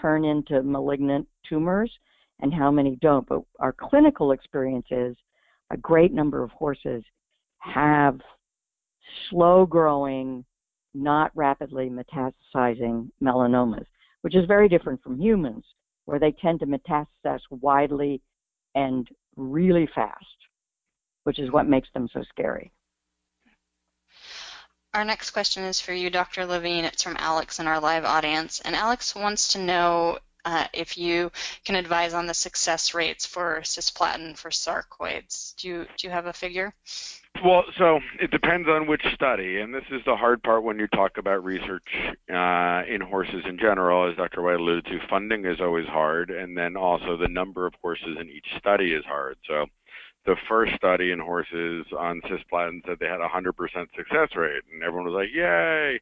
turn 0.00 0.24
into 0.24 0.62
malignant 0.62 1.26
tumors 1.48 1.90
and 2.40 2.52
how 2.52 2.70
many 2.70 2.96
don't. 3.00 3.26
But 3.26 3.42
our 3.60 3.72
clinical 3.72 4.32
experience 4.32 4.86
is 4.90 5.16
a 5.70 5.76
great 5.76 6.12
number 6.12 6.42
of 6.42 6.50
horses 6.50 7.02
have 7.58 8.20
slow 9.30 9.64
growing, 9.64 10.44
not 10.94 11.30
rapidly 11.34 11.90
metastasizing 11.90 13.10
melanomas, 13.22 13.86
which 14.22 14.34
is 14.34 14.46
very 14.46 14.68
different 14.68 15.02
from 15.02 15.20
humans, 15.20 15.64
where 16.04 16.18
they 16.18 16.32
tend 16.32 16.60
to 16.60 16.66
metastasize 16.66 17.40
widely 17.50 18.20
and 18.74 19.08
really 19.36 19.88
fast 19.94 20.26
which 21.24 21.38
is 21.38 21.50
what 21.50 21.66
makes 21.66 21.88
them 21.92 22.08
so 22.12 22.22
scary. 22.22 22.70
Our 24.92 25.04
next 25.04 25.32
question 25.32 25.64
is 25.64 25.80
for 25.80 25.92
you, 25.92 26.08
Dr. 26.08 26.46
Levine. 26.46 26.84
It's 26.84 27.02
from 27.02 27.16
Alex 27.18 27.58
in 27.58 27.66
our 27.66 27.80
live 27.80 28.04
audience. 28.04 28.60
And 28.60 28.76
Alex 28.76 29.14
wants 29.14 29.48
to 29.54 29.58
know 29.58 30.18
uh, 30.44 30.66
if 30.72 30.96
you 30.96 31.32
can 31.64 31.74
advise 31.74 32.14
on 32.14 32.26
the 32.26 32.34
success 32.34 32.94
rates 32.94 33.26
for 33.26 33.60
cisplatin 33.62 34.36
for 34.36 34.50
sarcoids. 34.50 35.56
Do 35.56 35.68
you, 35.68 35.86
do 35.96 36.06
you 36.06 36.10
have 36.10 36.26
a 36.26 36.32
figure? 36.32 36.72
Well, 37.42 37.64
so 37.76 38.00
it 38.20 38.30
depends 38.30 38.68
on 38.68 38.86
which 38.86 39.04
study, 39.12 39.58
and 39.60 39.74
this 39.74 39.84
is 39.90 40.00
the 40.06 40.16
hard 40.16 40.42
part 40.42 40.62
when 40.62 40.78
you 40.78 40.86
talk 40.86 41.18
about 41.18 41.44
research 41.44 41.88
uh, 42.32 42.82
in 42.88 43.00
horses 43.00 43.44
in 43.46 43.58
general. 43.58 44.08
As 44.08 44.16
Dr. 44.16 44.40
White 44.40 44.60
alluded 44.60 44.86
to, 44.86 44.98
funding 45.10 45.44
is 45.44 45.60
always 45.60 45.86
hard, 45.86 46.30
and 46.30 46.56
then 46.56 46.76
also 46.76 47.16
the 47.16 47.28
number 47.28 47.66
of 47.66 47.74
horses 47.82 48.16
in 48.20 48.30
each 48.30 48.46
study 48.56 48.92
is 48.92 49.04
hard. 49.04 49.36
So 49.46 49.66
the 50.24 50.36
first 50.48 50.74
study 50.76 51.10
in 51.10 51.18
horses 51.18 51.86
on 51.98 52.22
cisplatin 52.22 52.80
said 52.86 52.98
they 53.00 53.08
had 53.08 53.20
a 53.20 53.28
100% 53.28 53.52
success 53.96 54.28
rate, 54.36 54.62
and 54.72 54.82
everyone 54.82 55.12
was 55.12 55.14
like, 55.14 55.34
yay! 55.34 56.00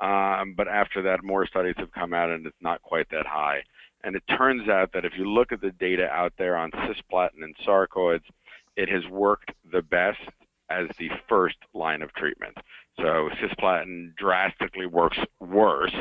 Um, 0.00 0.54
but 0.56 0.68
after 0.68 1.00
that, 1.02 1.22
more 1.22 1.46
studies 1.46 1.74
have 1.78 1.92
come 1.92 2.12
out, 2.12 2.30
and 2.30 2.44
it's 2.46 2.56
not 2.60 2.82
quite 2.82 3.08
that 3.10 3.26
high. 3.26 3.62
And 4.04 4.16
it 4.16 4.24
turns 4.36 4.68
out 4.68 4.92
that 4.92 5.04
if 5.04 5.12
you 5.16 5.30
look 5.30 5.52
at 5.52 5.60
the 5.60 5.70
data 5.70 6.08
out 6.10 6.32
there 6.36 6.56
on 6.56 6.70
cisplatin 6.72 7.42
and 7.42 7.56
sarcoids, 7.66 8.24
it 8.76 8.88
has 8.88 9.06
worked 9.08 9.52
the 9.70 9.82
best 9.82 10.18
as 10.72 10.88
the 10.98 11.10
first 11.28 11.56
line 11.74 12.02
of 12.02 12.12
treatment. 12.14 12.56
So 12.96 13.30
cisplatin 13.40 14.14
drastically 14.16 14.86
works 14.86 15.18
worse 15.40 15.94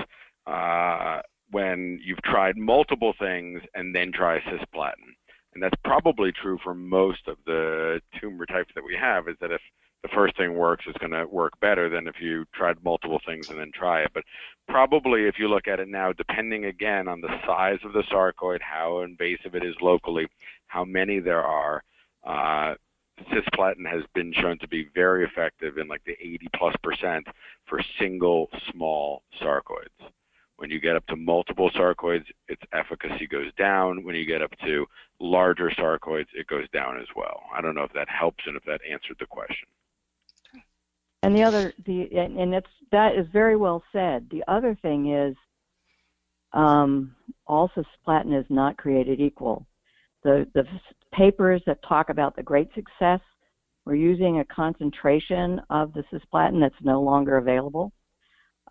uh, 0.48 1.22
when 1.52 2.00
you've 2.04 2.22
tried 2.24 2.58
multiple 2.58 3.14
things 3.20 3.62
and 3.76 3.96
then 3.96 4.12
try 4.12 4.40
cisplatin 4.40 5.16
and 5.54 5.62
that's 5.62 5.76
probably 5.84 6.32
true 6.32 6.58
for 6.64 6.74
most 6.74 7.28
of 7.28 7.38
the 7.46 8.02
tumor 8.20 8.46
types 8.46 8.72
that 8.76 8.84
we 8.84 8.96
have, 8.96 9.28
is 9.28 9.36
that 9.42 9.52
if 9.52 9.62
the 10.02 10.10
first 10.10 10.36
thing 10.38 10.56
works, 10.56 10.86
it's 10.88 10.98
going 10.98 11.12
to 11.12 11.28
work 11.28 11.54
better 11.60 11.90
than 11.90 12.08
if 12.08 12.16
you 12.20 12.46
tried 12.54 12.84
multiple 12.84 13.20
things 13.26 13.50
and 13.50 13.60
then 13.60 13.72
try 13.74 14.02
it. 14.02 14.12
But 14.14 14.24
probably 14.68 15.28
if 15.28 15.38
you 15.38 15.48
look 15.48 15.68
at 15.68 15.80
it 15.80 15.90
now, 15.90 16.14
depending 16.14 16.66
again 16.66 17.08
on 17.08 17.22
the 17.22 17.40
size 17.46 17.80
of 17.84 17.94
the 17.94 18.04
sarcoid, 18.04 18.62
how 18.62 19.02
invasive 19.02 19.54
it 19.54 19.64
is 19.64 19.76
locally, 19.82 20.28
how 20.68 20.86
many 20.86 21.20
there 21.20 21.44
are, 21.44 21.84
uh, 22.26 22.76
cisplatin 23.28 23.90
has 23.90 24.04
been 24.14 24.34
shown 24.34 24.58
to 24.60 24.68
be 24.68 24.90
very 24.94 25.26
effective 25.26 25.78
in 25.78 25.88
like 25.88 26.04
the 26.06 26.18
80 26.22 26.50
plus 26.56 26.76
percent 26.84 27.28
for 27.68 27.82
single 28.00 28.50
small 28.72 29.24
sarcoids. 29.42 29.88
When 30.58 30.70
you 30.70 30.80
get 30.80 30.96
up 30.96 31.06
to 31.08 31.16
multiple 31.16 31.72
sarcoids, 31.72 32.26
its 32.48 32.62
efficacy 32.72 33.26
goes 33.26 33.52
down. 33.58 34.04
When 34.04 34.16
you 34.16 34.26
get 34.26 34.44
up 34.44 34.52
to 34.64 34.86
larger 35.20 35.72
sarcoids, 35.72 36.28
it 36.36 36.46
goes 36.48 36.70
down 36.72 37.00
as 37.00 37.08
well. 37.16 37.42
I 37.52 37.62
don't 37.62 37.74
know 37.74 37.84
if 37.84 37.94
that 37.94 38.08
helps 38.10 38.44
and 38.46 38.56
if 38.56 38.64
that 38.66 38.82
answered 38.90 39.18
the 39.20 39.26
question. 39.26 39.68
And 41.24 41.36
the 41.36 41.44
other, 41.44 41.74
the 41.86 42.10
and 42.16 42.54
it's 42.54 42.70
that 42.92 43.16
is 43.16 43.28
very 43.32 43.56
well 43.56 43.84
said. 43.92 44.28
The 44.32 44.44
other 44.48 44.78
thing 44.82 45.14
is, 45.14 45.36
um, 46.54 47.16
all 47.48 47.70
cisplatin 47.70 48.40
is 48.40 48.46
not 48.50 48.78
created 48.78 49.20
equal. 49.20 49.66
The, 50.24 50.48
the 50.54 50.64
papers 51.14 51.62
that 51.66 51.80
talk 51.88 52.10
about 52.10 52.36
the 52.36 52.44
great 52.44 52.70
success, 52.74 53.20
we're 53.86 53.96
using 53.96 54.40
a 54.40 54.46
concentration 54.46 55.60
of 55.70 55.94
the 55.94 56.04
cisplatin 56.12 56.60
that's 56.60 56.76
no 56.84 57.02
longer 57.02 57.38
available. 57.38 57.92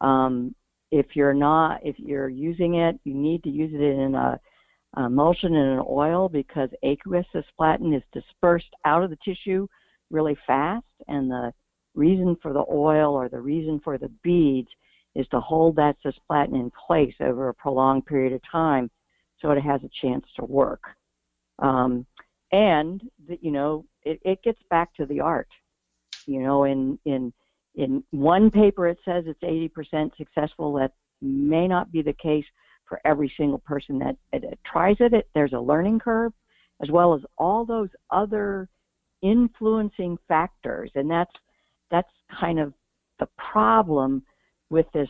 Um, 0.00 0.54
if 0.90 1.14
you're 1.14 1.34
not, 1.34 1.80
if 1.84 1.98
you're 1.98 2.28
using 2.28 2.76
it, 2.76 2.98
you 3.04 3.14
need 3.14 3.42
to 3.44 3.50
use 3.50 3.72
it 3.74 3.80
in 3.80 4.14
a, 4.14 4.40
emulsion 4.96 5.54
in 5.54 5.66
an 5.66 5.84
oil 5.88 6.28
because 6.28 6.68
aqueous 6.82 7.26
cisplatin 7.32 7.96
is 7.96 8.02
dispersed 8.12 8.74
out 8.84 9.04
of 9.04 9.10
the 9.10 9.18
tissue 9.24 9.66
really 10.10 10.36
fast, 10.46 10.84
and 11.06 11.30
the 11.30 11.52
reason 11.94 12.36
for 12.42 12.52
the 12.52 12.64
oil 12.70 13.14
or 13.14 13.28
the 13.28 13.40
reason 13.40 13.80
for 13.84 13.98
the 13.98 14.10
beads 14.22 14.68
is 15.14 15.26
to 15.28 15.40
hold 15.40 15.76
that 15.76 15.96
cisplatin 16.04 16.54
in 16.54 16.70
place 16.86 17.14
over 17.20 17.48
a 17.48 17.54
prolonged 17.54 18.06
period 18.06 18.32
of 18.32 18.40
time 18.50 18.90
so 19.40 19.50
it 19.50 19.60
has 19.60 19.80
a 19.84 20.06
chance 20.06 20.24
to 20.36 20.44
work. 20.44 20.82
Um, 21.60 22.06
and 22.52 23.02
the, 23.28 23.38
you 23.40 23.50
know, 23.50 23.84
it, 24.02 24.20
it 24.24 24.42
gets 24.42 24.60
back 24.70 24.94
to 24.94 25.06
the 25.06 25.20
art. 25.20 25.48
You 26.26 26.42
know, 26.42 26.64
in 26.64 26.98
in 27.04 27.32
in 27.74 28.02
one 28.10 28.50
paper 28.50 28.88
it 28.88 28.98
says 29.04 29.24
it's 29.26 29.42
80% 29.42 30.16
successful. 30.16 30.74
That 30.74 30.92
may 31.22 31.68
not 31.68 31.92
be 31.92 32.02
the 32.02 32.12
case 32.14 32.44
for 32.86 33.00
every 33.04 33.32
single 33.36 33.60
person 33.60 33.98
that, 34.00 34.16
that 34.32 34.58
tries 34.64 34.96
it. 35.00 35.14
it. 35.14 35.28
There's 35.34 35.52
a 35.52 35.60
learning 35.60 36.00
curve, 36.00 36.32
as 36.82 36.90
well 36.90 37.14
as 37.14 37.20
all 37.38 37.64
those 37.64 37.88
other 38.10 38.68
influencing 39.22 40.18
factors, 40.26 40.90
and 40.94 41.10
that's 41.10 41.32
that's 41.90 42.10
kind 42.38 42.58
of 42.58 42.72
the 43.18 43.28
problem 43.38 44.22
with 44.70 44.86
this 44.92 45.08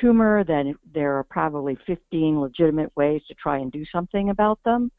tumor. 0.00 0.44
then 0.44 0.74
there 0.94 1.18
are 1.18 1.24
probably 1.24 1.76
15 1.86 2.40
legitimate 2.40 2.94
ways 2.96 3.22
to 3.28 3.34
try 3.34 3.58
and 3.58 3.70
do 3.72 3.84
something 3.92 4.30
about 4.30 4.58
them. 4.64 4.90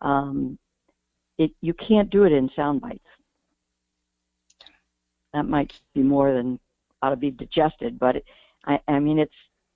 Um, 0.00 0.58
it 1.38 1.52
you 1.60 1.74
can't 1.74 2.10
do 2.10 2.24
it 2.24 2.32
in 2.32 2.50
sound 2.54 2.80
bites. 2.80 3.00
That 5.32 5.44
might 5.44 5.72
be 5.94 6.02
more 6.02 6.32
than 6.32 6.58
ought 7.00 7.10
to 7.10 7.16
be 7.16 7.30
digested, 7.30 7.98
but 7.98 8.16
it, 8.16 8.24
I, 8.66 8.78
I 8.88 8.98
mean 8.98 9.18
it's. 9.18 9.34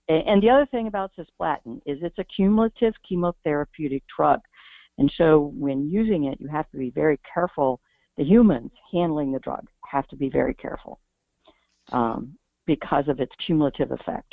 And 0.08 0.40
the 0.40 0.50
other 0.50 0.66
thing 0.66 0.86
about 0.86 1.10
cisplatin 1.18 1.80
is 1.84 1.98
it's 2.00 2.18
a 2.20 2.24
cumulative 2.24 2.94
chemotherapeutic 3.10 4.02
drug, 4.16 4.40
and 4.98 5.12
so 5.16 5.52
when 5.56 5.90
using 5.90 6.24
it, 6.24 6.40
you 6.40 6.46
have 6.48 6.70
to 6.70 6.76
be 6.76 6.90
very 6.90 7.18
careful. 7.32 7.80
The 8.16 8.24
humans 8.24 8.70
handling 8.92 9.32
the 9.32 9.40
drug 9.40 9.66
have 9.90 10.06
to 10.08 10.16
be 10.16 10.30
very 10.30 10.54
careful 10.54 11.00
um, 11.92 12.38
because 12.66 13.08
of 13.08 13.20
its 13.20 13.32
cumulative 13.44 13.90
effect. 13.90 14.32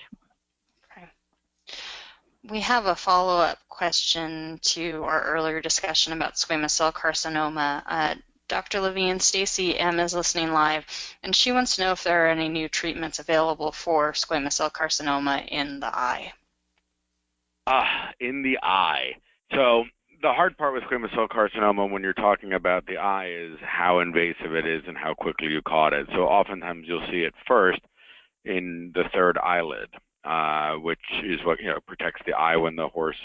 We 2.49 2.59
have 2.59 2.87
a 2.87 2.95
follow-up 2.95 3.57
question 3.69 4.59
to 4.63 5.03
our 5.05 5.23
earlier 5.23 5.61
discussion 5.61 6.11
about 6.11 6.33
squamous 6.33 6.71
cell 6.71 6.91
carcinoma. 6.91 7.83
Uh, 7.85 8.15
Dr. 8.49 8.81
Levine, 8.81 9.21
Stacy 9.21 9.79
M 9.79 9.97
is 9.99 10.13
listening 10.13 10.51
live, 10.51 10.85
and 11.23 11.33
she 11.33 11.53
wants 11.53 11.75
to 11.75 11.83
know 11.83 11.91
if 11.93 12.03
there 12.03 12.25
are 12.25 12.29
any 12.29 12.49
new 12.49 12.67
treatments 12.67 13.19
available 13.19 13.71
for 13.71 14.11
squamous 14.11 14.53
cell 14.53 14.69
carcinoma 14.69 15.47
in 15.47 15.79
the 15.79 15.87
eye. 15.87 16.33
Ah, 17.65 18.09
uh, 18.09 18.11
in 18.19 18.43
the 18.43 18.59
eye. 18.61 19.15
So 19.53 19.85
the 20.21 20.33
hard 20.33 20.57
part 20.57 20.73
with 20.73 20.83
squamous 20.83 21.15
cell 21.15 21.29
carcinoma 21.29 21.89
when 21.89 22.03
you're 22.03 22.11
talking 22.11 22.51
about 22.51 22.85
the 22.85 22.97
eye 22.97 23.29
is 23.29 23.57
how 23.61 23.99
invasive 23.99 24.53
it 24.53 24.67
is 24.67 24.83
and 24.85 24.97
how 24.97 25.13
quickly 25.13 25.47
you 25.47 25.61
caught 25.61 25.93
it. 25.93 26.07
So 26.11 26.23
oftentimes 26.23 26.85
you'll 26.87 27.07
see 27.09 27.23
it 27.23 27.33
first 27.47 27.79
in 28.43 28.91
the 28.93 29.05
third 29.13 29.37
eyelid 29.37 29.87
which 30.79 30.99
is 31.23 31.39
what 31.45 31.59
you 31.59 31.67
know 31.67 31.79
protects 31.85 32.21
the 32.25 32.33
eye 32.33 32.55
when 32.55 32.75
the 32.75 32.87
horse 32.87 33.17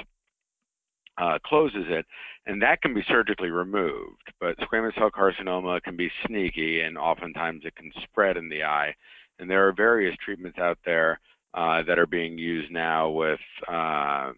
uh, 1.19 1.39
closes 1.45 1.85
it, 1.89 2.07
and 2.47 2.63
that 2.63 2.81
can 2.81 2.95
be 2.95 3.03
surgically 3.09 3.51
removed. 3.51 4.33
But 4.41 4.57
squamous 4.59 4.95
cell 4.95 5.11
carcinoma 5.11 5.83
can 5.83 5.97
be 5.97 6.11
sneaky, 6.27 6.81
and 6.81 6.97
oftentimes 6.97 7.63
it 7.65 7.77
can 7.77 7.91
spread 8.03 8.37
in 8.37 8.49
the 8.49 8.63
eye. 8.63 8.95
And 9.39 9.51
there 9.51 9.67
are 9.69 9.73
various 9.73 10.17
treatments 10.25 10.59
out 10.59 10.79
there 10.85 11.21
uh, 11.55 11.83
that 11.85 11.99
are 11.99 12.07
being 12.07 12.39
used 12.39 12.71
now 12.71 13.09
with 13.11 13.41
uh, 13.69 14.33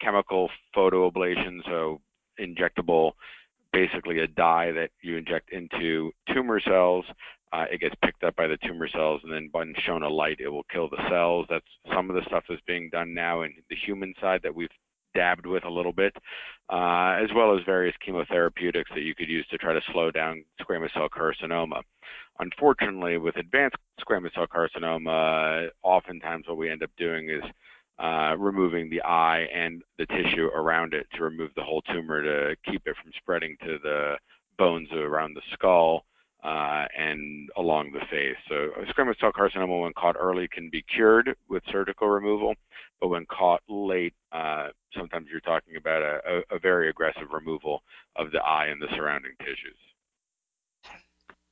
chemical 0.00 0.50
photoablation, 0.76 1.60
so 1.66 2.00
injectable, 2.40 3.12
basically 3.72 4.20
a 4.20 4.26
dye 4.26 4.72
that 4.72 4.90
you 5.02 5.16
inject 5.16 5.52
into 5.52 6.10
tumor 6.32 6.60
cells 6.60 7.04
uh, 7.52 7.64
it 7.70 7.80
gets 7.80 7.94
picked 8.04 8.22
up 8.22 8.36
by 8.36 8.46
the 8.46 8.58
tumor 8.64 8.88
cells, 8.88 9.20
and 9.24 9.32
then 9.32 9.48
when 9.52 9.74
shown 9.84 10.02
a 10.02 10.08
light, 10.08 10.38
it 10.40 10.48
will 10.48 10.66
kill 10.72 10.88
the 10.88 11.02
cells. 11.08 11.46
That's 11.50 11.64
some 11.92 12.08
of 12.08 12.16
the 12.16 12.22
stuff 12.26 12.44
that's 12.48 12.60
being 12.66 12.90
done 12.90 13.12
now 13.12 13.42
in 13.42 13.52
the 13.68 13.76
human 13.76 14.14
side 14.20 14.40
that 14.42 14.54
we've 14.54 14.68
dabbed 15.14 15.46
with 15.46 15.64
a 15.64 15.70
little 15.70 15.92
bit, 15.92 16.14
uh, 16.72 17.18
as 17.20 17.28
well 17.34 17.56
as 17.56 17.64
various 17.64 17.94
chemotherapeutics 18.06 18.94
that 18.94 19.02
you 19.02 19.14
could 19.14 19.28
use 19.28 19.46
to 19.48 19.58
try 19.58 19.72
to 19.72 19.80
slow 19.92 20.12
down 20.12 20.44
squamous 20.60 20.92
cell 20.92 21.08
carcinoma. 21.08 21.82
Unfortunately, 22.38 23.18
with 23.18 23.36
advanced 23.36 23.76
squamous 24.00 24.32
cell 24.34 24.46
carcinoma, 24.46 25.68
oftentimes 25.82 26.46
what 26.46 26.56
we 26.56 26.70
end 26.70 26.84
up 26.84 26.90
doing 26.96 27.28
is 27.28 27.42
uh, 27.98 28.36
removing 28.38 28.88
the 28.88 29.02
eye 29.02 29.46
and 29.52 29.82
the 29.98 30.06
tissue 30.06 30.46
around 30.54 30.94
it 30.94 31.06
to 31.14 31.24
remove 31.24 31.50
the 31.56 31.62
whole 31.62 31.82
tumor 31.82 32.22
to 32.22 32.56
keep 32.64 32.82
it 32.86 32.96
from 33.02 33.12
spreading 33.18 33.56
to 33.60 33.78
the 33.82 34.14
bones 34.56 34.88
around 34.92 35.34
the 35.34 35.42
skull 35.52 36.04
uh, 36.42 36.86
and 36.96 37.50
along 37.56 37.92
the 37.92 38.00
face. 38.10 38.36
So 38.48 38.70
squamous 38.92 39.18
cell 39.20 39.32
carcinoma, 39.32 39.82
when 39.82 39.92
caught 39.92 40.16
early, 40.18 40.48
can 40.48 40.70
be 40.70 40.82
cured 40.82 41.36
with 41.48 41.62
surgical 41.70 42.08
removal, 42.08 42.54
but 43.00 43.08
when 43.08 43.26
caught 43.26 43.62
late, 43.68 44.14
uh, 44.32 44.68
sometimes 44.96 45.26
you're 45.30 45.40
talking 45.40 45.76
about 45.76 46.02
a, 46.02 46.20
a, 46.26 46.56
a, 46.56 46.58
very 46.58 46.88
aggressive 46.88 47.28
removal 47.32 47.82
of 48.16 48.30
the 48.30 48.38
eye 48.38 48.66
and 48.66 48.80
the 48.80 48.86
surrounding 48.96 49.32
tissues. 49.40 49.76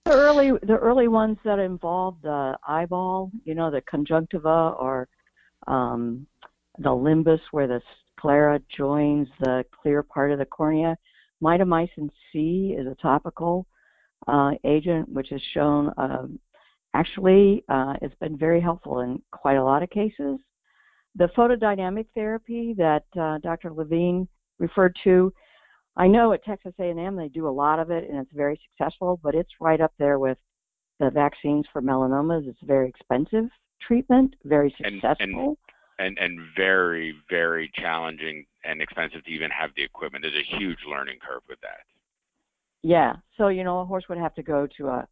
The 0.07 0.13
early, 0.13 0.53
the 0.63 0.77
early 0.77 1.09
ones 1.09 1.37
that 1.45 1.59
involve 1.59 2.17
the 2.23 2.57
eyeball, 2.67 3.31
you 3.45 3.55
know, 3.55 3.71
the 3.71 3.83
conjunctiva 3.83 4.75
or 4.79 5.07
um, 5.67 6.27
the 6.79 6.89
limbus, 6.89 7.41
where 7.51 7.67
the 7.67 7.83
sclera 8.17 8.61
joins 8.75 9.29
the 9.41 9.65
clear 9.83 10.03
part 10.03 10.33
of 10.33 10.39
the 10.39 10.47
cornea. 10.47 10.97
Mitomycin 11.43 12.09
C 12.33 12.75
is 12.79 12.87
a 12.87 12.97
topical 13.03 13.67
uh, 14.27 14.53
agent, 14.65 15.09
which 15.09 15.29
has 15.31 15.41
shown 15.55 15.93
um, 15.97 16.39
actually 16.95 17.65
uh, 17.69 17.95
it's 18.03 18.15
been 18.17 18.37
very 18.37 18.61
helpful 18.61 19.01
in 19.01 19.23
quite 19.31 19.57
a 19.57 19.65
lot 19.65 19.83
of 19.83 19.91
cases. 19.91 20.39
The 21.17 21.29
photodynamic 21.37 22.07
therapy 22.15 22.75
that 22.79 23.05
uh, 23.19 23.39
Dr. 23.39 23.73
Levine 23.73 24.29
referred 24.59 24.97
to, 25.05 25.33
I 25.97 26.07
know 26.07 26.33
at 26.33 26.45
Texas 26.45 26.75
A&M 26.79 27.17
they 27.17 27.29
do 27.29 27.49
a 27.49 27.51
lot 27.51 27.79
of 27.79 27.91
it 27.91 28.09
and 28.09 28.19
it's 28.19 28.33
very 28.33 28.61
successful, 28.71 29.19
but 29.23 29.35
it's 29.35 29.51
right 29.61 29.81
up 29.81 29.93
there 29.99 30.19
with 30.19 30.39
the 31.01 31.11
vaccines 31.11 31.67
for 31.73 31.83
melanomas. 31.83 32.49
It's 32.49 32.63
a 32.63 32.67
very 32.67 32.89
expensive 32.89 33.47
treatment, 33.81 34.35
very 34.45 34.75
successful. 34.77 35.57
And, 35.99 36.17
and, 36.17 36.19
and, 36.19 36.19
and 36.19 36.47
very, 36.57 37.15
very 37.31 37.71
challenging 37.75 38.45
and 38.65 38.81
expensive 38.81 39.25
to 39.25 39.31
even 39.31 39.51
have 39.51 39.71
the 39.77 39.83
equipment. 39.83 40.25
There's 40.25 40.35
a 40.35 40.59
huge 40.59 40.79
learning 40.89 41.19
curve 41.27 41.43
with 41.49 41.61
that. 41.63 41.81
Yeah. 42.83 43.15
So 43.37 43.49
you 43.49 43.65
know, 43.65 43.81
a 43.81 43.85
horse 43.85 44.05
would 44.09 44.19
have 44.19 44.35
to 44.35 44.43
go 44.43 44.67
to 44.79 44.89
a 44.89 45.09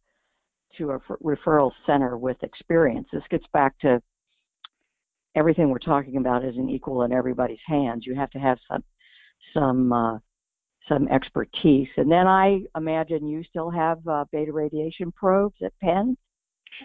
to 0.77 0.91
a 0.91 0.99
referral 1.23 1.71
center 1.85 2.17
with 2.17 2.41
experience. 2.43 3.07
This 3.11 3.23
gets 3.29 3.45
back 3.53 3.77
to 3.79 4.01
everything 5.35 5.69
we're 5.69 5.79
talking 5.79 6.17
about 6.17 6.43
isn't 6.43 6.69
equal 6.69 7.03
in 7.03 7.11
everybody's 7.11 7.59
hands. 7.65 8.05
You 8.05 8.15
have 8.15 8.31
to 8.31 8.39
have 8.39 8.57
some 8.69 8.83
some 9.53 9.93
uh, 9.93 10.19
some 10.87 11.07
expertise. 11.09 11.89
And 11.97 12.11
then 12.11 12.27
I 12.27 12.61
imagine 12.75 13.27
you 13.27 13.43
still 13.43 13.69
have 13.69 14.05
uh, 14.07 14.25
beta 14.31 14.51
radiation 14.51 15.11
probes 15.11 15.57
at 15.63 15.73
Penn. 15.81 16.17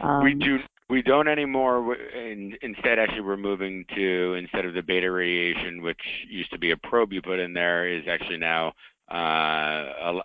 Um, 0.02 0.24
we 0.24 0.34
do. 0.34 0.58
We 0.90 1.00
don't 1.00 1.28
anymore. 1.28 1.94
In, 1.94 2.54
instead, 2.60 2.98
actually, 2.98 3.22
we're 3.22 3.36
moving 3.36 3.84
to 3.94 4.34
instead 4.34 4.66
of 4.66 4.74
the 4.74 4.82
beta 4.82 5.10
radiation, 5.10 5.82
which 5.82 6.00
used 6.28 6.50
to 6.50 6.58
be 6.58 6.72
a 6.72 6.76
probe 6.76 7.12
you 7.12 7.22
put 7.22 7.38
in 7.38 7.54
there, 7.54 7.88
is 7.88 8.02
actually 8.08 8.36
now 8.36 8.72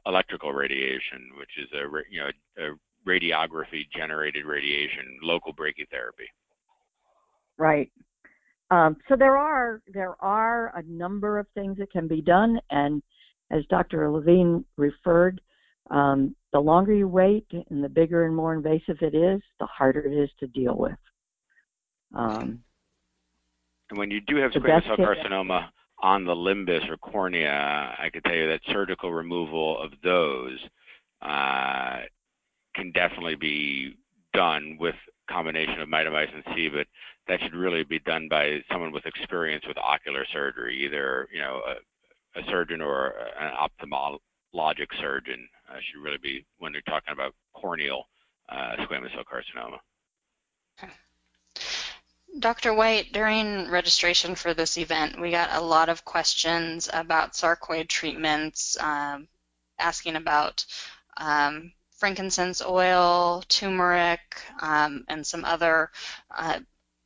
electrical 0.06 0.54
radiation, 0.54 1.30
which 1.38 1.52
is 1.58 1.68
a 1.74 1.86
you 2.10 2.22
know 2.22 2.30
a 2.58 3.10
radiography 3.10 3.84
generated 3.96 4.46
radiation, 4.46 5.18
local 5.22 5.54
brachytherapy. 5.54 6.28
Right. 7.58 7.92
Um, 8.70 8.98
so 9.08 9.16
there 9.16 9.38
are 9.38 9.82
there 9.92 10.16
are 10.22 10.76
a 10.78 10.84
number 10.84 11.40
of 11.40 11.48
things 11.54 11.78
that 11.78 11.92
can 11.92 12.08
be 12.08 12.22
done, 12.22 12.60
and 12.70 13.02
as 13.52 13.64
Dr. 13.70 14.10
Levine 14.12 14.66
referred, 14.76 15.40
um, 15.90 16.36
the 16.52 16.60
longer 16.60 16.94
you 16.94 17.08
wait 17.08 17.48
and 17.70 17.82
the 17.84 17.90
bigger 17.90 18.26
and 18.26 18.36
more 18.36 18.54
invasive 18.54 18.98
it 19.02 19.16
is, 19.16 19.42
the 19.60 19.66
harder 19.66 20.02
it 20.02 20.14
is 20.14 20.30
to 20.40 20.48
deal 20.48 20.76
with. 20.76 20.98
Um, 22.14 22.62
and 23.90 23.98
when 23.98 24.12
you 24.12 24.20
do 24.28 24.36
have 24.38 24.52
squamous 24.52 24.86
cell 24.86 24.98
carcinoma, 24.98 25.70
on 26.00 26.26
the 26.26 26.36
limbus 26.36 26.88
or 26.90 26.98
cornea, 26.98 27.96
I 27.98 28.10
could 28.12 28.24
tell 28.24 28.36
you 28.36 28.48
that 28.48 28.62
surgical 28.72 29.12
removal 29.12 29.82
of 29.82 29.92
those 30.04 30.60
uh, 31.22 32.02
can 32.76 32.92
definitely 32.92 33.36
be 33.36 33.96
done 34.34 34.78
with 34.80 34.96
combination 35.30 35.82
of 35.82 35.90
mitomycin 35.90 36.44
C, 36.54 36.70
but 36.70 36.88
that 37.28 37.40
should 37.42 37.56
really 37.56 37.84
be 37.84 38.00
done 38.00 38.28
by 38.30 38.60
someone 38.72 38.92
with 38.92 39.06
experience 39.06 39.66
with 39.68 39.78
ocular 39.78 40.26
surgery, 40.32 40.86
either 40.86 41.28
you 41.34 41.40
know 41.40 41.62
a, 41.68 42.40
a 42.40 42.44
surgeon 42.50 42.82
or 42.82 43.14
an 43.40 43.52
ophthalmologic 43.52 44.88
surgeon 45.02 45.48
uh, 45.70 45.78
should 45.80 46.02
really 46.02 46.20
be 46.22 46.46
when 46.60 46.72
they're 46.72 46.82
talking 46.82 47.14
about 47.14 47.34
corneal 47.54 48.04
uh, 48.50 48.76
squamous 48.82 49.14
cell 49.14 49.24
carcinoma. 49.24 49.78
Dr. 52.40 52.74
White, 52.74 53.14
during 53.14 53.68
registration 53.68 54.36
for 54.36 54.54
this 54.54 54.78
event, 54.78 55.20
we 55.20 55.32
got 55.32 55.54
a 55.54 55.62
lot 55.62 55.90
of 55.90 56.06
questions 56.06 56.88
about 56.94 57.34
sarcoid 57.34 57.90
treatments, 57.90 58.78
um, 58.80 59.28
asking 59.80 60.16
about 60.16 60.64
um, 61.18 61.74
frankincense 61.92 62.62
oil, 62.62 63.44
turmeric, 63.48 64.20
um, 64.62 65.04
and 65.08 65.26
some 65.26 65.46
other 65.46 65.92
uh, 66.30 66.60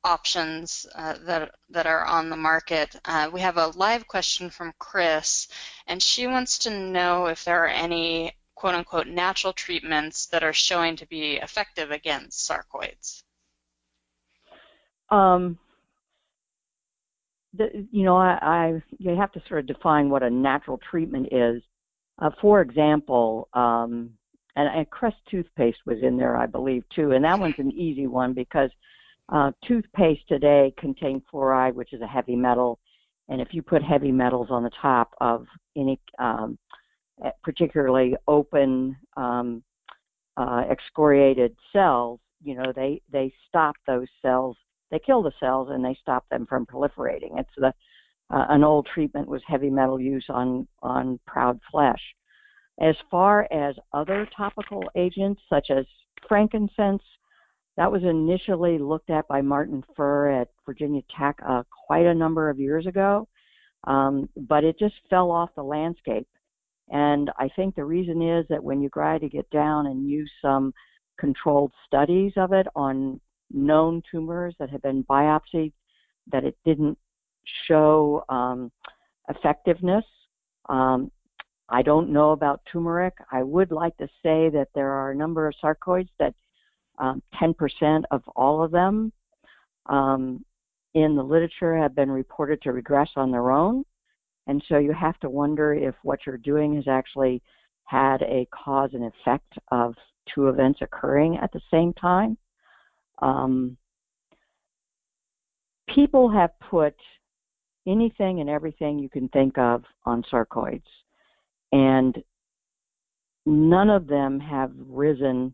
options 0.04 0.86
uh, 0.96 1.16
that 1.22 1.56
that 1.70 1.88
are 1.88 2.04
on 2.06 2.30
the 2.30 2.36
market. 2.36 2.96
Uh, 3.06 3.30
we 3.32 3.40
have 3.40 3.58
a 3.58 3.68
live 3.68 4.08
question 4.08 4.50
from 4.50 4.74
Chris, 4.80 5.48
and 5.88 6.04
she 6.04 6.28
wants 6.28 6.58
to 6.58 6.70
know 6.70 7.28
if 7.28 7.46
there 7.46 7.64
are 7.64 7.68
any 7.68 8.34
quote 8.56 8.76
unquote 8.76 9.08
natural 9.08 9.54
treatments 9.54 10.26
that 10.26 10.44
are 10.44 10.54
showing 10.54 10.98
to 10.98 11.06
be 11.06 11.36
effective 11.36 11.90
against 11.92 12.50
sarcoids. 12.50 13.24
Um, 15.12 15.58
the, 17.54 17.88
you 17.92 18.04
know, 18.04 18.16
I, 18.16 18.40
I 18.42 18.84
you 18.98 19.16
have 19.16 19.32
to 19.34 19.42
sort 19.48 19.60
of 19.60 19.68
define 19.68 20.10
what 20.10 20.24
a 20.24 20.30
natural 20.30 20.80
treatment 20.90 21.28
is. 21.32 21.62
Uh, 22.20 22.30
for 22.40 22.62
example, 22.62 23.50
um, 23.54 24.12
and, 24.56 24.68
and 24.68 24.90
Crest 24.90 25.18
toothpaste 25.30 25.80
was 25.86 25.98
in 26.02 26.18
there, 26.18 26.38
I 26.38 26.46
believe, 26.46 26.84
too, 26.96 27.12
and 27.12 27.26
that 27.26 27.40
one's 27.40 27.56
an 27.58 27.72
easy 27.72 28.08
one 28.08 28.34
because 28.34 28.70
uh, 29.30 29.52
toothpaste 29.68 30.28
today 30.28 30.74
contain 30.78 31.22
fluoride, 31.32 31.74
which 31.74 31.94
is 31.94 32.02
a 32.02 32.08
heavy 32.08 32.36
metal, 32.36 32.80
and 33.30 33.42
if 33.42 33.50
you 33.52 33.62
put 33.62 33.82
heavy 33.82 34.12
metals 34.12 34.48
on 34.50 34.64
the 34.64 34.72
top 34.82 35.14
of 35.20 35.46
any, 35.76 36.00
um, 36.20 36.58
eh, 37.26 37.32
particularly 37.44 38.16
open 38.28 38.96
um, 39.18 39.64
uh, 40.38 40.64
excoriated 40.70 41.56
cells, 41.74 42.20
you 42.44 42.56
know, 42.56 42.74
they 42.76 43.02
they 43.12 43.34
stop 43.48 43.76
those 43.88 44.08
cells 44.22 44.58
they 44.92 45.00
kill 45.00 45.24
the 45.24 45.32
cells 45.40 45.70
and 45.72 45.84
they 45.84 45.98
stop 46.02 46.26
them 46.30 46.46
from 46.46 46.66
proliferating. 46.66 47.40
It's 47.40 47.50
the 47.58 47.74
uh, 48.30 48.46
an 48.50 48.64
old 48.64 48.88
treatment 48.94 49.28
was 49.28 49.42
heavy 49.46 49.70
metal 49.70 50.00
use 50.00 50.26
on 50.30 50.68
on 50.82 51.20
proud 51.26 51.60
flesh. 51.72 52.02
As 52.80 52.96
far 53.10 53.48
as 53.52 53.76
other 53.94 54.28
topical 54.36 54.84
agents 54.96 55.42
such 55.50 55.68
as 55.70 55.86
frankincense, 56.28 57.04
that 57.78 57.92
was 57.92 58.04
initially 58.04 58.78
looked 58.78 59.10
at 59.10 59.28
by 59.28 59.42
Martin 59.42 59.84
Furr 59.96 60.30
at 60.42 60.50
Virginia 60.66 61.02
Tech 61.18 61.38
uh, 61.48 61.64
quite 61.88 62.06
a 62.06 62.14
number 62.14 62.50
of 62.50 62.60
years 62.60 62.86
ago, 62.86 63.28
um, 63.86 64.30
but 64.36 64.64
it 64.64 64.80
just 64.80 64.96
fell 65.10 65.32
off 65.32 65.50
the 65.56 65.64
landscape. 65.64 66.28
And 66.90 67.32
I 67.38 67.50
think 67.56 67.76
the 67.76 67.86
reason 67.86 68.22
is 68.22 68.46
that 68.50 68.64
when 68.64 68.82
you 68.82 68.90
try 68.90 69.18
to 69.18 69.30
get 69.30 69.50
down 69.50 69.88
and 69.88 70.10
use 70.10 70.30
some 70.42 70.74
controlled 71.20 71.72
studies 71.88 72.34
of 72.36 72.52
it 72.52 72.68
on 72.76 73.22
known 73.54 74.02
tumors 74.10 74.56
that 74.60 74.70
have 74.70 74.82
been 74.82 75.04
biopsied 75.04 75.74
that 76.32 76.44
it 76.44 76.58
didn't 76.66 76.98
show 77.68 78.24
um, 78.30 78.72
effectiveness. 79.30 80.06
Um, 80.70 81.12
I 81.70 81.82
don't 81.82 82.10
know 82.12 82.32
about 82.32 82.62
turmeric. 82.72 83.14
I 83.32 83.44
would 83.44 83.72
like 83.72 83.96
to 83.98 84.08
say 84.22 84.50
that 84.50 84.68
there 84.76 84.92
are 84.92 85.12
a 85.12 85.16
number 85.16 85.48
of 85.48 85.56
sarcoids 85.64 86.10
that 86.20 86.34
um, 87.00 87.22
10% 87.42 88.04
of 88.12 88.22
all 88.36 88.64
of 88.64 88.72
them 88.72 89.12
um, 89.88 90.44
in 90.94 91.16
the 91.16 91.24
literature 91.24 91.78
have 91.78 91.96
been 91.96 92.12
reported 92.12 92.62
to 92.62 92.74
regress 92.74 93.10
on 93.16 93.32
their 93.32 93.52
own. 93.52 93.84
And 94.48 94.62
so 94.68 94.78
you 94.78 94.92
have 94.92 95.20
to 95.20 95.30
wonder 95.30 95.74
if 95.74 95.96
what 96.04 96.20
you're 96.26 96.38
doing 96.38 96.76
has 96.76 96.88
actually 96.88 97.42
had 97.86 98.22
a 98.24 98.48
cause 98.54 98.92
and 98.94 99.06
effect 99.06 99.54
of 99.72 99.96
two 100.34 100.50
events 100.50 100.80
occurring 100.82 101.38
at 101.38 101.52
the 101.54 101.62
same 101.72 101.94
time. 101.94 102.38
Um, 103.22 103.78
people 105.94 106.30
have 106.30 106.52
put 106.60 106.96
anything 107.88 108.40
and 108.40 108.50
everything 108.50 109.00
you 109.00 109.10
can 109.10 109.28
think 109.30 109.58
of 109.58 109.84
on 110.06 110.24
sarcoids, 110.32 110.82
and 111.72 112.22
none 113.46 113.90
of 113.90 114.08
them 114.08 114.40
have 114.40 114.72
risen 114.88 115.54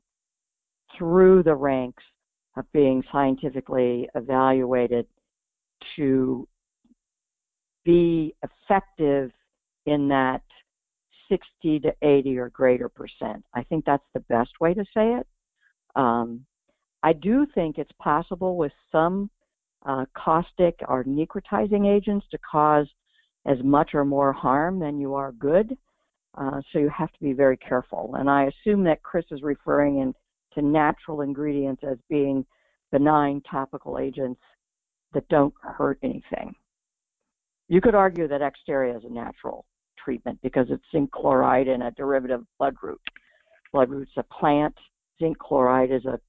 through 0.98 1.44
the 1.44 1.56
ranks 1.56 2.04
of 2.58 2.66
being 2.74 3.04
scientifically 3.12 4.10
evaluated 4.16 5.06
to 5.96 6.48
be 7.86 8.36
effective 8.44 9.32
in 9.86 10.08
that 10.10 10.42
60 11.30 11.80
to 11.80 11.94
80 12.02 12.38
or 12.38 12.50
greater 12.50 12.90
percent. 12.90 13.44
I 13.54 13.64
think 13.64 13.86
that's 13.86 14.04
the 14.14 14.20
best 14.22 14.52
way 14.60 14.74
to 14.74 14.84
say 14.94 15.14
it. 15.14 15.28
Um, 15.96 16.46
I 17.04 17.14
do 17.14 17.46
think 17.54 17.78
it's 17.78 17.92
possible 18.00 18.58
with 18.58 18.72
some 18.92 19.30
uh, 19.86 20.06
caustic 20.16 20.76
or 20.88 21.04
necrotizing 21.04 21.88
agents 21.88 22.26
to 22.32 22.38
cause 22.40 22.88
as 23.46 23.58
much 23.64 23.92
or 23.94 24.04
more 24.04 24.34
harm 24.34 24.80
than 24.80 25.00
you 25.00 25.14
are 25.14 25.32
good. 25.32 25.78
Uh, 26.38 26.62
so 26.72 26.80
you 26.80 26.90
have 26.90 27.12
to 27.14 27.20
be 27.20 27.34
very 27.34 27.58
careful. 27.58 28.16
And 28.18 28.30
I 28.30 28.46
assume 28.46 28.84
that 28.84 29.02
Chris 29.02 29.26
is 29.32 29.42
referring 29.42 30.00
in, 30.00 30.14
to 30.54 30.62
natural 30.62 31.22
ingredients 31.22 31.84
as 31.90 31.98
being 32.10 32.46
benign 32.92 33.42
topical 33.50 33.98
agents 33.98 34.42
that 35.14 35.28
don't 35.30 35.54
hurt 35.62 36.00
anything. 36.04 36.54
You 37.70 37.82
could 37.82 37.96
argue 37.96 38.28
that 38.28 38.42
XXTERRA 38.42 38.98
is 38.98 39.04
a 39.04 39.14
natural 39.14 39.66
treatment 40.04 40.40
because 40.42 40.68
it's 40.70 40.84
zinc 40.92 41.12
chloride 41.12 41.68
and 41.68 41.84
a 41.84 41.92
derivative 41.92 42.42
of 42.42 42.48
bloodroot. 42.62 42.98
Bloodroot's 43.74 44.12
a 44.18 44.24
plant. 44.24 44.76
Zinc 45.20 45.38
chloride 45.38 45.92
is 45.92 46.06
a 46.06 46.20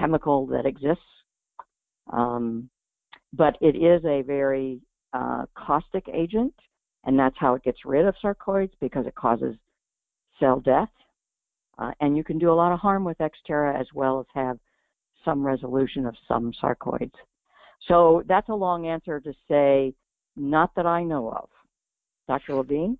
chemical 0.00 0.46
that 0.46 0.66
exists. 0.66 1.02
Um, 2.12 2.68
but 3.32 3.56
it 3.60 3.76
is 3.76 4.04
a 4.04 4.22
very 4.22 4.80
uh, 5.12 5.44
caustic 5.54 6.08
agent, 6.12 6.54
and 7.04 7.18
that's 7.18 7.36
how 7.38 7.54
it 7.54 7.62
gets 7.62 7.78
rid 7.84 8.06
of 8.06 8.14
sarcoids 8.22 8.72
because 8.80 9.06
it 9.06 9.14
causes 9.14 9.54
cell 10.40 10.60
death. 10.60 10.88
Uh, 11.78 11.92
and 12.00 12.16
you 12.16 12.24
can 12.24 12.38
do 12.38 12.50
a 12.50 12.54
lot 12.54 12.72
of 12.72 12.80
harm 12.80 13.04
with 13.04 13.16
XXTERRA 13.18 13.80
as 13.80 13.86
well 13.94 14.20
as 14.20 14.26
have 14.34 14.58
some 15.24 15.44
resolution 15.44 16.06
of 16.06 16.14
some 16.26 16.52
sarcoids. 16.62 17.12
So 17.88 18.22
that's 18.26 18.48
a 18.48 18.54
long 18.54 18.86
answer 18.86 19.20
to 19.20 19.32
say, 19.48 19.94
not 20.36 20.74
that 20.76 20.86
I 20.86 21.02
know 21.02 21.30
of. 21.30 21.48
Dr. 22.28 22.54
Levine? 22.54 22.98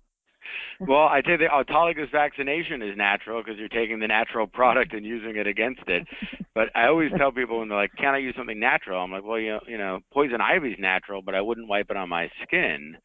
well, 0.79 1.07
I 1.07 1.21
think 1.21 1.39
the 1.39 1.47
autologous 1.47 2.11
vaccination 2.11 2.81
is 2.81 2.97
natural 2.97 3.41
because 3.43 3.59
you're 3.59 3.69
taking 3.69 3.99
the 3.99 4.07
natural 4.07 4.47
product 4.47 4.93
and 4.93 5.05
using 5.05 5.35
it 5.35 5.47
against 5.47 5.83
it. 5.87 6.07
But 6.53 6.69
I 6.75 6.87
always 6.87 7.11
tell 7.17 7.31
people 7.31 7.59
when 7.59 7.69
they're 7.69 7.77
like, 7.77 7.95
"Can 7.97 8.13
I 8.13 8.17
use 8.17 8.35
something 8.35 8.59
natural?" 8.59 9.03
I'm 9.03 9.11
like, 9.11 9.23
"Well, 9.23 9.39
you 9.39 9.51
know, 9.51 9.59
you 9.67 9.77
know, 9.77 9.99
poison 10.11 10.41
ivy 10.41 10.71
is 10.71 10.79
natural, 10.79 11.21
but 11.21 11.35
I 11.35 11.41
wouldn't 11.41 11.67
wipe 11.67 11.89
it 11.89 11.97
on 11.97 12.09
my 12.09 12.29
skin. 12.43 12.97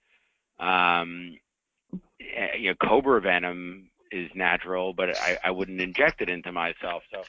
Um, 0.59 1.39
eh, 2.21 2.57
you 2.59 2.71
know, 2.71 2.77
cobra 2.89 3.21
venom 3.21 3.91
is 4.11 4.31
natural, 4.35 4.95
but 4.95 5.17
I, 5.19 5.39
I 5.45 5.51
wouldn't 5.51 5.81
inject 5.81 6.23
it 6.23 6.29
into 6.29 6.53
myself. 6.53 7.03
So." 7.13 7.23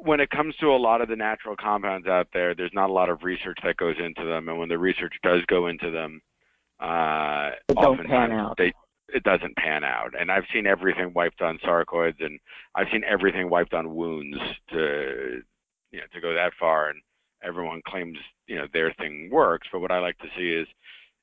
when 0.00 0.20
it 0.20 0.30
comes 0.30 0.54
to 0.56 0.66
a 0.66 0.76
lot 0.76 1.00
of 1.00 1.08
the 1.08 1.16
natural 1.16 1.56
compounds 1.56 2.06
out 2.06 2.28
there, 2.32 2.54
there's 2.54 2.72
not 2.72 2.90
a 2.90 2.92
lot 2.92 3.08
of 3.08 3.22
research 3.22 3.58
that 3.64 3.76
goes 3.76 3.96
into 3.98 4.24
them, 4.24 4.48
and 4.48 4.58
when 4.58 4.68
the 4.68 4.78
research 4.78 5.14
does 5.22 5.44
go 5.46 5.66
into 5.66 5.90
them, 5.90 6.20
uh, 6.80 7.50
oftentimes 7.76 8.54
they 8.58 8.72
it 9.08 9.22
doesn't 9.22 9.56
pan 9.56 9.84
out. 9.84 10.12
And 10.18 10.30
I've 10.30 10.44
seen 10.52 10.66
everything 10.66 11.12
wiped 11.14 11.42
on 11.42 11.58
sarcoids, 11.58 12.24
and 12.24 12.38
I've 12.74 12.88
seen 12.90 13.04
everything 13.04 13.50
wiped 13.50 13.74
on 13.74 13.94
wounds 13.94 14.38
to 14.70 15.42
you 15.90 15.98
know 15.98 16.06
to 16.12 16.20
go 16.20 16.34
that 16.34 16.52
far. 16.58 16.90
And 16.90 17.00
everyone 17.42 17.82
claims 17.86 18.18
you 18.46 18.56
know 18.56 18.66
their 18.72 18.92
thing 18.94 19.30
works, 19.30 19.68
but 19.72 19.80
what 19.80 19.92
I 19.92 19.98
like 19.98 20.18
to 20.18 20.28
see 20.36 20.50
is 20.50 20.68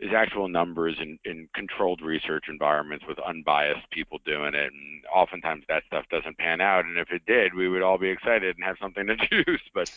is 0.01 0.13
actual 0.15 0.47
numbers 0.47 0.97
in, 0.99 1.19
in 1.25 1.47
controlled 1.53 2.01
research 2.01 2.45
environments 2.49 3.05
with 3.07 3.19
unbiased 3.19 3.87
people 3.91 4.19
doing 4.25 4.55
it. 4.55 4.73
And 4.73 5.05
oftentimes 5.13 5.63
that 5.69 5.83
stuff 5.85 6.05
doesn't 6.09 6.39
pan 6.39 6.59
out. 6.59 6.85
And 6.85 6.97
if 6.97 7.11
it 7.11 7.21
did, 7.27 7.53
we 7.53 7.69
would 7.69 7.83
all 7.83 7.99
be 7.99 8.09
excited 8.09 8.55
and 8.55 8.65
have 8.65 8.77
something 8.81 9.05
to 9.05 9.15
choose. 9.29 9.61
But 9.75 9.91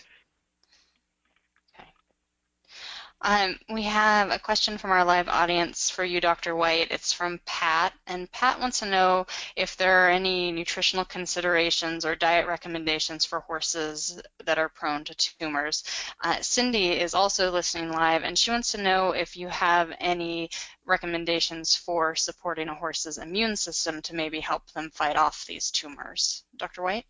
Um, 3.20 3.58
we 3.70 3.84
have 3.84 4.30
a 4.30 4.38
question 4.38 4.76
from 4.76 4.90
our 4.90 5.04
live 5.04 5.28
audience 5.28 5.88
for 5.88 6.04
you, 6.04 6.20
Dr. 6.20 6.54
White. 6.54 6.90
It's 6.90 7.12
from 7.12 7.40
Pat, 7.46 7.94
and 8.06 8.30
Pat 8.30 8.60
wants 8.60 8.80
to 8.80 8.86
know 8.86 9.26
if 9.56 9.76
there 9.76 10.04
are 10.06 10.10
any 10.10 10.52
nutritional 10.52 11.06
considerations 11.06 12.04
or 12.04 12.14
diet 12.16 12.46
recommendations 12.46 13.24
for 13.24 13.40
horses 13.40 14.20
that 14.44 14.58
are 14.58 14.68
prone 14.68 15.04
to 15.04 15.14
tumors. 15.14 15.84
Uh, 16.22 16.40
Cindy 16.42 16.92
is 17.00 17.14
also 17.14 17.50
listening 17.50 17.90
live, 17.90 18.24
and 18.24 18.38
she 18.38 18.50
wants 18.50 18.72
to 18.72 18.82
know 18.82 19.12
if 19.12 19.36
you 19.36 19.48
have 19.48 19.90
any 20.00 20.50
recommendations 20.84 21.74
for 21.74 22.14
supporting 22.14 22.68
a 22.68 22.74
horse's 22.74 23.16
immune 23.16 23.56
system 23.56 24.02
to 24.02 24.14
maybe 24.14 24.40
help 24.40 24.70
them 24.72 24.90
fight 24.90 25.16
off 25.16 25.46
these 25.46 25.70
tumors. 25.70 26.44
Dr. 26.58 26.82
White? 26.82 27.06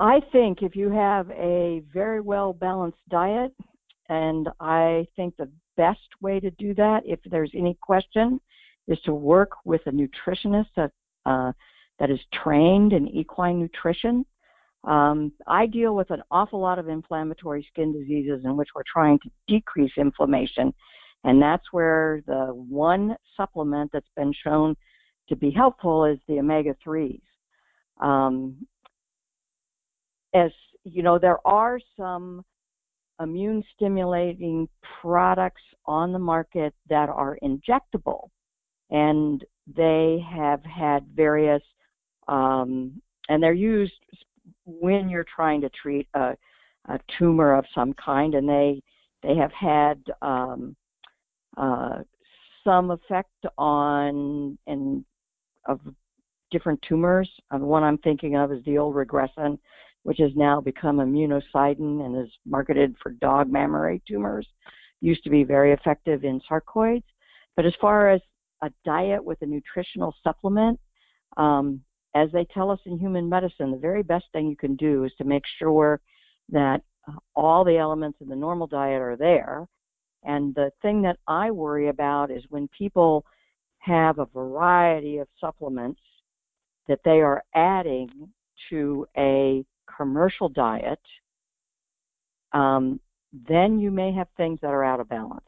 I 0.00 0.20
think 0.32 0.62
if 0.62 0.74
you 0.74 0.90
have 0.90 1.30
a 1.30 1.82
very 1.92 2.20
well 2.20 2.52
balanced 2.52 3.06
diet, 3.08 3.52
and 4.08 4.48
I 4.60 5.06
think 5.16 5.36
the 5.36 5.50
best 5.76 6.00
way 6.20 6.40
to 6.40 6.50
do 6.52 6.74
that, 6.74 7.02
if 7.04 7.20
there's 7.24 7.52
any 7.54 7.76
question, 7.80 8.40
is 8.88 8.98
to 9.04 9.12
work 9.14 9.50
with 9.64 9.82
a 9.86 9.90
nutritionist 9.90 10.68
that 10.76 10.90
uh, 11.26 11.52
that 11.98 12.10
is 12.10 12.20
trained 12.42 12.92
in 12.92 13.06
equine 13.08 13.60
nutrition. 13.60 14.24
Um, 14.84 15.30
I 15.46 15.66
deal 15.66 15.94
with 15.94 16.10
an 16.10 16.22
awful 16.30 16.60
lot 16.60 16.78
of 16.78 16.88
inflammatory 16.88 17.64
skin 17.70 17.92
diseases 17.92 18.44
in 18.44 18.56
which 18.56 18.70
we're 18.74 18.82
trying 18.92 19.20
to 19.20 19.30
decrease 19.46 19.92
inflammation, 19.96 20.74
and 21.22 21.40
that's 21.40 21.64
where 21.70 22.22
the 22.26 22.46
one 22.46 23.14
supplement 23.36 23.90
that's 23.92 24.10
been 24.16 24.32
shown 24.42 24.74
to 25.28 25.36
be 25.36 25.50
helpful 25.50 26.04
is 26.04 26.18
the 26.26 26.40
omega 26.40 26.74
3s. 26.84 27.20
Um, 28.00 28.56
as 30.34 30.50
you 30.84 31.02
know, 31.02 31.18
there 31.18 31.46
are 31.46 31.78
some 31.96 32.44
immune 33.20 33.62
stimulating 33.74 34.68
products 35.00 35.62
on 35.86 36.12
the 36.12 36.18
market 36.18 36.74
that 36.88 37.08
are 37.08 37.38
injectable 37.42 38.28
and 38.90 39.44
they 39.76 40.18
have 40.28 40.62
had 40.64 41.06
various 41.14 41.62
um, 42.28 43.00
and 43.28 43.42
they're 43.42 43.52
used 43.52 43.92
when 44.64 45.08
you're 45.08 45.26
trying 45.34 45.60
to 45.60 45.70
treat 45.70 46.08
a, 46.14 46.34
a, 46.88 46.98
tumor 47.18 47.54
of 47.54 47.64
some 47.74 47.92
kind 47.94 48.34
and 48.34 48.48
they 48.48 48.82
they 49.22 49.34
have 49.36 49.52
had 49.52 50.02
um, 50.20 50.74
uh, 51.56 51.98
some 52.64 52.90
effect 52.90 53.30
on 53.56 54.58
and 54.66 55.04
of 55.66 55.80
different 56.50 56.80
tumors. 56.86 57.30
Uh, 57.50 57.58
the 57.58 57.64
one 57.64 57.82
I'm 57.82 57.98
thinking 57.98 58.36
of 58.36 58.52
is 58.52 58.64
the 58.64 58.78
old 58.78 58.94
regressin, 58.94 59.58
which 60.02 60.18
has 60.18 60.32
now 60.34 60.60
become 60.60 60.96
immunocidin 60.96 62.04
and 62.04 62.16
is 62.16 62.32
marketed 62.44 62.94
for 63.02 63.12
dog 63.12 63.50
mammary 63.50 64.02
tumors. 64.06 64.46
Used 65.00 65.24
to 65.24 65.30
be 65.30 65.44
very 65.44 65.72
effective 65.72 66.24
in 66.24 66.40
sarcoids. 66.50 67.04
But 67.56 67.66
as 67.66 67.74
far 67.80 68.10
as 68.10 68.20
a 68.62 68.70
diet 68.84 69.22
with 69.24 69.42
a 69.42 69.46
nutritional 69.46 70.14
supplement, 70.22 70.78
um, 71.36 71.80
as 72.14 72.30
they 72.32 72.44
tell 72.46 72.70
us 72.70 72.80
in 72.86 72.98
human 72.98 73.28
medicine, 73.28 73.70
the 73.70 73.76
very 73.76 74.02
best 74.02 74.26
thing 74.32 74.48
you 74.48 74.56
can 74.56 74.76
do 74.76 75.04
is 75.04 75.12
to 75.18 75.24
make 75.24 75.44
sure 75.58 76.00
that 76.50 76.82
uh, 77.08 77.12
all 77.34 77.64
the 77.64 77.78
elements 77.78 78.18
in 78.20 78.28
the 78.28 78.36
normal 78.36 78.66
diet 78.66 79.00
are 79.00 79.16
there. 79.16 79.66
And 80.24 80.54
the 80.54 80.70
thing 80.82 81.02
that 81.02 81.18
I 81.26 81.50
worry 81.50 81.88
about 81.88 82.30
is 82.30 82.44
when 82.48 82.68
people 82.68 83.24
have 83.78 84.18
a 84.18 84.26
variety 84.26 85.18
of 85.18 85.26
supplements 85.40 86.00
that 86.86 87.00
they 87.04 87.20
are 87.20 87.42
adding 87.54 88.08
to 88.70 89.06
a 89.16 89.64
commercial 89.96 90.48
diet, 90.48 91.00
um, 92.52 93.00
then 93.48 93.78
you 93.78 93.90
may 93.90 94.12
have 94.12 94.28
things 94.36 94.58
that 94.62 94.68
are 94.68 94.84
out 94.84 95.00
of 95.00 95.08
balance. 95.08 95.44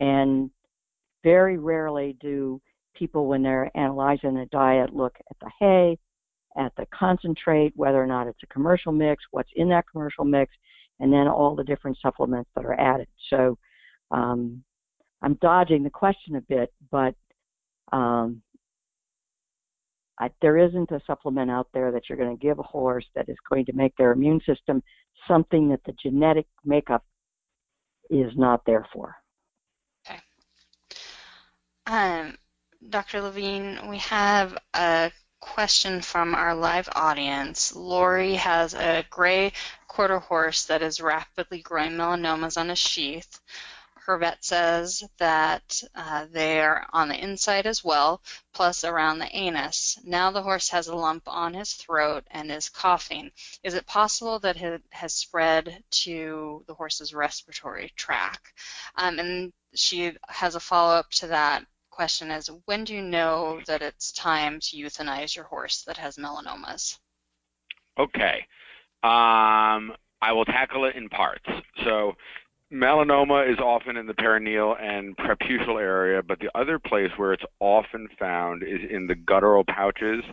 And 0.00 0.50
very 1.22 1.58
rarely 1.58 2.16
do 2.20 2.60
people, 2.94 3.26
when 3.26 3.42
they're 3.42 3.70
analyzing 3.76 4.36
a 4.38 4.46
diet, 4.46 4.94
look 4.94 5.16
at 5.30 5.36
the 5.40 5.50
hay, 5.60 5.98
at 6.56 6.72
the 6.76 6.86
concentrate, 6.92 7.72
whether 7.76 8.02
or 8.02 8.06
not 8.06 8.26
it's 8.26 8.42
a 8.42 8.46
commercial 8.52 8.92
mix, 8.92 9.24
what's 9.30 9.50
in 9.56 9.68
that 9.68 9.84
commercial 9.90 10.24
mix, 10.24 10.52
and 11.00 11.12
then 11.12 11.26
all 11.26 11.56
the 11.56 11.64
different 11.64 11.98
supplements 12.00 12.50
that 12.54 12.64
are 12.64 12.78
added. 12.80 13.08
So 13.30 13.58
um, 14.10 14.62
I'm 15.22 15.34
dodging 15.40 15.82
the 15.82 15.90
question 15.90 16.36
a 16.36 16.40
bit, 16.42 16.72
but 16.90 17.14
um, 17.92 18.42
I, 20.18 20.30
there 20.40 20.58
isn't 20.58 20.90
a 20.90 21.00
supplement 21.06 21.50
out 21.50 21.68
there 21.74 21.90
that 21.92 22.08
you're 22.08 22.18
going 22.18 22.36
to 22.36 22.42
give 22.42 22.58
a 22.58 22.62
horse 22.62 23.06
that 23.14 23.28
is 23.28 23.36
going 23.48 23.64
to 23.66 23.72
make 23.72 23.96
their 23.96 24.12
immune 24.12 24.40
system 24.46 24.82
something 25.26 25.68
that 25.70 25.80
the 25.84 25.92
genetic 26.02 26.46
makeup 26.64 27.04
is 28.10 28.32
not 28.36 28.64
there 28.66 28.86
for. 28.92 29.16
Okay. 30.06 30.20
Um, 31.86 32.36
Dr. 32.88 33.22
Levine, 33.22 33.88
we 33.88 33.98
have 33.98 34.56
a 34.74 35.10
question 35.40 36.00
from 36.00 36.34
our 36.34 36.54
live 36.54 36.88
audience. 36.94 37.74
Lori 37.74 38.34
has 38.34 38.74
a 38.74 39.04
gray 39.10 39.52
quarter 39.88 40.18
horse 40.18 40.66
that 40.66 40.82
is 40.82 41.00
rapidly 41.00 41.60
growing 41.60 41.92
melanomas 41.92 42.56
on 42.56 42.68
his 42.68 42.78
sheath 42.78 43.40
her 44.06 44.36
says 44.40 45.02
that 45.18 45.82
uh, 45.94 46.26
they 46.30 46.60
are 46.60 46.86
on 46.92 47.08
the 47.08 47.22
inside 47.22 47.66
as 47.66 47.82
well, 47.82 48.22
plus 48.52 48.84
around 48.84 49.18
the 49.18 49.36
anus. 49.36 49.98
Now 50.04 50.30
the 50.30 50.42
horse 50.42 50.68
has 50.70 50.88
a 50.88 50.94
lump 50.94 51.22
on 51.26 51.54
his 51.54 51.72
throat 51.72 52.24
and 52.30 52.50
is 52.50 52.68
coughing. 52.68 53.30
Is 53.62 53.74
it 53.74 53.86
possible 53.86 54.38
that 54.40 54.56
it 54.56 54.82
has 54.90 55.14
spread 55.14 55.82
to 56.02 56.64
the 56.66 56.74
horse's 56.74 57.14
respiratory 57.14 57.92
tract? 57.96 58.52
Um, 58.96 59.18
and 59.18 59.52
she 59.74 60.12
has 60.28 60.54
a 60.54 60.60
follow-up 60.60 61.10
to 61.12 61.28
that 61.28 61.64
question 61.90 62.30
is 62.30 62.50
when 62.66 62.84
do 62.84 62.94
you 62.94 63.02
know 63.02 63.60
that 63.66 63.80
it's 63.80 64.12
time 64.12 64.58
to 64.60 64.76
euthanize 64.76 65.34
your 65.34 65.44
horse 65.44 65.82
that 65.82 65.96
has 65.96 66.16
melanomas? 66.16 66.98
Okay. 67.98 68.46
Um, 69.02 69.92
I 70.20 70.32
will 70.32 70.44
tackle 70.44 70.84
it 70.86 70.96
in 70.96 71.08
parts. 71.08 71.48
So 71.84 72.14
Melanoma 72.74 73.50
is 73.50 73.58
often 73.60 73.96
in 73.96 74.06
the 74.06 74.14
perineal 74.14 74.74
and 74.82 75.16
preputial 75.16 75.80
area, 75.80 76.22
but 76.24 76.40
the 76.40 76.50
other 76.56 76.80
place 76.80 77.10
where 77.16 77.32
it's 77.32 77.44
often 77.60 78.08
found 78.18 78.64
is 78.64 78.80
in 78.90 79.06
the 79.06 79.14
guttural 79.14 79.64
pouches 79.64 80.24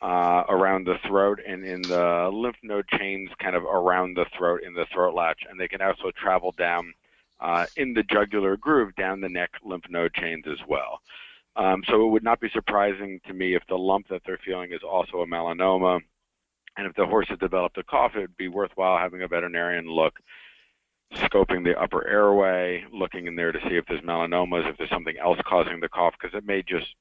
uh, 0.00 0.44
around 0.48 0.86
the 0.86 0.98
throat 1.04 1.40
and 1.44 1.64
in 1.64 1.82
the 1.82 2.30
lymph 2.32 2.56
node 2.62 2.86
chains 2.86 3.30
kind 3.40 3.56
of 3.56 3.64
around 3.64 4.16
the 4.16 4.26
throat 4.38 4.60
in 4.64 4.74
the 4.74 4.86
throat 4.94 5.12
latch. 5.12 5.40
And 5.50 5.58
they 5.58 5.66
can 5.66 5.82
also 5.82 6.12
travel 6.16 6.54
down 6.56 6.94
uh, 7.40 7.66
in 7.76 7.94
the 7.94 8.04
jugular 8.04 8.56
groove 8.56 8.94
down 8.94 9.20
the 9.20 9.28
neck 9.28 9.50
lymph 9.64 9.84
node 9.90 10.14
chains 10.14 10.44
as 10.46 10.58
well. 10.68 11.00
Um, 11.56 11.82
so 11.88 12.06
it 12.06 12.10
would 12.10 12.22
not 12.22 12.38
be 12.38 12.48
surprising 12.50 13.20
to 13.26 13.34
me 13.34 13.56
if 13.56 13.62
the 13.68 13.76
lump 13.76 14.06
that 14.08 14.22
they're 14.24 14.38
feeling 14.44 14.72
is 14.72 14.82
also 14.88 15.22
a 15.22 15.26
melanoma. 15.26 16.00
And 16.76 16.86
if 16.86 16.94
the 16.94 17.06
horse 17.06 17.26
has 17.28 17.40
developed 17.40 17.76
a 17.76 17.82
cough, 17.82 18.12
it 18.14 18.20
would 18.20 18.36
be 18.36 18.46
worthwhile 18.46 18.98
having 18.98 19.22
a 19.22 19.28
veterinarian 19.28 19.88
look 19.88 20.20
scoping 21.14 21.64
the 21.64 21.78
upper 21.78 22.06
airway, 22.06 22.84
looking 22.92 23.26
in 23.26 23.36
there 23.36 23.52
to 23.52 23.60
see 23.68 23.76
if 23.76 23.84
there's 23.86 24.00
melanomas, 24.00 24.68
if 24.68 24.76
there's 24.76 24.90
something 24.90 25.16
else 25.18 25.38
causing 25.46 25.80
the 25.80 25.88
cough, 25.88 26.14
because 26.20 26.36
it 26.36 26.46
may 26.46 26.62
just, 26.62 26.94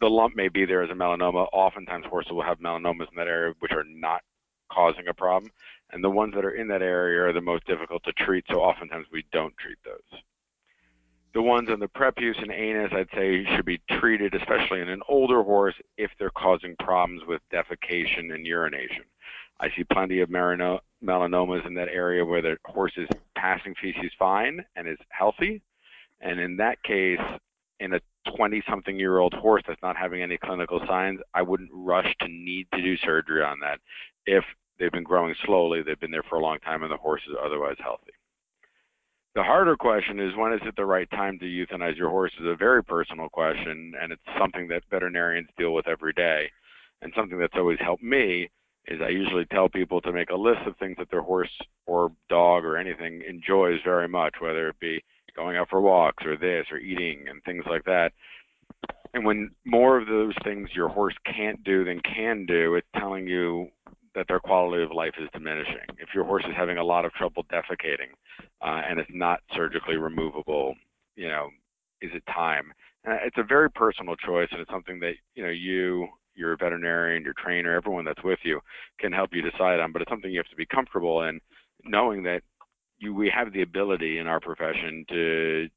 the 0.00 0.10
lump 0.10 0.36
may 0.36 0.48
be 0.48 0.64
there 0.64 0.82
as 0.82 0.90
a 0.90 0.94
melanoma. 0.94 1.46
Oftentimes 1.52 2.06
horses 2.06 2.32
will 2.32 2.42
have 2.42 2.58
melanomas 2.58 3.08
in 3.10 3.16
that 3.16 3.28
area 3.28 3.54
which 3.60 3.72
are 3.72 3.84
not 3.84 4.22
causing 4.70 5.08
a 5.08 5.14
problem. 5.14 5.50
And 5.92 6.02
the 6.02 6.10
ones 6.10 6.34
that 6.34 6.44
are 6.44 6.54
in 6.54 6.68
that 6.68 6.82
area 6.82 7.22
are 7.22 7.32
the 7.32 7.40
most 7.40 7.66
difficult 7.66 8.02
to 8.04 8.12
treat, 8.12 8.44
so 8.50 8.60
oftentimes 8.60 9.06
we 9.12 9.24
don't 9.32 9.56
treat 9.58 9.78
those. 9.84 10.20
The 11.34 11.42
ones 11.42 11.70
in 11.70 11.80
the 11.80 11.88
prepuce 11.88 12.36
and 12.38 12.52
anus, 12.52 12.92
I'd 12.92 13.08
say, 13.14 13.44
should 13.54 13.64
be 13.64 13.80
treated, 13.90 14.34
especially 14.34 14.80
in 14.80 14.88
an 14.88 15.02
older 15.08 15.42
horse, 15.42 15.74
if 15.96 16.10
they're 16.18 16.30
causing 16.30 16.76
problems 16.76 17.22
with 17.26 17.40
defecation 17.50 18.34
and 18.34 18.46
urination. 18.46 19.04
I 19.60 19.70
see 19.74 19.84
plenty 19.84 20.20
of 20.20 20.28
melanomas 21.04 21.66
in 21.66 21.74
that 21.74 21.88
area 21.88 22.24
where 22.24 22.42
the 22.42 22.56
horse 22.64 22.92
is 22.96 23.08
passing 23.36 23.74
feces 23.80 24.12
fine 24.18 24.64
and 24.76 24.88
is 24.88 24.98
healthy. 25.08 25.62
And 26.20 26.38
in 26.38 26.56
that 26.58 26.82
case, 26.82 27.20
in 27.80 27.94
a 27.94 28.00
20 28.36 28.62
something 28.68 28.98
year 28.98 29.18
old 29.18 29.34
horse 29.34 29.62
that's 29.66 29.82
not 29.82 29.96
having 29.96 30.22
any 30.22 30.38
clinical 30.38 30.80
signs, 30.86 31.20
I 31.34 31.42
wouldn't 31.42 31.70
rush 31.72 32.14
to 32.20 32.28
need 32.28 32.68
to 32.74 32.82
do 32.82 32.96
surgery 32.98 33.42
on 33.42 33.58
that 33.60 33.80
if 34.26 34.44
they've 34.78 34.92
been 34.92 35.02
growing 35.02 35.34
slowly, 35.44 35.82
they've 35.82 35.98
been 35.98 36.10
there 36.10 36.22
for 36.22 36.36
a 36.36 36.42
long 36.42 36.58
time, 36.60 36.82
and 36.82 36.92
the 36.92 36.96
horse 36.96 37.22
is 37.28 37.36
otherwise 37.42 37.76
healthy. 37.78 38.12
The 39.34 39.42
harder 39.42 39.76
question 39.76 40.20
is 40.20 40.36
when 40.36 40.52
is 40.52 40.60
it 40.64 40.76
the 40.76 40.84
right 40.84 41.10
time 41.10 41.38
to 41.38 41.46
euthanize 41.46 41.96
your 41.96 42.10
horse 42.10 42.32
is 42.38 42.46
a 42.46 42.54
very 42.54 42.84
personal 42.84 43.28
question, 43.28 43.94
and 44.00 44.12
it's 44.12 44.22
something 44.38 44.68
that 44.68 44.82
veterinarians 44.90 45.48
deal 45.56 45.72
with 45.72 45.88
every 45.88 46.12
day. 46.12 46.50
And 47.00 47.12
something 47.16 47.38
that's 47.38 47.56
always 47.56 47.80
helped 47.80 48.02
me 48.02 48.50
is 48.86 49.00
I 49.00 49.08
usually 49.08 49.46
tell 49.46 49.68
people 49.68 50.00
to 50.00 50.12
make 50.12 50.30
a 50.30 50.36
list 50.36 50.60
of 50.66 50.76
things 50.76 50.96
that 50.98 51.10
their 51.10 51.22
horse 51.22 51.50
or 51.86 52.12
dog 52.28 52.64
or 52.64 52.76
anything 52.76 53.22
enjoys 53.28 53.78
very 53.84 54.08
much, 54.08 54.34
whether 54.40 54.68
it 54.68 54.80
be 54.80 55.02
going 55.36 55.56
out 55.56 55.68
for 55.70 55.80
walks 55.80 56.24
or 56.24 56.36
this 56.36 56.66
or 56.70 56.78
eating 56.78 57.26
and 57.28 57.42
things 57.44 57.64
like 57.68 57.84
that. 57.84 58.12
And 59.14 59.24
when 59.24 59.50
more 59.64 60.00
of 60.00 60.08
those 60.08 60.34
things 60.42 60.70
your 60.74 60.88
horse 60.88 61.14
can't 61.26 61.62
do 61.64 61.84
than 61.84 62.00
can 62.00 62.46
do, 62.46 62.74
it's 62.74 62.88
telling 62.96 63.26
you 63.26 63.68
that 64.14 64.26
their 64.28 64.40
quality 64.40 64.82
of 64.82 64.90
life 64.90 65.14
is 65.18 65.28
diminishing. 65.32 65.86
If 65.98 66.08
your 66.14 66.24
horse 66.24 66.44
is 66.46 66.54
having 66.56 66.78
a 66.78 66.84
lot 66.84 67.04
of 67.04 67.12
trouble 67.12 67.44
defecating 67.44 68.12
uh, 68.62 68.82
and 68.88 68.98
it's 68.98 69.10
not 69.12 69.40
surgically 69.54 69.96
removable, 69.96 70.74
you 71.16 71.28
know, 71.28 71.48
is 72.00 72.10
it 72.14 72.22
time? 72.26 72.72
It's 73.04 73.38
a 73.38 73.42
very 73.42 73.70
personal 73.70 74.16
choice, 74.16 74.48
and 74.52 74.60
it's 74.60 74.70
something 74.70 75.00
that 75.00 75.14
you 75.34 75.42
know 75.42 75.50
you 75.50 76.08
your 76.34 76.56
veterinarian, 76.56 77.24
your 77.24 77.34
trainer, 77.42 77.74
everyone 77.74 78.04
that's 78.04 78.22
with 78.24 78.38
you 78.42 78.60
can 78.98 79.12
help 79.12 79.30
you 79.32 79.42
decide 79.42 79.80
on. 79.80 79.92
But 79.92 80.02
it's 80.02 80.10
something 80.10 80.30
you 80.30 80.38
have 80.38 80.50
to 80.50 80.56
be 80.56 80.66
comfortable 80.66 81.22
in, 81.22 81.40
knowing 81.84 82.22
that 82.24 82.42
you 82.98 83.14
we 83.14 83.30
have 83.34 83.52
the 83.52 83.62
ability 83.62 84.18
in 84.18 84.26
our 84.26 84.40
profession 84.40 85.04
to 85.08 85.68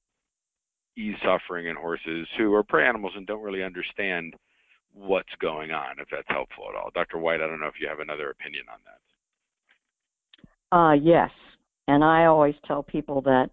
ease 0.98 1.16
suffering 1.24 1.68
in 1.68 1.76
horses 1.76 2.28
who 2.38 2.54
are 2.54 2.64
prey 2.64 2.88
animals 2.88 3.14
and 3.16 3.28
don't 3.28 3.44
really 3.44 3.64
understand 3.64 4.34
what's 4.94 5.34
going 5.42 5.72
on. 5.72 6.00
If 6.00 6.08
that's 6.10 6.28
helpful 6.28 6.66
at 6.70 6.76
all, 6.76 6.90
Dr. 6.94 7.18
White, 7.18 7.42
I 7.42 7.48
don't 7.48 7.60
know 7.60 7.68
if 7.68 7.82
you 7.82 7.88
have 7.90 8.00
another 8.00 8.30
opinion 8.30 8.64
on 8.72 8.80
that. 8.86 10.78
Uh, 10.78 10.94
yes, 10.94 11.30
and 11.88 12.04
I 12.04 12.26
always 12.26 12.56
tell 12.66 12.84
people 12.84 13.22
that 13.22 13.50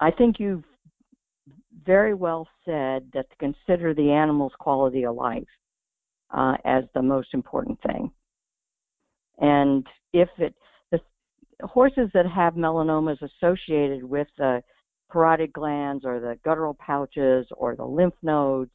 I 0.00 0.10
think 0.10 0.36
you've 0.38 0.64
very 1.86 2.14
well 2.14 2.46
said 2.64 3.10
that 3.14 3.26
to 3.30 3.36
consider 3.38 3.94
the 3.94 4.10
animal's 4.10 4.52
quality 4.58 5.04
of 5.04 5.14
life 5.14 5.46
uh, 6.32 6.54
as 6.64 6.84
the 6.94 7.02
most 7.02 7.34
important 7.34 7.80
thing. 7.82 8.10
And 9.38 9.86
if 10.12 10.28
it, 10.38 10.54
the 10.90 11.00
horses 11.62 12.10
that 12.14 12.26
have 12.26 12.54
melanomas 12.54 13.18
associated 13.22 14.04
with 14.04 14.28
the 14.38 14.62
parotid 15.12 15.52
glands 15.52 16.04
or 16.04 16.20
the 16.20 16.38
guttural 16.44 16.74
pouches 16.74 17.46
or 17.56 17.74
the 17.74 17.84
lymph 17.84 18.14
nodes 18.22 18.70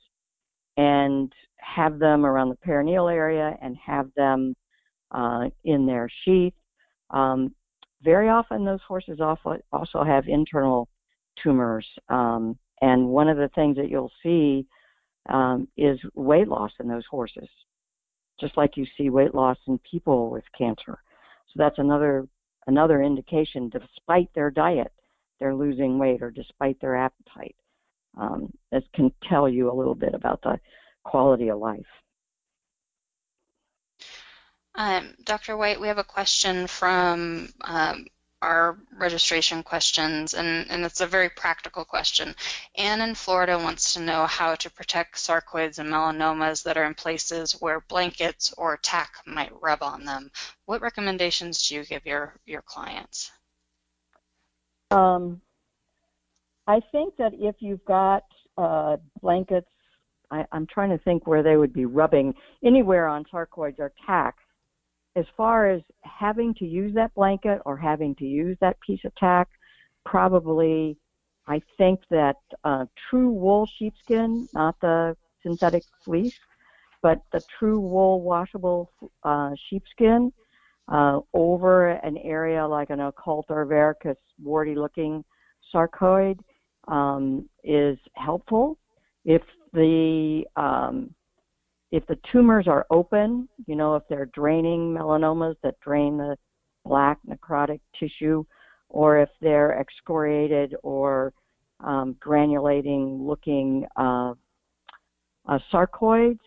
and 0.77 1.31
have 1.57 1.99
them 1.99 2.25
around 2.25 2.49
the 2.49 2.67
perineal 2.67 3.11
area 3.11 3.57
and 3.61 3.77
have 3.77 4.09
them 4.15 4.55
uh, 5.11 5.45
in 5.63 5.85
their 5.85 6.09
sheath. 6.23 6.53
Um, 7.11 7.55
very 8.03 8.29
often 8.29 8.65
those 8.65 8.81
horses 8.87 9.19
also 9.21 10.03
have 10.03 10.27
internal 10.27 10.89
tumors. 11.41 11.87
Um, 12.09 12.57
and 12.81 13.07
one 13.07 13.29
of 13.29 13.37
the 13.37 13.49
things 13.55 13.77
that 13.77 13.89
you'll 13.89 14.11
see 14.21 14.67
um, 15.30 15.67
is 15.78 15.99
weight 16.13 16.47
loss 16.47 16.71
in 16.80 16.88
those 16.88 17.05
horses, 17.09 17.49
just 18.39 18.57
like 18.57 18.78
you 18.78 18.86
see 18.97 19.09
weight 19.09 19.34
loss 19.34 19.57
in 19.67 19.80
people 19.89 20.30
with 20.30 20.43
cancer. 20.57 20.99
So 21.47 21.57
that's 21.57 21.80
another 21.80 22.28
another 22.67 23.01
indication. 23.01 23.69
Despite 23.69 24.34
their 24.34 24.51
diet, 24.51 24.91
they're 25.39 25.55
losing 25.55 25.97
weight, 25.97 26.21
or 26.21 26.32
despite 26.32 26.80
their 26.80 26.95
appetite. 26.95 27.55
Um, 28.17 28.51
this 28.71 28.84
can 28.93 29.11
tell 29.28 29.49
you 29.49 29.71
a 29.71 29.76
little 29.76 29.95
bit 29.95 30.13
about 30.13 30.41
the 30.41 30.59
quality 31.03 31.49
of 31.49 31.59
life. 31.59 31.86
Um, 34.76 35.15
Dr. 35.23 35.55
White, 35.55 35.80
we 35.80 35.88
have 35.88 35.97
a 35.97 36.03
question 36.03 36.67
from 36.67 37.49
um, 37.61 38.05
our 38.41 38.77
registration 38.97 39.63
questions, 39.63 40.33
and, 40.33 40.69
and 40.69 40.86
it's 40.86 41.01
a 41.01 41.07
very 41.07 41.29
practical 41.29 41.83
question. 41.83 42.36
Anne 42.75 43.01
in 43.01 43.15
Florida 43.15 43.57
wants 43.57 43.93
to 43.93 44.01
know 44.01 44.25
how 44.25 44.55
to 44.55 44.69
protect 44.69 45.15
sarcoids 45.15 45.79
and 45.79 45.89
melanomas 45.89 46.63
that 46.63 46.77
are 46.77 46.86
in 46.86 46.93
places 46.93 47.53
where 47.53 47.81
blankets 47.88 48.53
or 48.57 48.77
tack 48.77 49.13
might 49.25 49.51
rub 49.61 49.81
on 49.81 50.05
them. 50.05 50.29
What 50.65 50.81
recommendations 50.81 51.67
do 51.67 51.75
you 51.75 51.86
give 51.86 52.05
your, 52.05 52.39
your 52.45 52.61
clients? 52.61 53.31
Um, 54.91 55.41
I 56.67 56.81
think 56.91 57.15
that 57.17 57.33
if 57.33 57.55
you've 57.59 57.86
got 57.86 58.23
uh, 58.57 58.97
blankets, 59.21 59.69
I, 60.31 60.45
I'm 60.51 60.67
trying 60.67 60.89
to 60.89 60.97
think 61.03 61.27
where 61.27 61.43
they 61.43 61.57
would 61.57 61.73
be 61.73 61.86
rubbing 61.86 62.33
anywhere 62.63 63.07
on 63.07 63.25
sarcoids 63.25 63.79
or 63.79 63.91
tack 64.05 64.36
as 65.16 65.26
far 65.38 65.70
as 65.70 65.82
having 66.01 66.53
to 66.55 66.66
use 66.66 66.93
that 66.95 67.13
blanket 67.16 67.61
or 67.66 67.78
having 67.78 68.16
to 68.16 68.26
use 68.26 68.57
that 68.61 68.80
piece 68.82 69.03
of 69.05 69.16
tack, 69.16 69.47
probably 70.05 70.97
I 71.47 71.61
think 71.78 72.01
that 72.09 72.38
uh, 72.63 72.86
true 73.09 73.30
wool 73.30 73.68
sheepskin, 73.78 74.47
not 74.53 74.80
the 74.82 75.16
synthetic 75.43 75.84
fleece, 76.03 76.39
but 77.01 77.22
the 77.32 77.41
true 77.59 77.80
wool 77.80 78.22
washable 78.22 78.91
uh, 79.24 79.51
sheepskin 79.70 80.34
uh, 80.88 81.20
over 81.34 81.89
an 81.89 82.18
area 82.18 82.66
like 82.68 82.89
an 82.89 82.99
occult 82.99 83.45
or 83.49 83.66
verrucous 83.66 84.18
warty 84.43 84.76
looking 84.76 85.24
sarcoid 85.74 86.39
um, 86.88 87.47
is 87.63 87.97
helpful. 88.16 88.78
If 89.24 89.41
the 89.74 90.45
um, 90.55 91.13
if 91.95 92.05
the 92.07 92.19
tumors 92.29 92.67
are 92.67 92.85
open, 92.89 93.47
you 93.67 93.75
know, 93.77 93.95
if 93.95 94.03
they're 94.09 94.25
draining 94.27 94.93
melanomas 94.93 95.55
that 95.63 95.79
drain 95.79 96.17
the 96.17 96.35
black 96.83 97.17
necrotic 97.25 97.79
tissue, 97.97 98.43
or 98.89 99.17
if 99.19 99.29
they're 99.39 99.79
excoriated 99.79 100.75
or 100.83 101.31
um, 101.79 102.13
granulating 102.19 103.25
looking 103.25 103.85
uh, 103.95 104.33
uh, 105.47 105.59
sarcoids, 105.71 106.39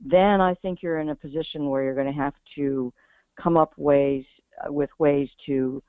then 0.00 0.40
I 0.40 0.54
think 0.54 0.82
you're 0.82 0.98
in 0.98 1.10
a 1.10 1.14
position 1.14 1.68
where 1.68 1.84
you're 1.84 1.94
going 1.94 2.12
to 2.12 2.20
have 2.20 2.34
to 2.56 2.92
come 3.40 3.56
up 3.56 3.74
ways 3.76 4.24
uh, 4.66 4.72
with 4.72 4.90
ways 4.98 5.28
to 5.46 5.80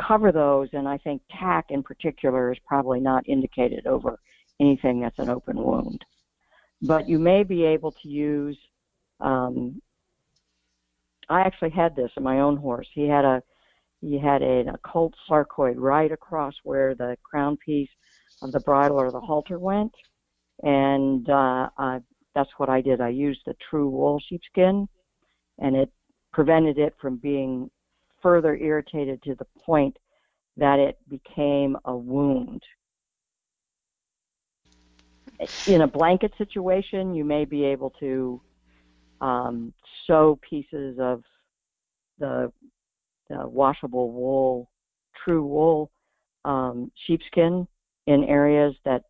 cover 0.00 0.30
those. 0.30 0.68
And 0.74 0.86
I 0.86 0.96
think 0.98 1.22
tack 1.40 1.66
in 1.70 1.82
particular 1.82 2.52
is 2.52 2.58
probably 2.68 3.00
not 3.00 3.28
indicated 3.28 3.88
over 3.88 4.20
anything 4.60 5.00
that's 5.00 5.18
an 5.18 5.28
open 5.28 5.56
wound 5.56 6.04
but 6.82 7.08
you 7.08 7.18
may 7.18 7.44
be 7.44 7.64
able 7.64 7.92
to 7.92 8.08
use. 8.08 8.58
Um, 9.20 9.80
I 11.28 11.40
actually 11.42 11.70
had 11.70 11.94
this 11.94 12.10
in 12.16 12.22
my 12.22 12.40
own 12.40 12.56
horse. 12.56 12.88
He 12.92 13.08
had 13.08 13.24
a 13.24 13.42
he 14.00 14.18
had 14.18 14.42
an 14.42 14.68
occult 14.68 15.14
sarcoid 15.30 15.74
right 15.76 16.10
across 16.10 16.54
where 16.64 16.96
the 16.96 17.16
crown 17.22 17.56
piece 17.56 17.88
of 18.42 18.50
the 18.50 18.58
bridle 18.60 18.96
or 18.96 19.12
the 19.12 19.20
halter 19.20 19.60
went, 19.60 19.92
and 20.64 21.28
uh, 21.30 21.68
I, 21.78 22.00
that's 22.34 22.50
what 22.56 22.68
I 22.68 22.80
did. 22.80 23.00
I 23.00 23.10
used 23.10 23.42
the 23.46 23.54
true 23.70 23.88
wool 23.88 24.20
sheepskin, 24.28 24.88
and 25.60 25.76
it 25.76 25.92
prevented 26.32 26.78
it 26.78 26.96
from 27.00 27.16
being 27.16 27.70
further 28.20 28.56
irritated 28.56 29.22
to 29.22 29.36
the 29.36 29.46
point 29.64 29.96
that 30.56 30.80
it 30.80 30.98
became 31.08 31.76
a 31.84 31.96
wound 31.96 32.62
in 35.66 35.82
a 35.82 35.86
blanket 35.86 36.32
situation, 36.38 37.14
you 37.14 37.24
may 37.24 37.44
be 37.44 37.64
able 37.64 37.90
to 38.00 38.40
um, 39.20 39.72
sew 40.06 40.38
pieces 40.48 40.98
of 41.00 41.22
the, 42.18 42.52
the, 43.28 43.48
washable 43.48 44.12
wool, 44.12 44.70
true 45.24 45.44
wool 45.44 45.90
um, 46.44 46.90
sheepskin 47.06 47.66
in 48.06 48.24
areas 48.24 48.74
that 48.84 49.04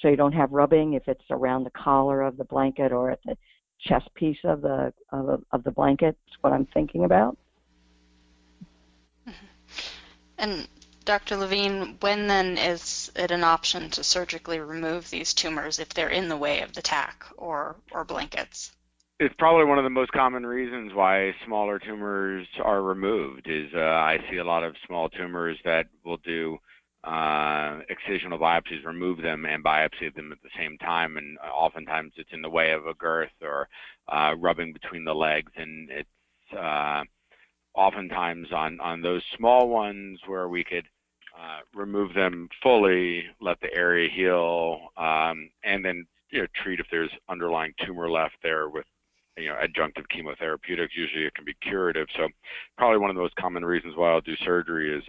so 0.00 0.08
you 0.08 0.16
don't 0.16 0.32
have 0.32 0.52
rubbing 0.52 0.94
if 0.94 1.08
it's 1.08 1.24
around 1.30 1.64
the 1.64 1.70
collar 1.70 2.20
of 2.22 2.36
the 2.36 2.44
blanket 2.44 2.92
or 2.92 3.10
at 3.10 3.20
the 3.24 3.36
chest 3.80 4.08
piece 4.14 4.38
of 4.44 4.60
the 4.60 4.92
of, 5.12 5.42
of 5.50 5.64
the 5.64 5.70
blanket. 5.70 6.16
Is 6.28 6.34
what 6.42 6.52
I'm 6.52 6.66
thinking 6.66 7.04
about. 7.04 7.38
And 10.36 10.68
Dr. 11.04 11.36
Levine, 11.36 11.96
when 12.00 12.26
then 12.28 12.56
is 12.56 13.12
it 13.14 13.30
an 13.30 13.44
option 13.44 13.90
to 13.90 14.02
surgically 14.02 14.58
remove 14.58 15.10
these 15.10 15.34
tumors 15.34 15.78
if 15.78 15.90
they're 15.90 16.08
in 16.08 16.28
the 16.28 16.36
way 16.36 16.62
of 16.62 16.72
the 16.72 16.82
tack 16.82 17.24
or, 17.36 17.76
or 17.92 18.04
blankets? 18.04 18.72
It's 19.20 19.34
probably 19.38 19.66
one 19.66 19.78
of 19.78 19.84
the 19.84 19.90
most 19.90 20.12
common 20.12 20.44
reasons 20.46 20.92
why 20.94 21.34
smaller 21.44 21.78
tumors 21.78 22.48
are 22.62 22.82
removed. 22.82 23.46
Is 23.48 23.70
uh, 23.74 23.80
I 23.80 24.18
see 24.30 24.38
a 24.38 24.44
lot 24.44 24.64
of 24.64 24.74
small 24.86 25.08
tumors 25.08 25.58
that 25.64 25.86
will 26.04 26.16
do 26.16 26.58
uh, 27.04 27.80
excisional 27.90 28.40
biopsies, 28.40 28.84
remove 28.84 29.20
them, 29.22 29.44
and 29.44 29.62
biopsy 29.62 30.12
them 30.14 30.32
at 30.32 30.42
the 30.42 30.48
same 30.56 30.78
time, 30.78 31.16
and 31.16 31.38
oftentimes 31.38 32.14
it's 32.16 32.32
in 32.32 32.42
the 32.42 32.50
way 32.50 32.72
of 32.72 32.86
a 32.86 32.94
girth 32.94 33.30
or 33.42 33.68
uh, 34.08 34.34
rubbing 34.38 34.72
between 34.72 35.04
the 35.04 35.14
legs, 35.14 35.52
and 35.56 35.90
it's 35.90 36.58
uh, 36.58 37.04
oftentimes 37.74 38.48
on 38.52 38.80
on 38.80 39.02
those 39.02 39.22
small 39.36 39.68
ones 39.68 40.20
where 40.26 40.48
we 40.48 40.64
could 40.64 40.86
uh, 41.38 41.60
remove 41.74 42.14
them 42.14 42.48
fully, 42.62 43.24
let 43.40 43.60
the 43.60 43.74
area 43.74 44.08
heal, 44.14 44.88
um, 44.96 45.50
and 45.64 45.84
then 45.84 46.06
you 46.30 46.40
know 46.40 46.46
treat 46.54 46.80
if 46.80 46.86
there's 46.90 47.10
underlying 47.28 47.72
tumor 47.84 48.10
left 48.10 48.36
there 48.42 48.68
with 48.68 48.86
you 49.36 49.48
know 49.48 49.56
adjunctive 49.56 50.04
chemotherapeutics. 50.12 50.96
Usually 50.96 51.24
it 51.24 51.34
can 51.34 51.44
be 51.44 51.54
curative. 51.60 52.06
So 52.16 52.28
probably 52.78 52.98
one 52.98 53.10
of 53.10 53.16
the 53.16 53.22
most 53.22 53.36
common 53.36 53.64
reasons 53.64 53.96
why 53.96 54.10
I'll 54.10 54.20
do 54.20 54.36
surgery 54.36 54.96
is 54.96 55.04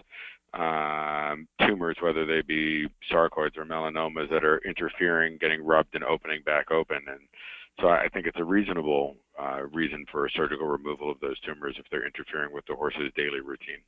um, 0.54 1.46
tumors, 1.66 1.96
whether 2.00 2.24
they 2.24 2.42
be 2.42 2.88
sarcoids 3.12 3.56
or 3.56 3.64
melanomas 3.64 4.30
that 4.30 4.44
are 4.44 4.58
interfering, 4.64 5.38
getting 5.40 5.64
rubbed 5.64 5.94
and 5.94 6.04
opening 6.04 6.42
back 6.44 6.70
open. 6.70 7.00
And 7.08 7.20
so 7.80 7.88
I 7.88 8.08
think 8.12 8.26
it's 8.26 8.40
a 8.40 8.44
reasonable 8.44 9.16
uh, 9.38 9.64
reason 9.72 10.06
for 10.10 10.26
a 10.26 10.30
surgical 10.30 10.66
removal 10.66 11.10
of 11.10 11.20
those 11.20 11.38
tumors 11.40 11.76
if 11.78 11.86
they're 11.90 12.06
interfering 12.06 12.52
with 12.52 12.64
the 12.66 12.74
horse's 12.74 13.12
daily 13.16 13.40
routine. 13.40 13.82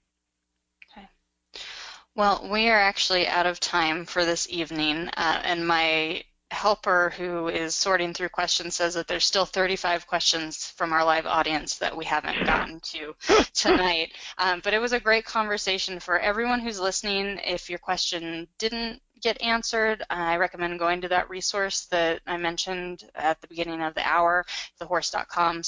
Well, 2.19 2.49
we 2.51 2.69
are 2.69 2.81
actually 2.81 3.29
out 3.29 3.47
of 3.47 3.61
time 3.61 4.05
for 4.05 4.25
this 4.25 4.49
evening, 4.51 5.07
uh, 5.17 5.41
and 5.45 5.65
my 5.65 6.25
helper 6.51 7.11
who 7.17 7.47
is 7.47 7.77
sorting 7.77 8.13
through 8.13 8.31
questions 8.31 8.75
says 8.75 8.95
that 8.95 9.07
there's 9.07 9.25
still 9.25 9.45
35 9.45 10.09
questions 10.09 10.67
from 10.77 10.93
our 10.93 11.05
live 11.05 11.27
audience 11.27 11.77
that 11.77 11.97
we 11.97 12.05
haven't 12.05 12.45
gotten 12.45 12.81
to 12.81 13.15
tonight. 13.55 14.15
Um, 14.37 14.61
but 14.65 14.75
it 14.75 14.81
was 14.81 14.93
a 14.93 14.99
great 14.99 15.27
conversation 15.27 16.01
for 16.01 16.19
everyone 16.19 16.59
who's 16.59 16.81
listening. 16.81 17.39
If 17.45 17.71
your 17.71 17.79
question 17.79 18.49
didn't 18.59 19.01
get 19.23 19.41
answered, 19.41 20.03
I 20.11 20.39
recommend 20.39 20.81
going 20.81 21.03
to 21.03 21.09
that 21.11 21.31
resource 21.31 21.87
that 21.93 22.21
I 22.27 22.37
mentioned 22.37 23.09
at 23.15 23.41
the 23.41 23.47
beginning 23.47 23.81
of 23.81 23.95
the 23.95 24.05
hour, 24.05 24.45
thehorse.com 24.81 25.63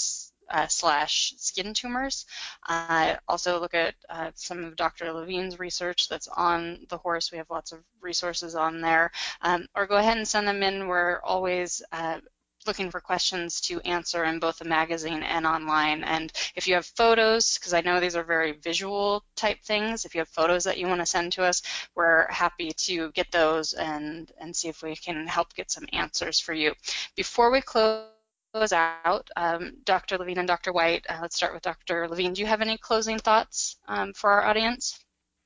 uh, 0.50 0.66
slash 0.66 1.34
skin 1.36 1.74
tumors. 1.74 2.26
Uh, 2.68 3.16
also 3.28 3.60
look 3.60 3.74
at 3.74 3.94
uh, 4.08 4.30
some 4.34 4.64
of 4.64 4.76
Dr. 4.76 5.12
Levine's 5.12 5.58
research 5.58 6.08
that's 6.08 6.28
on 6.28 6.86
the 6.88 6.98
horse. 6.98 7.30
We 7.32 7.38
have 7.38 7.50
lots 7.50 7.72
of 7.72 7.80
resources 8.00 8.54
on 8.54 8.80
there. 8.80 9.10
Um, 9.42 9.66
or 9.74 9.86
go 9.86 9.96
ahead 9.96 10.16
and 10.16 10.26
send 10.26 10.46
them 10.46 10.62
in. 10.62 10.88
We're 10.88 11.20
always 11.22 11.82
uh, 11.92 12.20
looking 12.66 12.90
for 12.90 13.00
questions 13.00 13.60
to 13.60 13.80
answer 13.80 14.24
in 14.24 14.38
both 14.38 14.58
the 14.58 14.64
magazine 14.64 15.22
and 15.22 15.46
online. 15.46 16.04
And 16.04 16.32
if 16.56 16.68
you 16.68 16.74
have 16.74 16.86
photos, 16.86 17.58
because 17.58 17.72
I 17.72 17.80
know 17.80 18.00
these 18.00 18.16
are 18.16 18.22
very 18.22 18.52
visual 18.52 19.24
type 19.34 19.62
things, 19.62 20.04
if 20.04 20.14
you 20.14 20.20
have 20.20 20.28
photos 20.28 20.64
that 20.64 20.78
you 20.78 20.86
want 20.86 21.00
to 21.00 21.06
send 21.06 21.32
to 21.32 21.44
us, 21.44 21.62
we're 21.94 22.30
happy 22.30 22.72
to 22.72 23.10
get 23.12 23.30
those 23.32 23.72
and, 23.72 24.30
and 24.38 24.54
see 24.54 24.68
if 24.68 24.82
we 24.82 24.94
can 24.96 25.26
help 25.26 25.54
get 25.54 25.70
some 25.70 25.86
answers 25.92 26.38
for 26.38 26.52
you. 26.52 26.74
Before 27.16 27.50
we 27.50 27.60
close 27.60 28.06
out, 28.54 29.28
um, 29.36 29.72
Dr. 29.84 30.18
Levine 30.18 30.38
and 30.38 30.48
Dr. 30.48 30.72
White, 30.72 31.04
uh, 31.08 31.18
let's 31.22 31.36
start 31.36 31.54
with 31.54 31.62
Dr. 31.62 32.08
Levine. 32.08 32.32
Do 32.32 32.40
you 32.40 32.46
have 32.46 32.60
any 32.60 32.76
closing 32.78 33.18
thoughts 33.18 33.76
um, 33.88 34.12
for 34.12 34.30
our 34.30 34.44
audience? 34.44 34.98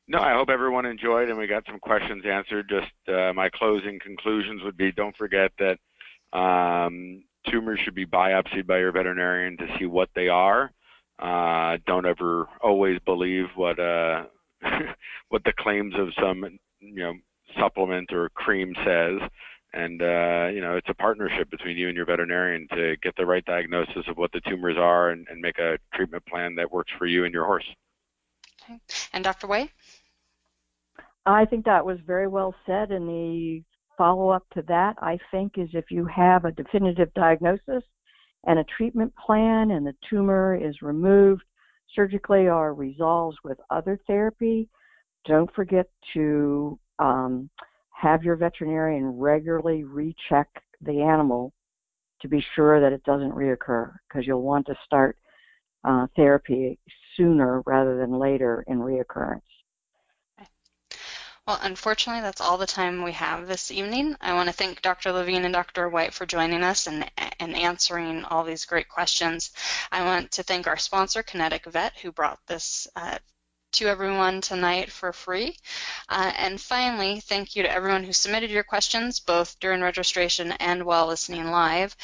No, 0.06 0.18
I 0.18 0.34
hope 0.34 0.50
everyone 0.50 0.86
enjoyed 0.86 1.28
and 1.28 1.38
we 1.38 1.46
got 1.46 1.64
some 1.66 1.78
questions 1.78 2.24
answered. 2.26 2.68
Just 2.68 2.92
uh, 3.08 3.32
my 3.32 3.48
closing 3.50 3.98
conclusions 4.00 4.62
would 4.62 4.76
be 4.76 4.92
don't 4.92 5.16
forget 5.16 5.50
that 5.58 5.78
um, 6.38 7.24
tumors 7.50 7.80
should 7.84 7.94
be 7.94 8.06
biopsied 8.06 8.66
by 8.66 8.78
your 8.78 8.92
veterinarian 8.92 9.56
to 9.56 9.66
see 9.78 9.86
what 9.86 10.10
they 10.14 10.28
are. 10.28 10.70
Uh, 11.18 11.78
don't 11.86 12.06
ever 12.06 12.48
always 12.60 12.98
believe 13.06 13.46
what 13.54 13.78
uh, 13.78 14.24
what 15.28 15.44
the 15.44 15.52
claims 15.58 15.94
of 15.96 16.08
some 16.20 16.44
you 16.80 17.02
know 17.02 17.14
supplement 17.58 18.12
or 18.12 18.28
cream 18.30 18.74
says. 18.84 19.20
And 19.74 20.00
uh, 20.00 20.48
you 20.52 20.60
know 20.60 20.76
it's 20.76 20.88
a 20.88 20.94
partnership 20.94 21.50
between 21.50 21.76
you 21.76 21.88
and 21.88 21.96
your 21.96 22.06
veterinarian 22.06 22.68
to 22.72 22.96
get 23.02 23.16
the 23.16 23.26
right 23.26 23.44
diagnosis 23.44 24.06
of 24.08 24.16
what 24.16 24.30
the 24.32 24.40
tumors 24.48 24.76
are 24.78 25.10
and, 25.10 25.26
and 25.28 25.40
make 25.40 25.58
a 25.58 25.78
treatment 25.92 26.24
plan 26.26 26.54
that 26.54 26.70
works 26.70 26.92
for 26.96 27.06
you 27.06 27.24
and 27.24 27.34
your 27.34 27.44
horse. 27.44 27.66
Okay. 28.62 28.78
And 29.12 29.24
Dr. 29.24 29.48
White? 29.48 29.70
I 31.26 31.44
think 31.44 31.64
that 31.64 31.84
was 31.84 31.98
very 32.06 32.28
well 32.28 32.54
said, 32.66 32.92
and 32.92 33.08
the 33.08 33.62
follow 33.96 34.30
up 34.30 34.44
to 34.54 34.62
that, 34.68 34.96
I 35.00 35.18
think, 35.30 35.58
is 35.58 35.68
if 35.72 35.90
you 35.90 36.06
have 36.06 36.44
a 36.44 36.52
definitive 36.52 37.12
diagnosis 37.14 37.82
and 38.46 38.58
a 38.58 38.64
treatment 38.76 39.12
plan 39.16 39.70
and 39.70 39.86
the 39.86 39.94
tumor 40.08 40.56
is 40.56 40.82
removed 40.82 41.42
surgically 41.94 42.48
or 42.48 42.74
resolves 42.74 43.36
with 43.44 43.58
other 43.70 43.98
therapy, 44.06 44.68
don't 45.24 45.52
forget 45.54 45.86
to 46.12 46.78
um, 46.98 47.48
have 48.04 48.22
your 48.22 48.36
veterinarian 48.36 49.06
regularly 49.06 49.82
recheck 49.82 50.48
the 50.82 51.00
animal 51.00 51.54
to 52.20 52.28
be 52.28 52.44
sure 52.54 52.78
that 52.80 52.92
it 52.92 53.02
doesn't 53.04 53.32
reoccur 53.32 53.90
because 54.06 54.26
you'll 54.26 54.42
want 54.42 54.66
to 54.66 54.74
start 54.84 55.16
uh, 55.84 56.06
therapy 56.14 56.78
sooner 57.16 57.62
rather 57.64 57.96
than 57.96 58.18
later 58.18 58.62
in 58.66 58.78
reoccurrence. 58.78 59.40
Well, 61.46 61.58
unfortunately, 61.62 62.22
that's 62.22 62.40
all 62.40 62.56
the 62.56 62.66
time 62.66 63.02
we 63.02 63.12
have 63.12 63.46
this 63.46 63.70
evening. 63.70 64.16
I 64.20 64.32
want 64.32 64.48
to 64.48 64.54
thank 64.54 64.80
Dr. 64.80 65.12
Levine 65.12 65.44
and 65.44 65.52
Dr. 65.52 65.88
White 65.90 66.14
for 66.14 66.24
joining 66.24 66.62
us 66.62 66.86
and, 66.86 67.10
and 67.38 67.54
answering 67.54 68.24
all 68.24 68.44
these 68.44 68.64
great 68.64 68.88
questions. 68.88 69.50
I 69.92 70.04
want 70.04 70.30
to 70.32 70.42
thank 70.42 70.66
our 70.66 70.78
sponsor, 70.78 71.22
Kinetic 71.22 71.66
Vet, 71.66 71.98
who 71.98 72.12
brought 72.12 72.40
this 72.46 72.86
uh, 72.96 73.18
to 73.74 73.88
everyone 73.88 74.40
tonight 74.40 74.90
for 74.90 75.12
free. 75.12 75.56
Uh, 76.08 76.32
and 76.36 76.60
finally, 76.60 77.20
thank 77.20 77.56
you 77.56 77.62
to 77.62 77.70
everyone 77.70 78.04
who 78.04 78.12
submitted 78.12 78.50
your 78.50 78.62
questions, 78.62 79.20
both 79.20 79.58
during 79.58 79.82
registration 79.82 80.52
and 80.52 80.84
while 80.84 81.08
listening 81.08 81.46
live. 81.46 81.96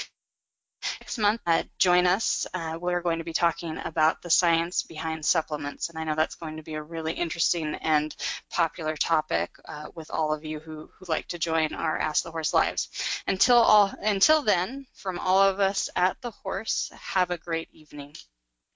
Next 1.01 1.19
month, 1.19 1.43
uh, 1.47 1.63
join 1.79 2.07
us. 2.07 2.47
Uh, 2.55 2.79
we're 2.81 3.03
going 3.03 3.19
to 3.19 3.25
be 3.25 3.33
talking 3.33 3.77
about 3.85 4.23
the 4.23 4.31
science 4.31 4.83
behind 4.83 5.25
supplements, 5.25 5.91
and 5.91 5.99
I 5.99 6.05
know 6.05 6.15
that's 6.15 6.37
going 6.37 6.57
to 6.57 6.63
be 6.63 6.75
a 6.75 6.83
really 6.83 7.13
interesting 7.13 7.75
and 7.77 8.17
popular 8.51 8.97
topic 8.97 9.51
uh, 9.67 9.89
with 9.95 10.11
all 10.11 10.33
of 10.33 10.45
you 10.45 10.59
who, 10.59 10.91
who 10.99 11.05
like 11.07 11.29
to 11.29 11.39
join 11.39 11.75
our 11.75 11.99
Ask 11.99 12.25
the 12.25 12.31
Horse 12.31 12.55
Lives. 12.55 12.89
Until 13.27 13.59
all, 13.59 13.93
until 14.03 14.43
then, 14.43 14.87
from 14.95 15.19
all 15.19 15.43
of 15.43 15.61
us 15.61 15.91
at 15.95 16.21
the 16.23 16.31
Horse, 16.31 16.91
have 16.95 17.31
a 17.31 17.39
great 17.39 17.69
evening. 17.73 18.15